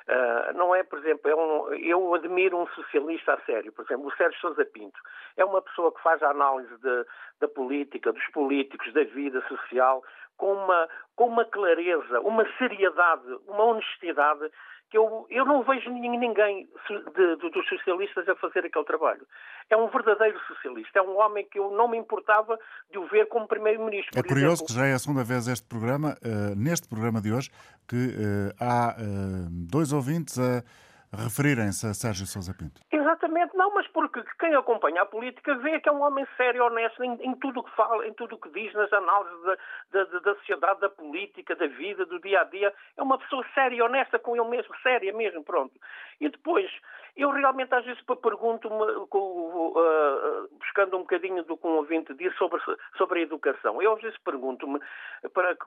Uh, 0.09 0.57
não 0.57 0.75
é, 0.75 0.83
por 0.83 0.99
exemplo, 0.99 1.31
é 1.31 1.37
um, 1.37 1.73
eu 1.75 2.15
admiro 2.15 2.59
um 2.59 2.67
socialista 2.69 3.35
a 3.35 3.41
sério, 3.41 3.73
por 3.73 3.85
exemplo, 3.85 4.07
o 4.07 4.17
Sérgio 4.17 4.41
Sousa 4.41 4.65
Pinto. 4.65 4.99
É 5.37 5.45
uma 5.45 5.61
pessoa 5.61 5.93
que 5.93 6.03
faz 6.03 6.23
a 6.23 6.31
análise 6.31 6.75
de, 6.79 7.07
da 7.41 7.49
política, 7.49 8.13
dos 8.13 8.27
políticos, 8.29 8.91
da 8.95 9.05
vida 9.05 9.43
social, 9.49 10.03
com 10.39 10.53
uma, 10.55 10.89
com 11.15 11.27
uma 11.27 11.45
clareza, 11.45 12.21
uma 12.21 12.47
seriedade, 12.57 13.27
uma 13.47 13.65
honestidade 13.65 14.49
que 14.91 14.97
eu, 14.97 15.27
eu 15.29 15.45
não 15.45 15.63
vejo 15.63 15.91
ninguém 15.91 16.67
de, 16.89 17.37
de, 17.37 17.51
dos 17.51 17.69
socialistas 17.69 18.27
a 18.27 18.35
fazer 18.37 18.65
aquele 18.65 18.85
trabalho. 18.87 19.27
É 19.69 19.77
um 19.77 19.89
verdadeiro 19.89 20.39
socialista, 20.47 20.99
é 20.99 21.03
um 21.03 21.19
homem 21.19 21.47
que 21.51 21.59
eu 21.59 21.71
não 21.73 21.89
me 21.89 21.99
importava 21.99 22.59
de 22.91 22.99
o 22.99 23.07
ver 23.07 23.27
como 23.27 23.47
primeiro-ministro. 23.47 24.19
É 24.19 24.23
curioso 24.23 24.65
exemplo. 24.65 24.67
que 24.69 24.73
já 24.73 24.87
é 24.87 24.95
a 24.95 24.99
segunda 24.99 25.23
vez 25.23 25.47
este 25.47 25.67
programa, 25.67 26.17
uh, 26.25 26.57
neste 26.57 26.89
programa 26.89 27.21
de 27.21 27.33
hoje, 27.33 27.51
que 27.87 27.97
uh, 27.97 28.55
há 28.59 28.97
uh, 28.97 29.49
dois 29.51 29.93
ouvintes 29.93 30.39
a 30.39 30.63
referirem-se 31.13 31.87
a 31.87 31.95
Sérgio 31.95 32.27
Sousa 32.27 32.55
Pinto. 32.55 32.81
Exatamente, 32.93 33.57
não, 33.57 33.75
mas 33.75 33.87
porque 33.89 34.23
quem 34.39 34.55
acompanha 34.55 35.03
a 35.03 35.07
política 35.07 35.55
vê 35.57 35.81
que 35.81 35.89
é 35.89 35.93
um 35.93 36.03
homem 36.03 36.27
sério, 36.37 36.65
honesto 36.65 37.03
em, 37.03 37.15
em 37.23 37.35
tudo 37.37 37.61
o 37.61 37.65
que 37.65 37.75
fala, 37.75 38.07
em 38.07 38.13
tudo 38.13 38.35
o 38.35 38.39
que 38.39 38.51
diz, 38.51 38.73
nas 38.75 38.93
análises 38.93 39.43
da, 39.91 40.05
da, 40.05 40.19
da, 40.21 40.35
sociedade, 40.37 40.81
da 40.81 40.89
política, 40.89 41.57
da 41.57 41.67
vida, 41.67 42.05
do 42.05 42.21
dia 42.21 42.41
a 42.41 42.45
dia. 42.45 42.73
É 42.97 43.03
uma 43.03 43.19
pessoa 43.19 43.45
séria 43.55 43.85
honesta 43.85 44.19
com 44.19 44.37
ele 44.37 44.49
mesmo, 44.49 44.75
séria 44.83 45.13
mesmo, 45.13 45.43
pronto. 45.45 45.75
E 46.21 46.29
depois, 46.29 46.71
eu 47.17 47.31
realmente 47.31 47.75
às 47.75 47.85
vezes 47.85 48.01
pergunto-me, 48.03 48.77
uh, 48.77 50.49
buscando 50.59 50.97
um 50.97 51.01
bocadinho 51.01 51.43
do 51.45 51.57
que 51.57 51.67
um 51.67 51.77
ouvinte 51.77 52.15
disse 52.15 52.37
sobre, 52.37 52.61
sobre 52.97 53.21
a 53.21 53.23
educação, 53.23 53.81
eu 53.83 53.95
às 53.95 54.01
vezes 54.01 54.19
pergunto-me, 54.19 54.81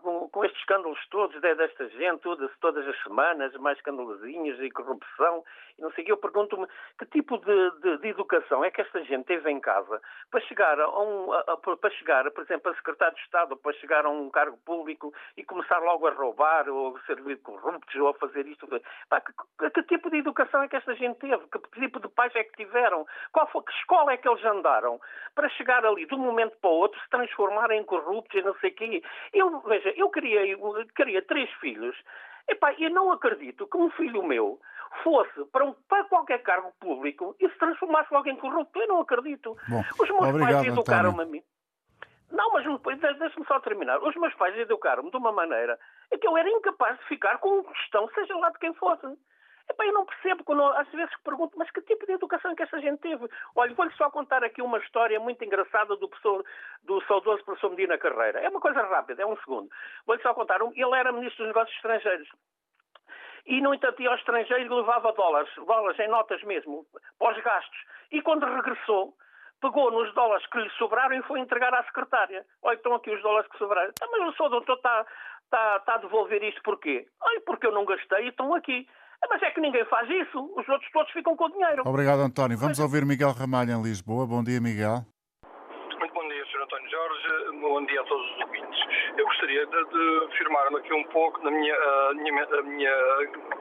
com, 0.01 0.29
com, 0.29 0.45
estes 0.45 0.59
escândalos 0.61 0.99
todos 1.09 1.39
desta 1.41 1.89
gente, 1.89 2.21
todas, 2.21 2.51
todas 2.59 2.87
as 2.87 3.03
semanas, 3.03 3.53
mais 3.55 3.77
escandalozinhos 3.77 4.59
e 4.61 4.71
corrupção, 4.71 5.30
e 5.77 5.81
não 5.81 5.91
sei 5.91 6.03
o 6.03 6.05
que, 6.05 6.11
eu 6.11 6.17
pergunto-me 6.17 6.67
que 6.97 7.05
tipo 7.07 7.37
de, 7.37 7.71
de, 7.81 7.97
de, 7.99 8.07
educação 8.09 8.63
é 8.63 8.71
que 8.71 8.81
esta 8.81 9.03
gente 9.03 9.25
teve 9.25 9.49
em 9.49 9.59
casa 9.59 10.01
para 10.29 10.41
chegar 10.41 10.79
a 10.79 10.99
um, 10.99 11.31
a, 11.31 11.39
a, 11.39 11.57
para 11.57 11.89
chegar, 11.91 12.29
por 12.31 12.43
exemplo, 12.43 12.71
a 12.71 12.75
secretário 12.75 13.15
de 13.15 13.21
Estado, 13.21 13.55
para 13.57 13.73
chegar 13.73 14.05
a 14.05 14.09
um 14.09 14.29
cargo 14.29 14.57
público 14.65 15.13
e 15.37 15.43
começar 15.43 15.79
logo 15.79 16.07
a 16.07 16.11
roubar 16.11 16.69
ou 16.69 16.95
a 16.95 17.01
servir 17.01 17.37
corruptos 17.41 17.95
ou 17.95 18.09
a 18.09 18.13
fazer 18.15 18.45
isto. 18.47 18.67
Pá, 19.09 19.21
que, 19.21 19.33
que, 19.33 19.69
que 19.69 19.83
tipo 19.83 20.09
de 20.09 20.17
educação 20.17 20.61
é 20.63 20.67
que 20.67 20.75
esta 20.75 20.93
gente 20.95 21.19
teve? 21.19 21.43
Que 21.47 21.79
tipo 21.79 21.99
de 21.99 22.09
pais 22.09 22.35
é 22.35 22.43
que 22.43 22.63
tiveram? 22.63 23.05
Qual 23.31 23.47
foi, 23.47 23.63
que 23.63 23.71
escola 23.73 24.13
é 24.13 24.17
que 24.17 24.27
eles 24.27 24.43
andaram? 24.45 24.99
Para 25.35 25.49
chegar 25.49 25.85
ali, 25.85 26.05
de 26.05 26.15
um 26.15 26.19
momento 26.19 26.57
para 26.59 26.69
o 26.69 26.73
outro, 26.73 26.99
se 27.01 27.09
transformarem 27.09 27.81
em 27.81 27.85
corruptos 27.85 28.39
e 28.39 28.43
não 28.43 28.55
sei 28.55 28.71
o 28.71 28.75
quê. 28.75 29.03
Eu, 29.33 29.59
veja, 29.61 29.93
eu 29.95 30.09
queria, 30.09 30.45
eu 30.45 30.85
queria 30.95 31.21
três 31.21 31.49
filhos. 31.53 31.95
Epá, 32.47 32.73
eu 32.73 32.89
não 32.89 33.11
acredito 33.11 33.67
que 33.67 33.77
um 33.77 33.89
filho 33.91 34.23
meu 34.23 34.59
fosse 35.03 35.45
para, 35.51 35.65
um, 35.65 35.73
para 35.87 36.03
qualquer 36.05 36.41
cargo 36.43 36.71
público 36.79 37.35
e 37.39 37.49
se 37.49 37.57
transformasse 37.57 38.13
logo 38.13 38.29
em 38.29 38.35
corrupto. 38.35 38.79
Eu 38.79 38.87
não 38.87 39.01
acredito. 39.01 39.55
Bom, 39.67 39.81
Os 39.99 40.09
meus 40.09 40.29
obrigado, 40.29 40.53
pais 40.53 40.67
educaram-me 40.67 41.21
a 41.21 41.25
mim. 41.25 41.43
Não, 42.31 42.51
mas 42.53 42.63
deixe-me 43.19 43.45
só 43.45 43.59
terminar. 43.59 44.01
Os 44.01 44.15
meus 44.15 44.33
pais 44.35 44.57
educaram-me 44.57 45.11
de 45.11 45.17
uma 45.17 45.31
maneira 45.31 45.77
em 46.11 46.17
que 46.17 46.27
eu 46.27 46.37
era 46.37 46.49
incapaz 46.49 46.97
de 46.99 47.05
ficar 47.05 47.37
com 47.39 47.59
um 47.59 47.63
questão, 47.63 48.09
seja 48.13 48.35
lá 48.37 48.49
de 48.49 48.59
quem 48.59 48.73
fosse. 48.75 49.05
Epá, 49.69 49.85
eu 49.85 49.93
não 49.93 50.05
percebo, 50.05 50.43
quando, 50.43 50.63
às 50.63 50.89
vezes 50.91 51.13
pergunto, 51.23 51.57
mas 51.57 51.69
que 51.71 51.81
tipo 51.81 52.05
de 52.05 52.13
educação 52.13 52.55
que 52.55 52.63
esta 52.63 52.79
gente 52.79 52.99
teve? 52.99 53.25
Olha, 53.55 53.73
vou-lhe 53.73 53.91
só 53.93 54.09
contar 54.09 54.43
aqui 54.43 54.61
uma 54.61 54.77
história 54.79 55.19
muito 55.19 55.43
engraçada 55.43 55.95
do, 55.95 56.09
professor, 56.09 56.43
do 56.83 57.01
saudoso 57.05 57.43
professor 57.45 57.69
Medina 57.69 57.97
Carreira. 57.97 58.39
É 58.39 58.49
uma 58.49 58.59
coisa 58.59 58.81
rápida, 58.81 59.21
é 59.23 59.25
um 59.25 59.37
segundo. 59.37 59.69
Vou-lhe 60.05 60.21
só 60.21 60.33
contar. 60.33 60.59
Ele 60.61 60.95
era 60.95 61.11
ministro 61.11 61.45
dos 61.45 61.47
negócios 61.47 61.75
estrangeiros. 61.75 62.27
E, 63.45 63.61
no 63.61 63.73
entanto, 63.73 64.01
ia 64.01 64.09
ao 64.09 64.15
estrangeiro 64.15 64.63
e 64.63 64.69
levava 64.69 65.11
dólares, 65.13 65.49
dólares 65.55 65.99
em 65.99 66.07
notas 66.07 66.41
mesmo, 66.43 66.85
para 67.17 67.37
os 67.37 67.43
gastos. 67.43 67.79
E 68.11 68.21
quando 68.21 68.45
regressou, 68.45 69.13
pegou 69.61 69.91
nos 69.91 70.13
dólares 70.13 70.45
que 70.47 70.59
lhe 70.59 70.69
sobraram 70.71 71.15
e 71.15 71.23
foi 71.23 71.39
entregar 71.39 71.73
à 71.73 71.83
secretária. 71.83 72.45
Olha, 72.61 72.75
estão 72.75 72.95
aqui 72.95 73.11
os 73.11 73.21
dólares 73.21 73.49
que 73.49 73.57
sobraram. 73.57 73.91
Então, 73.91 74.09
mas 74.11 74.33
o 74.33 74.37
senhor 74.37 74.49
doutor 74.49 74.75
está, 74.75 75.05
está, 75.45 75.77
está 75.77 75.95
a 75.95 75.97
devolver 75.97 76.43
isto 76.43 76.61
porquê? 76.63 77.07
Olha, 77.21 77.41
porque 77.41 77.67
eu 77.67 77.71
não 77.71 77.85
gastei 77.85 78.25
e 78.25 78.29
estão 78.29 78.53
aqui. 78.53 78.87
Mas 79.29 79.41
é 79.43 79.51
que 79.51 79.61
ninguém 79.61 79.85
faz 79.85 80.09
isso. 80.09 80.51
Os 80.57 80.67
outros 80.67 80.91
todos 80.91 81.11
ficam 81.11 81.35
com 81.35 81.45
o 81.45 81.49
dinheiro. 81.51 81.83
Obrigado, 81.85 82.21
António. 82.21 82.57
Vamos 82.57 82.79
ouvir 82.79 83.05
Miguel 83.05 83.33
Ramalho 83.33 83.71
em 83.71 83.81
Lisboa. 83.83 84.25
Bom 84.25 84.43
dia, 84.43 84.59
Miguel. 84.59 85.05
Muito 85.99 86.13
bom 86.13 86.27
dia, 86.27 86.45
Sr. 86.45 86.63
António 86.63 86.89
Jorge. 86.89 87.59
Bom 87.61 87.85
dia 87.85 88.01
a 88.01 88.03
todos 88.05 88.31
os 88.31 88.41
ouvintes. 88.41 88.80
Eu 89.17 89.25
gostaria 89.25 89.65
de, 89.65 89.85
de 89.85 90.37
firmar-me 90.37 90.77
aqui 90.77 90.93
um 90.93 91.03
pouco 91.05 91.43
na 91.43 91.51
minha, 91.51 91.75
uh, 91.75 92.15
minha, 92.15 92.47
minha 92.63 92.95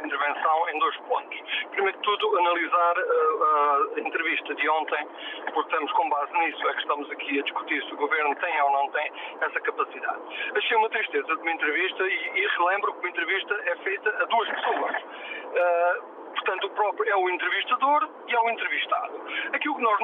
intervenção 0.05 0.69
em 0.69 0.79
dois 0.79 0.97
pontos. 0.99 1.41
Primeiro 1.73 1.97
de 1.97 2.03
tudo, 2.05 2.39
analisar 2.39 2.99
uh, 2.99 3.95
a 3.97 4.01
entrevista 4.01 4.55
de 4.55 4.69
ontem, 4.69 5.07
porque 5.53 5.73
estamos 5.73 5.93
com 5.93 6.09
base 6.09 6.33
nisso, 6.39 6.69
é 6.69 6.73
que 6.75 6.81
estamos 6.81 7.11
aqui 7.11 7.41
a 7.41 7.43
discutir 7.43 7.83
se 7.85 7.95
o 7.95 7.97
Governo 7.97 8.35
tem 8.37 8.63
ou 8.63 8.71
não 8.71 8.91
tem 8.91 9.13
essa 9.41 9.61
capacidade. 9.61 10.21
Achei 10.55 10.77
uma 10.77 10.89
tristeza 10.89 11.27
de 11.27 11.43
uma 11.43 11.53
entrevista 11.53 12.05
e, 12.05 12.31
e 12.39 12.47
relembro 12.59 12.93
que 12.93 12.99
uma 13.01 13.09
entrevista 13.09 13.55
é 13.55 13.77
feita 13.77 14.11
a 14.23 14.25
duas 14.27 14.49
pessoas. 14.49 14.97
Uh, 14.97 16.20
Portanto, 16.35 16.67
o 16.67 16.71
próprio 16.71 17.11
é 17.11 17.17
o 17.17 17.29
entrevistador 17.29 18.09
e 18.29 18.35
é 18.35 18.41
o 18.41 18.51
entrevistado. 18.51 19.21
Aquilo 19.53 19.77
que 19.77 19.83
nós 19.83 19.99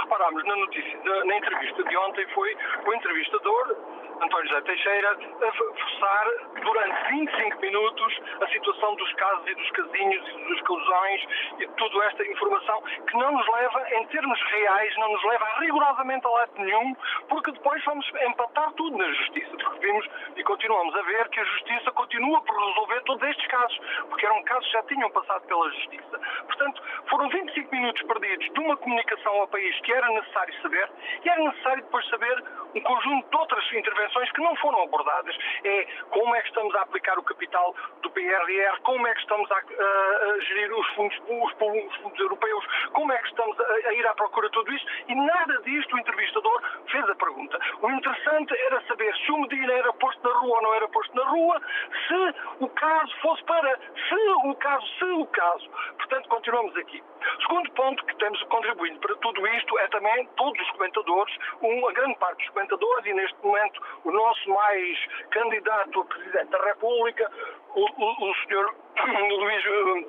reparámos 0.00 0.44
na 0.44 0.56
notícia, 0.56 1.24
na 1.24 1.36
entrevista 1.36 1.84
de 1.84 1.96
ontem 1.96 2.26
foi 2.28 2.56
o 2.86 2.94
entrevistador 2.94 3.76
António 4.22 4.48
José 4.48 4.60
Teixeira 4.62 5.10
a 5.10 5.52
forçar 5.52 6.26
durante 6.62 7.10
25 7.10 7.60
minutos 7.60 8.20
a 8.40 8.46
situação 8.48 8.94
dos 8.94 9.12
casos 9.14 9.46
e 9.48 9.54
dos 9.54 9.70
casinhos 9.70 10.28
e 10.28 10.44
dos 10.44 10.60
causões 10.62 11.26
e 11.58 11.66
toda 11.68 12.04
esta 12.06 12.24
informação 12.26 12.82
que 12.82 13.16
não 13.16 13.32
nos 13.32 13.46
leva, 13.48 13.94
em 13.94 14.06
termos 14.06 14.40
reais, 14.42 14.96
não 14.98 15.12
nos 15.12 15.24
leva 15.24 15.46
rigorosamente 15.60 16.26
a 16.26 16.30
lado 16.30 16.52
nenhum, 16.58 16.94
porque 17.28 17.52
depois 17.52 17.84
vamos 17.84 18.06
empatar 18.28 18.72
tudo 18.72 18.96
na 18.96 19.10
Justiça. 19.12 19.56
Porque 19.56 19.86
vimos 19.86 20.06
e 20.36 20.44
continuamos 20.44 20.94
a 20.94 21.02
ver 21.02 21.28
que 21.28 21.40
a 21.40 21.44
Justiça 21.44 21.90
continua 21.92 22.40
por 22.42 22.56
resolver 22.56 23.00
todos 23.02 23.28
estes 23.28 23.46
casos, 23.48 23.80
porque 24.08 24.26
eram 24.26 24.42
casos 24.44 24.66
que 24.66 24.72
já 24.72 24.82
tinham 24.84 25.10
passado 25.10 25.46
pela 25.46 25.53
Justiça. 25.70 26.20
Portanto, 26.46 26.82
foram 27.08 27.28
25 27.28 27.74
minutos 27.74 28.02
perdidos 28.02 28.52
de 28.52 28.60
uma 28.60 28.76
comunicação 28.76 29.32
ao 29.40 29.48
país 29.48 29.78
que 29.80 29.92
era 29.92 30.08
necessário 30.10 30.54
saber 30.62 30.88
e 31.24 31.28
era 31.28 31.42
necessário 31.42 31.82
depois 31.82 32.08
saber 32.08 32.44
um 32.74 32.80
conjunto 32.80 33.28
de 33.30 33.36
outras 33.36 33.72
intervenções 33.72 34.30
que 34.32 34.40
não 34.40 34.54
foram 34.56 34.82
abordadas. 34.82 35.36
É 35.64 35.86
como 36.10 36.34
é 36.34 36.40
que 36.40 36.48
estamos 36.48 36.74
a 36.74 36.82
aplicar 36.82 37.18
o 37.18 37.22
capital 37.22 37.74
do 38.02 38.10
PRR, 38.10 38.80
como 38.82 39.06
é 39.06 39.14
que 39.14 39.20
estamos 39.20 39.50
a, 39.50 39.56
a, 39.56 39.58
a 39.58 40.40
gerir 40.40 40.72
os 40.72 40.86
fundos, 40.94 41.18
os, 41.28 41.52
os, 41.52 41.96
fundos 41.96 42.20
europeus, 42.20 42.64
como 42.92 43.12
é 43.12 43.18
que 43.18 43.28
estamos 43.28 43.58
a, 43.60 43.64
a, 43.64 43.94
ir 43.94 44.06
à 44.06 44.14
procura 44.14 44.48
de 44.48 44.52
tudo 44.54 44.72
isto, 44.72 44.90
e 45.08 45.14
nada 45.14 45.62
disto 45.62 45.94
o 45.94 45.98
entrevistador 45.98 46.62
fez 46.90 47.08
a 47.08 47.14
pergunta. 47.14 47.58
O 47.82 47.90
interessante 47.90 48.54
era 48.66 48.80
saber 48.82 49.14
se 49.16 49.32
o 49.32 49.38
Medina 49.38 49.72
era 49.72 49.92
posto 49.94 50.22
na 50.28 50.34
rua 50.38 50.56
ou 50.56 50.62
não 50.62 50.74
era 50.74 50.88
posto 50.88 51.14
na 51.14 51.24
rua, 51.24 51.60
se 52.08 52.34
o 52.60 52.68
caso 52.68 53.16
fosse 53.20 53.44
para, 53.44 53.78
se 54.08 54.14
o 54.44 54.54
caso, 54.56 54.86
se 54.98 55.04
o 55.04 55.26
caso. 55.26 55.70
Portanto, 55.96 56.28
continuamos 56.28 56.76
aqui. 56.76 57.02
Segundo 57.40 57.70
ponto 57.72 58.04
que 58.04 58.16
temos 58.16 58.42
contribuindo 58.44 58.98
para 59.00 59.14
tudo 59.16 59.46
isto 59.48 59.78
é 59.78 59.88
também 59.88 60.26
todos 60.36 60.60
os 60.60 60.70
comentadores, 60.72 61.34
uma 61.60 61.92
grande 61.92 62.16
parte 62.16 62.38
dos 62.38 62.48
comentadores, 62.48 62.63
e 63.06 63.14
neste 63.14 63.36
momento 63.42 63.80
o 64.04 64.10
nosso 64.10 64.50
mais 64.50 64.98
candidato 65.30 66.00
a 66.00 66.04
Presidente 66.04 66.50
da 66.50 66.62
República, 66.64 67.30
o, 67.74 67.80
o, 67.80 68.30
o 68.30 68.34
senhor 68.46 68.74
Luís. 69.38 69.64
Uh, 69.66 70.06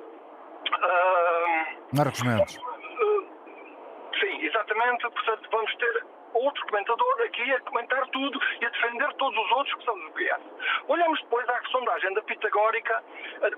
Marcos 1.96 2.22
Mendes. 2.22 2.56
Uh, 2.56 3.26
sim, 4.18 4.44
exatamente. 4.44 5.08
Portanto, 5.10 5.48
vamos 5.50 5.74
ter 5.76 6.04
outro 6.44 6.66
comentador 6.66 7.22
aqui 7.24 7.52
a 7.52 7.60
comentar 7.60 8.06
tudo 8.08 8.40
e 8.60 8.66
a 8.66 8.68
defender 8.68 9.12
todos 9.14 9.38
os 9.38 9.50
outros 9.52 9.74
que 9.74 9.84
são 9.84 9.98
do 9.98 10.10
PS. 10.12 10.40
Olhamos 10.88 11.20
depois 11.22 11.48
à 11.48 11.60
sondagem 11.70 12.14
da 12.14 12.22
Pitagórica 12.22 13.02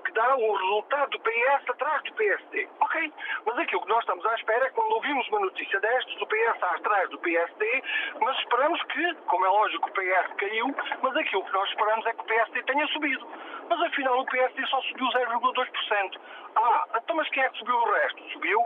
que 0.05 0.11
dá 0.11 0.35
o 0.35 0.55
resultado 0.55 1.09
do 1.11 1.19
PS 1.19 1.69
atrás 1.69 2.03
do 2.03 2.13
PSD. 2.13 2.67
Ok, 2.79 3.13
mas 3.45 3.57
aquilo 3.57 3.81
que 3.81 3.89
nós 3.89 3.99
estamos 3.99 4.25
à 4.25 4.35
espera 4.35 4.65
é 4.65 4.69
quando 4.69 4.91
ouvimos 4.93 5.27
uma 5.29 5.39
notícia 5.41 5.79
destas, 5.79 6.15
do 6.15 6.27
PS 6.27 6.63
atrás 6.63 7.09
do 7.09 7.19
PSD, 7.19 7.83
mas 8.21 8.37
esperamos 8.39 8.81
que, 8.83 9.15
como 9.27 9.45
é 9.45 9.49
lógico, 9.49 9.89
o 9.89 9.93
PS 9.93 10.33
caiu, 10.37 10.75
mas 11.01 11.15
aquilo 11.17 11.43
que 11.45 11.53
nós 11.53 11.69
esperamos 11.69 12.05
é 12.05 12.13
que 12.13 12.21
o 12.21 12.25
PSD 12.25 12.63
tenha 12.63 12.87
subido. 12.87 13.27
Mas 13.69 13.81
afinal 13.81 14.19
o 14.19 14.25
PSD 14.25 14.65
só 14.67 14.81
subiu 14.81 15.07
0,2%. 15.07 16.19
Ah, 16.55 16.85
então 16.95 17.15
mas 17.15 17.29
quem 17.29 17.43
é 17.43 17.49
que 17.49 17.57
subiu 17.59 17.75
o 17.75 17.91
resto? 17.93 18.23
Subiu 18.31 18.63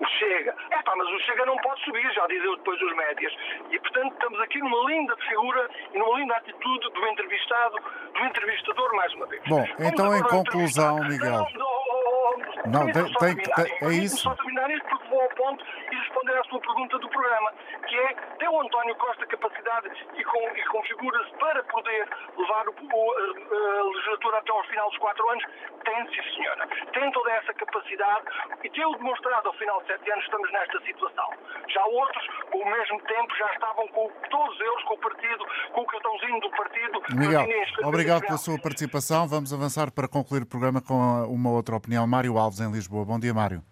o 0.00 0.06
Chega. 0.18 0.54
É 0.70 0.82
pá, 0.82 0.94
mas 0.96 1.08
o 1.08 1.18
Chega 1.20 1.44
não 1.46 1.56
pode 1.58 1.82
subir, 1.84 2.10
já 2.12 2.26
dizem 2.26 2.56
depois 2.56 2.80
os 2.80 2.96
médias. 2.96 3.32
E, 3.70 3.78
portanto, 3.78 4.12
estamos 4.12 4.40
aqui 4.40 4.58
numa 4.58 4.90
linda 4.90 5.16
figura 5.28 5.70
e 5.92 5.98
numa 5.98 6.18
linda 6.18 6.34
atitude 6.36 6.90
do 6.90 7.06
entrevistado, 7.06 7.76
do 8.14 8.24
entrevistador, 8.24 8.94
mais 8.96 9.12
uma 9.14 9.26
vez. 9.26 9.42
Bom, 9.46 9.64
Vamos 9.78 9.92
então, 9.92 10.16
em 10.16 10.22
conclusão, 10.22 11.04
Miguel. 11.04 11.46
Não, 11.54 12.38
não, 12.38 12.49
tem, 12.62 13.36
tem, 13.36 13.54
tem, 13.54 13.88
é 13.88 13.92
isso. 13.92 14.18
só 14.18 14.34
terminar 14.34 14.70
isto 14.70 14.86
porque 14.88 15.08
vou 15.08 15.20
ao 15.22 15.28
ponto 15.30 15.64
e 15.90 15.96
responder 15.96 16.38
à 16.38 16.44
sua 16.44 16.60
pergunta 16.60 16.98
do 16.98 17.08
programa, 17.08 17.52
que 17.86 17.96
é, 17.96 18.14
tem 18.38 18.48
o 18.48 18.60
António 18.60 18.94
Costa 18.96 19.26
capacidade 19.26 19.90
e, 20.14 20.24
com, 20.24 20.56
e 20.56 20.64
configura-se 20.66 21.30
para 21.38 21.62
poder 21.64 22.08
levar 22.36 22.68
o, 22.68 22.72
o, 22.72 23.12
a, 23.12 23.80
a, 23.80 23.84
legislatura 23.84 24.38
até 24.38 24.50
ao 24.52 24.64
final 24.64 24.88
dos 24.90 24.98
quatro 24.98 25.30
anos? 25.30 25.44
Tem, 25.84 26.06
sim, 26.08 26.36
senhora. 26.36 26.68
Tem 26.92 27.10
toda 27.12 27.30
essa 27.32 27.54
capacidade 27.54 28.26
e 28.62 28.70
tem-o 28.70 28.96
demonstrado 28.96 29.48
ao 29.48 29.54
final 29.54 29.80
de 29.80 29.86
sete 29.86 30.12
anos 30.12 30.24
estamos 30.24 30.52
nesta 30.52 30.80
situação. 30.80 31.30
Já 31.68 31.84
outros, 31.86 32.28
ao 32.52 32.64
mesmo 32.64 33.00
tempo, 33.02 33.36
já 33.36 33.52
estavam 33.52 33.88
com 33.88 34.10
todos 34.30 34.60
eles, 34.60 34.84
com 34.84 34.94
o 34.94 34.98
partido, 34.98 35.46
com 35.72 35.80
o 35.80 35.86
cartãozinho 35.86 36.40
do 36.40 36.50
partido. 36.50 37.02
Miguel, 37.10 37.46
obrigado 37.84 38.22
pela 38.22 38.38
sua 38.38 38.58
participação. 38.60 39.26
Vamos 39.26 39.52
avançar 39.52 39.90
para 39.90 40.08
concluir 40.08 40.42
o 40.42 40.46
programa 40.46 40.80
com 40.80 40.94
uma 41.24 41.50
outra 41.50 41.76
opinião. 41.76 42.06
Mário 42.06 42.36
Alves, 42.38 42.49
em 42.58 42.72
Lisboa. 42.72 43.04
Bom 43.04 43.20
dia, 43.20 43.32
Mário. 43.32 43.62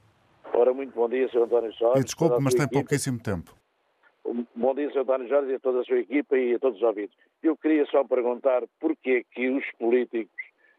Ora, 0.52 0.72
muito 0.72 0.94
bom 0.94 1.08
dia, 1.08 1.28
Sr. 1.28 1.42
António 1.42 1.72
Jorge. 1.72 2.00
E 2.00 2.04
desculpe, 2.04 2.36
mas 2.40 2.54
tem 2.54 2.64
equipa. 2.64 2.80
pouquíssimo 2.80 3.18
tempo. 3.20 3.54
Bom 4.54 4.74
dia, 4.74 4.90
Sr. 4.90 5.00
António 5.00 5.28
Jorge, 5.28 5.52
e 5.52 5.54
a 5.54 5.60
toda 5.60 5.80
a 5.80 5.84
sua 5.84 5.98
equipa 5.98 6.36
e 6.36 6.54
a 6.54 6.58
todos 6.58 6.78
os 6.78 6.84
ouvidos. 6.84 7.16
Eu 7.42 7.56
queria 7.56 7.86
só 7.86 8.04
perguntar 8.04 8.62
porquê 8.78 9.24
que 9.32 9.48
os 9.48 9.64
políticos 9.78 10.36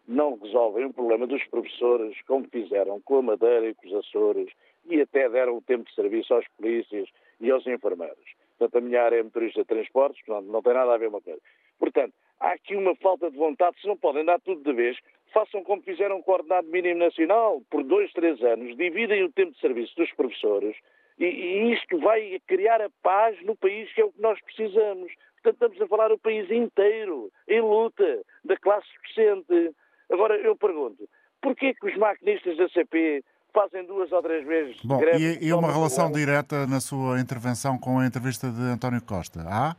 não 0.07 0.37
resolvem 0.37 0.85
o 0.85 0.93
problema 0.93 1.27
dos 1.27 1.43
professores, 1.45 2.17
como 2.27 2.47
fizeram 2.51 2.99
com 3.01 3.17
a 3.17 3.21
Madeira 3.21 3.69
e 3.69 3.75
com 3.75 3.87
os 3.87 3.93
Açores, 3.93 4.51
e 4.85 4.99
até 5.01 5.29
deram 5.29 5.57
o 5.57 5.61
tempo 5.61 5.87
de 5.87 5.93
serviço 5.93 6.33
aos 6.33 6.47
polícias 6.57 7.07
e 7.39 7.51
aos 7.51 7.65
enfermeiros. 7.67 8.17
Portanto, 8.57 8.77
a 8.77 8.81
minha 8.81 9.03
área 9.03 9.19
é 9.19 9.23
motorista 9.23 9.61
de 9.61 9.67
transportes, 9.67 10.21
não, 10.27 10.41
não 10.41 10.61
tem 10.61 10.73
nada 10.73 10.93
a 10.93 10.97
ver 10.97 11.09
uma 11.09 11.21
coisa. 11.21 11.39
Portanto, 11.77 12.13
há 12.39 12.51
aqui 12.53 12.75
uma 12.75 12.95
falta 12.95 13.29
de 13.29 13.37
vontade, 13.37 13.79
se 13.79 13.87
não 13.87 13.95
podem 13.95 14.25
dar 14.25 14.39
tudo 14.41 14.63
de 14.63 14.73
vez, 14.73 14.97
façam 15.33 15.63
como 15.63 15.81
fizeram 15.81 16.21
com 16.21 16.31
o 16.31 16.35
ordenado 16.35 16.67
mínimo 16.67 16.99
nacional, 16.99 17.61
por 17.69 17.83
dois, 17.83 18.11
três 18.13 18.41
anos, 18.43 18.75
dividem 18.77 19.23
o 19.23 19.31
tempo 19.31 19.51
de 19.53 19.59
serviço 19.59 19.95
dos 19.95 20.11
professores 20.13 20.75
e, 21.19 21.25
e 21.25 21.73
isto 21.73 21.99
vai 21.99 22.39
criar 22.47 22.81
a 22.81 22.89
paz 23.03 23.35
no 23.43 23.55
país, 23.55 23.91
que 23.93 24.01
é 24.01 24.05
o 24.05 24.11
que 24.11 24.21
nós 24.21 24.39
precisamos. 24.41 25.11
Portanto, 25.43 25.73
estamos 25.73 25.81
a 25.81 25.87
falar 25.87 26.11
o 26.11 26.17
país 26.17 26.49
inteiro, 26.49 27.31
em 27.47 27.61
luta, 27.61 28.21
da 28.43 28.57
classe 28.57 28.87
docente. 29.07 29.75
Agora, 30.11 30.35
eu 30.37 30.55
pergunto, 30.55 31.07
porquê 31.41 31.73
que 31.73 31.87
os 31.87 31.97
maquinistas 31.97 32.57
da 32.57 32.69
CP 32.69 33.23
fazem 33.53 33.85
duas 33.85 34.11
ou 34.11 34.21
três 34.21 34.45
vezes 34.45 34.77
Bom, 34.83 34.97
greve? 34.99 35.39
E, 35.41 35.47
e 35.47 35.53
uma 35.53 35.71
relação 35.71 36.11
direta 36.11 36.65
na 36.67 36.79
sua 36.79 37.19
intervenção 37.19 37.77
com 37.77 37.99
a 37.99 38.05
entrevista 38.05 38.49
de 38.49 38.61
António 38.61 39.01
Costa? 39.03 39.41
Há? 39.41 39.75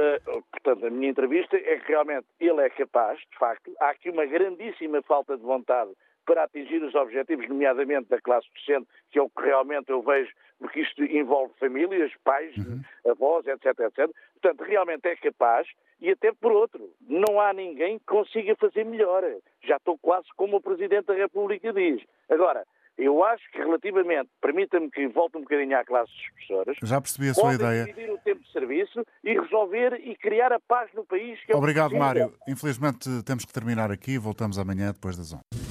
Uh, 0.00 0.42
portanto, 0.50 0.86
a 0.86 0.90
minha 0.90 1.10
entrevista 1.10 1.56
é 1.56 1.78
que 1.78 1.88
realmente 1.88 2.26
ele 2.38 2.60
é 2.62 2.70
capaz, 2.70 3.18
de 3.18 3.38
facto, 3.38 3.70
há 3.80 3.90
aqui 3.90 4.08
uma 4.08 4.24
grandíssima 4.24 5.02
falta 5.02 5.36
de 5.36 5.42
vontade 5.42 5.90
para 6.24 6.44
atingir 6.44 6.82
os 6.82 6.94
objetivos, 6.94 7.48
nomeadamente 7.48 8.08
da 8.08 8.20
classe 8.20 8.46
docente, 8.54 8.86
que 9.10 9.18
é 9.18 9.22
o 9.22 9.28
que 9.28 9.42
realmente 9.42 9.90
eu 9.90 10.00
vejo, 10.00 10.30
porque 10.58 10.80
isto 10.80 11.02
envolve 11.04 11.52
famílias, 11.58 12.12
pais, 12.24 12.56
uhum. 12.56 12.80
avós, 13.10 13.46
etc, 13.46 13.66
etc. 13.66 14.10
Portanto, 14.40 14.62
realmente 14.62 15.06
é 15.06 15.16
capaz 15.16 15.66
e 16.00 16.10
até 16.10 16.32
por 16.32 16.52
outro, 16.52 16.90
não 17.06 17.40
há 17.40 17.52
ninguém 17.52 17.98
que 17.98 18.06
consiga 18.06 18.56
fazer 18.56 18.84
melhor. 18.84 19.22
Já 19.62 19.76
estou 19.76 19.98
quase 19.98 20.28
como 20.36 20.56
o 20.56 20.62
Presidente 20.62 21.06
da 21.06 21.14
República 21.14 21.72
diz. 21.72 22.02
Agora, 22.28 22.64
eu 23.04 23.24
acho 23.24 23.42
que 23.50 23.58
relativamente, 23.58 24.30
permita-me 24.40 24.90
que 24.90 25.08
volte 25.08 25.36
um 25.38 25.40
bocadinho 25.40 25.76
à 25.76 25.84
classe 25.84 26.12
dos 26.12 26.30
professores. 26.30 26.78
Já 26.82 27.00
percebi 27.00 27.28
a 27.28 27.34
sua 27.34 27.54
ideia. 27.54 27.84
dividir 27.84 28.10
o 28.10 28.18
tempo 28.18 28.42
de 28.42 28.52
serviço 28.52 29.04
e 29.24 29.38
resolver 29.38 29.94
e 30.04 30.16
criar 30.16 30.52
a 30.52 30.60
paz 30.60 30.90
no 30.94 31.04
país. 31.04 31.38
É 31.48 31.56
Obrigado, 31.56 31.96
Mário. 31.96 32.32
Infelizmente 32.48 33.08
temos 33.24 33.44
que 33.44 33.52
terminar 33.52 33.90
aqui. 33.90 34.18
Voltamos 34.18 34.58
amanhã 34.58 34.92
depois 34.92 35.16
das 35.16 35.32
11. 35.32 35.69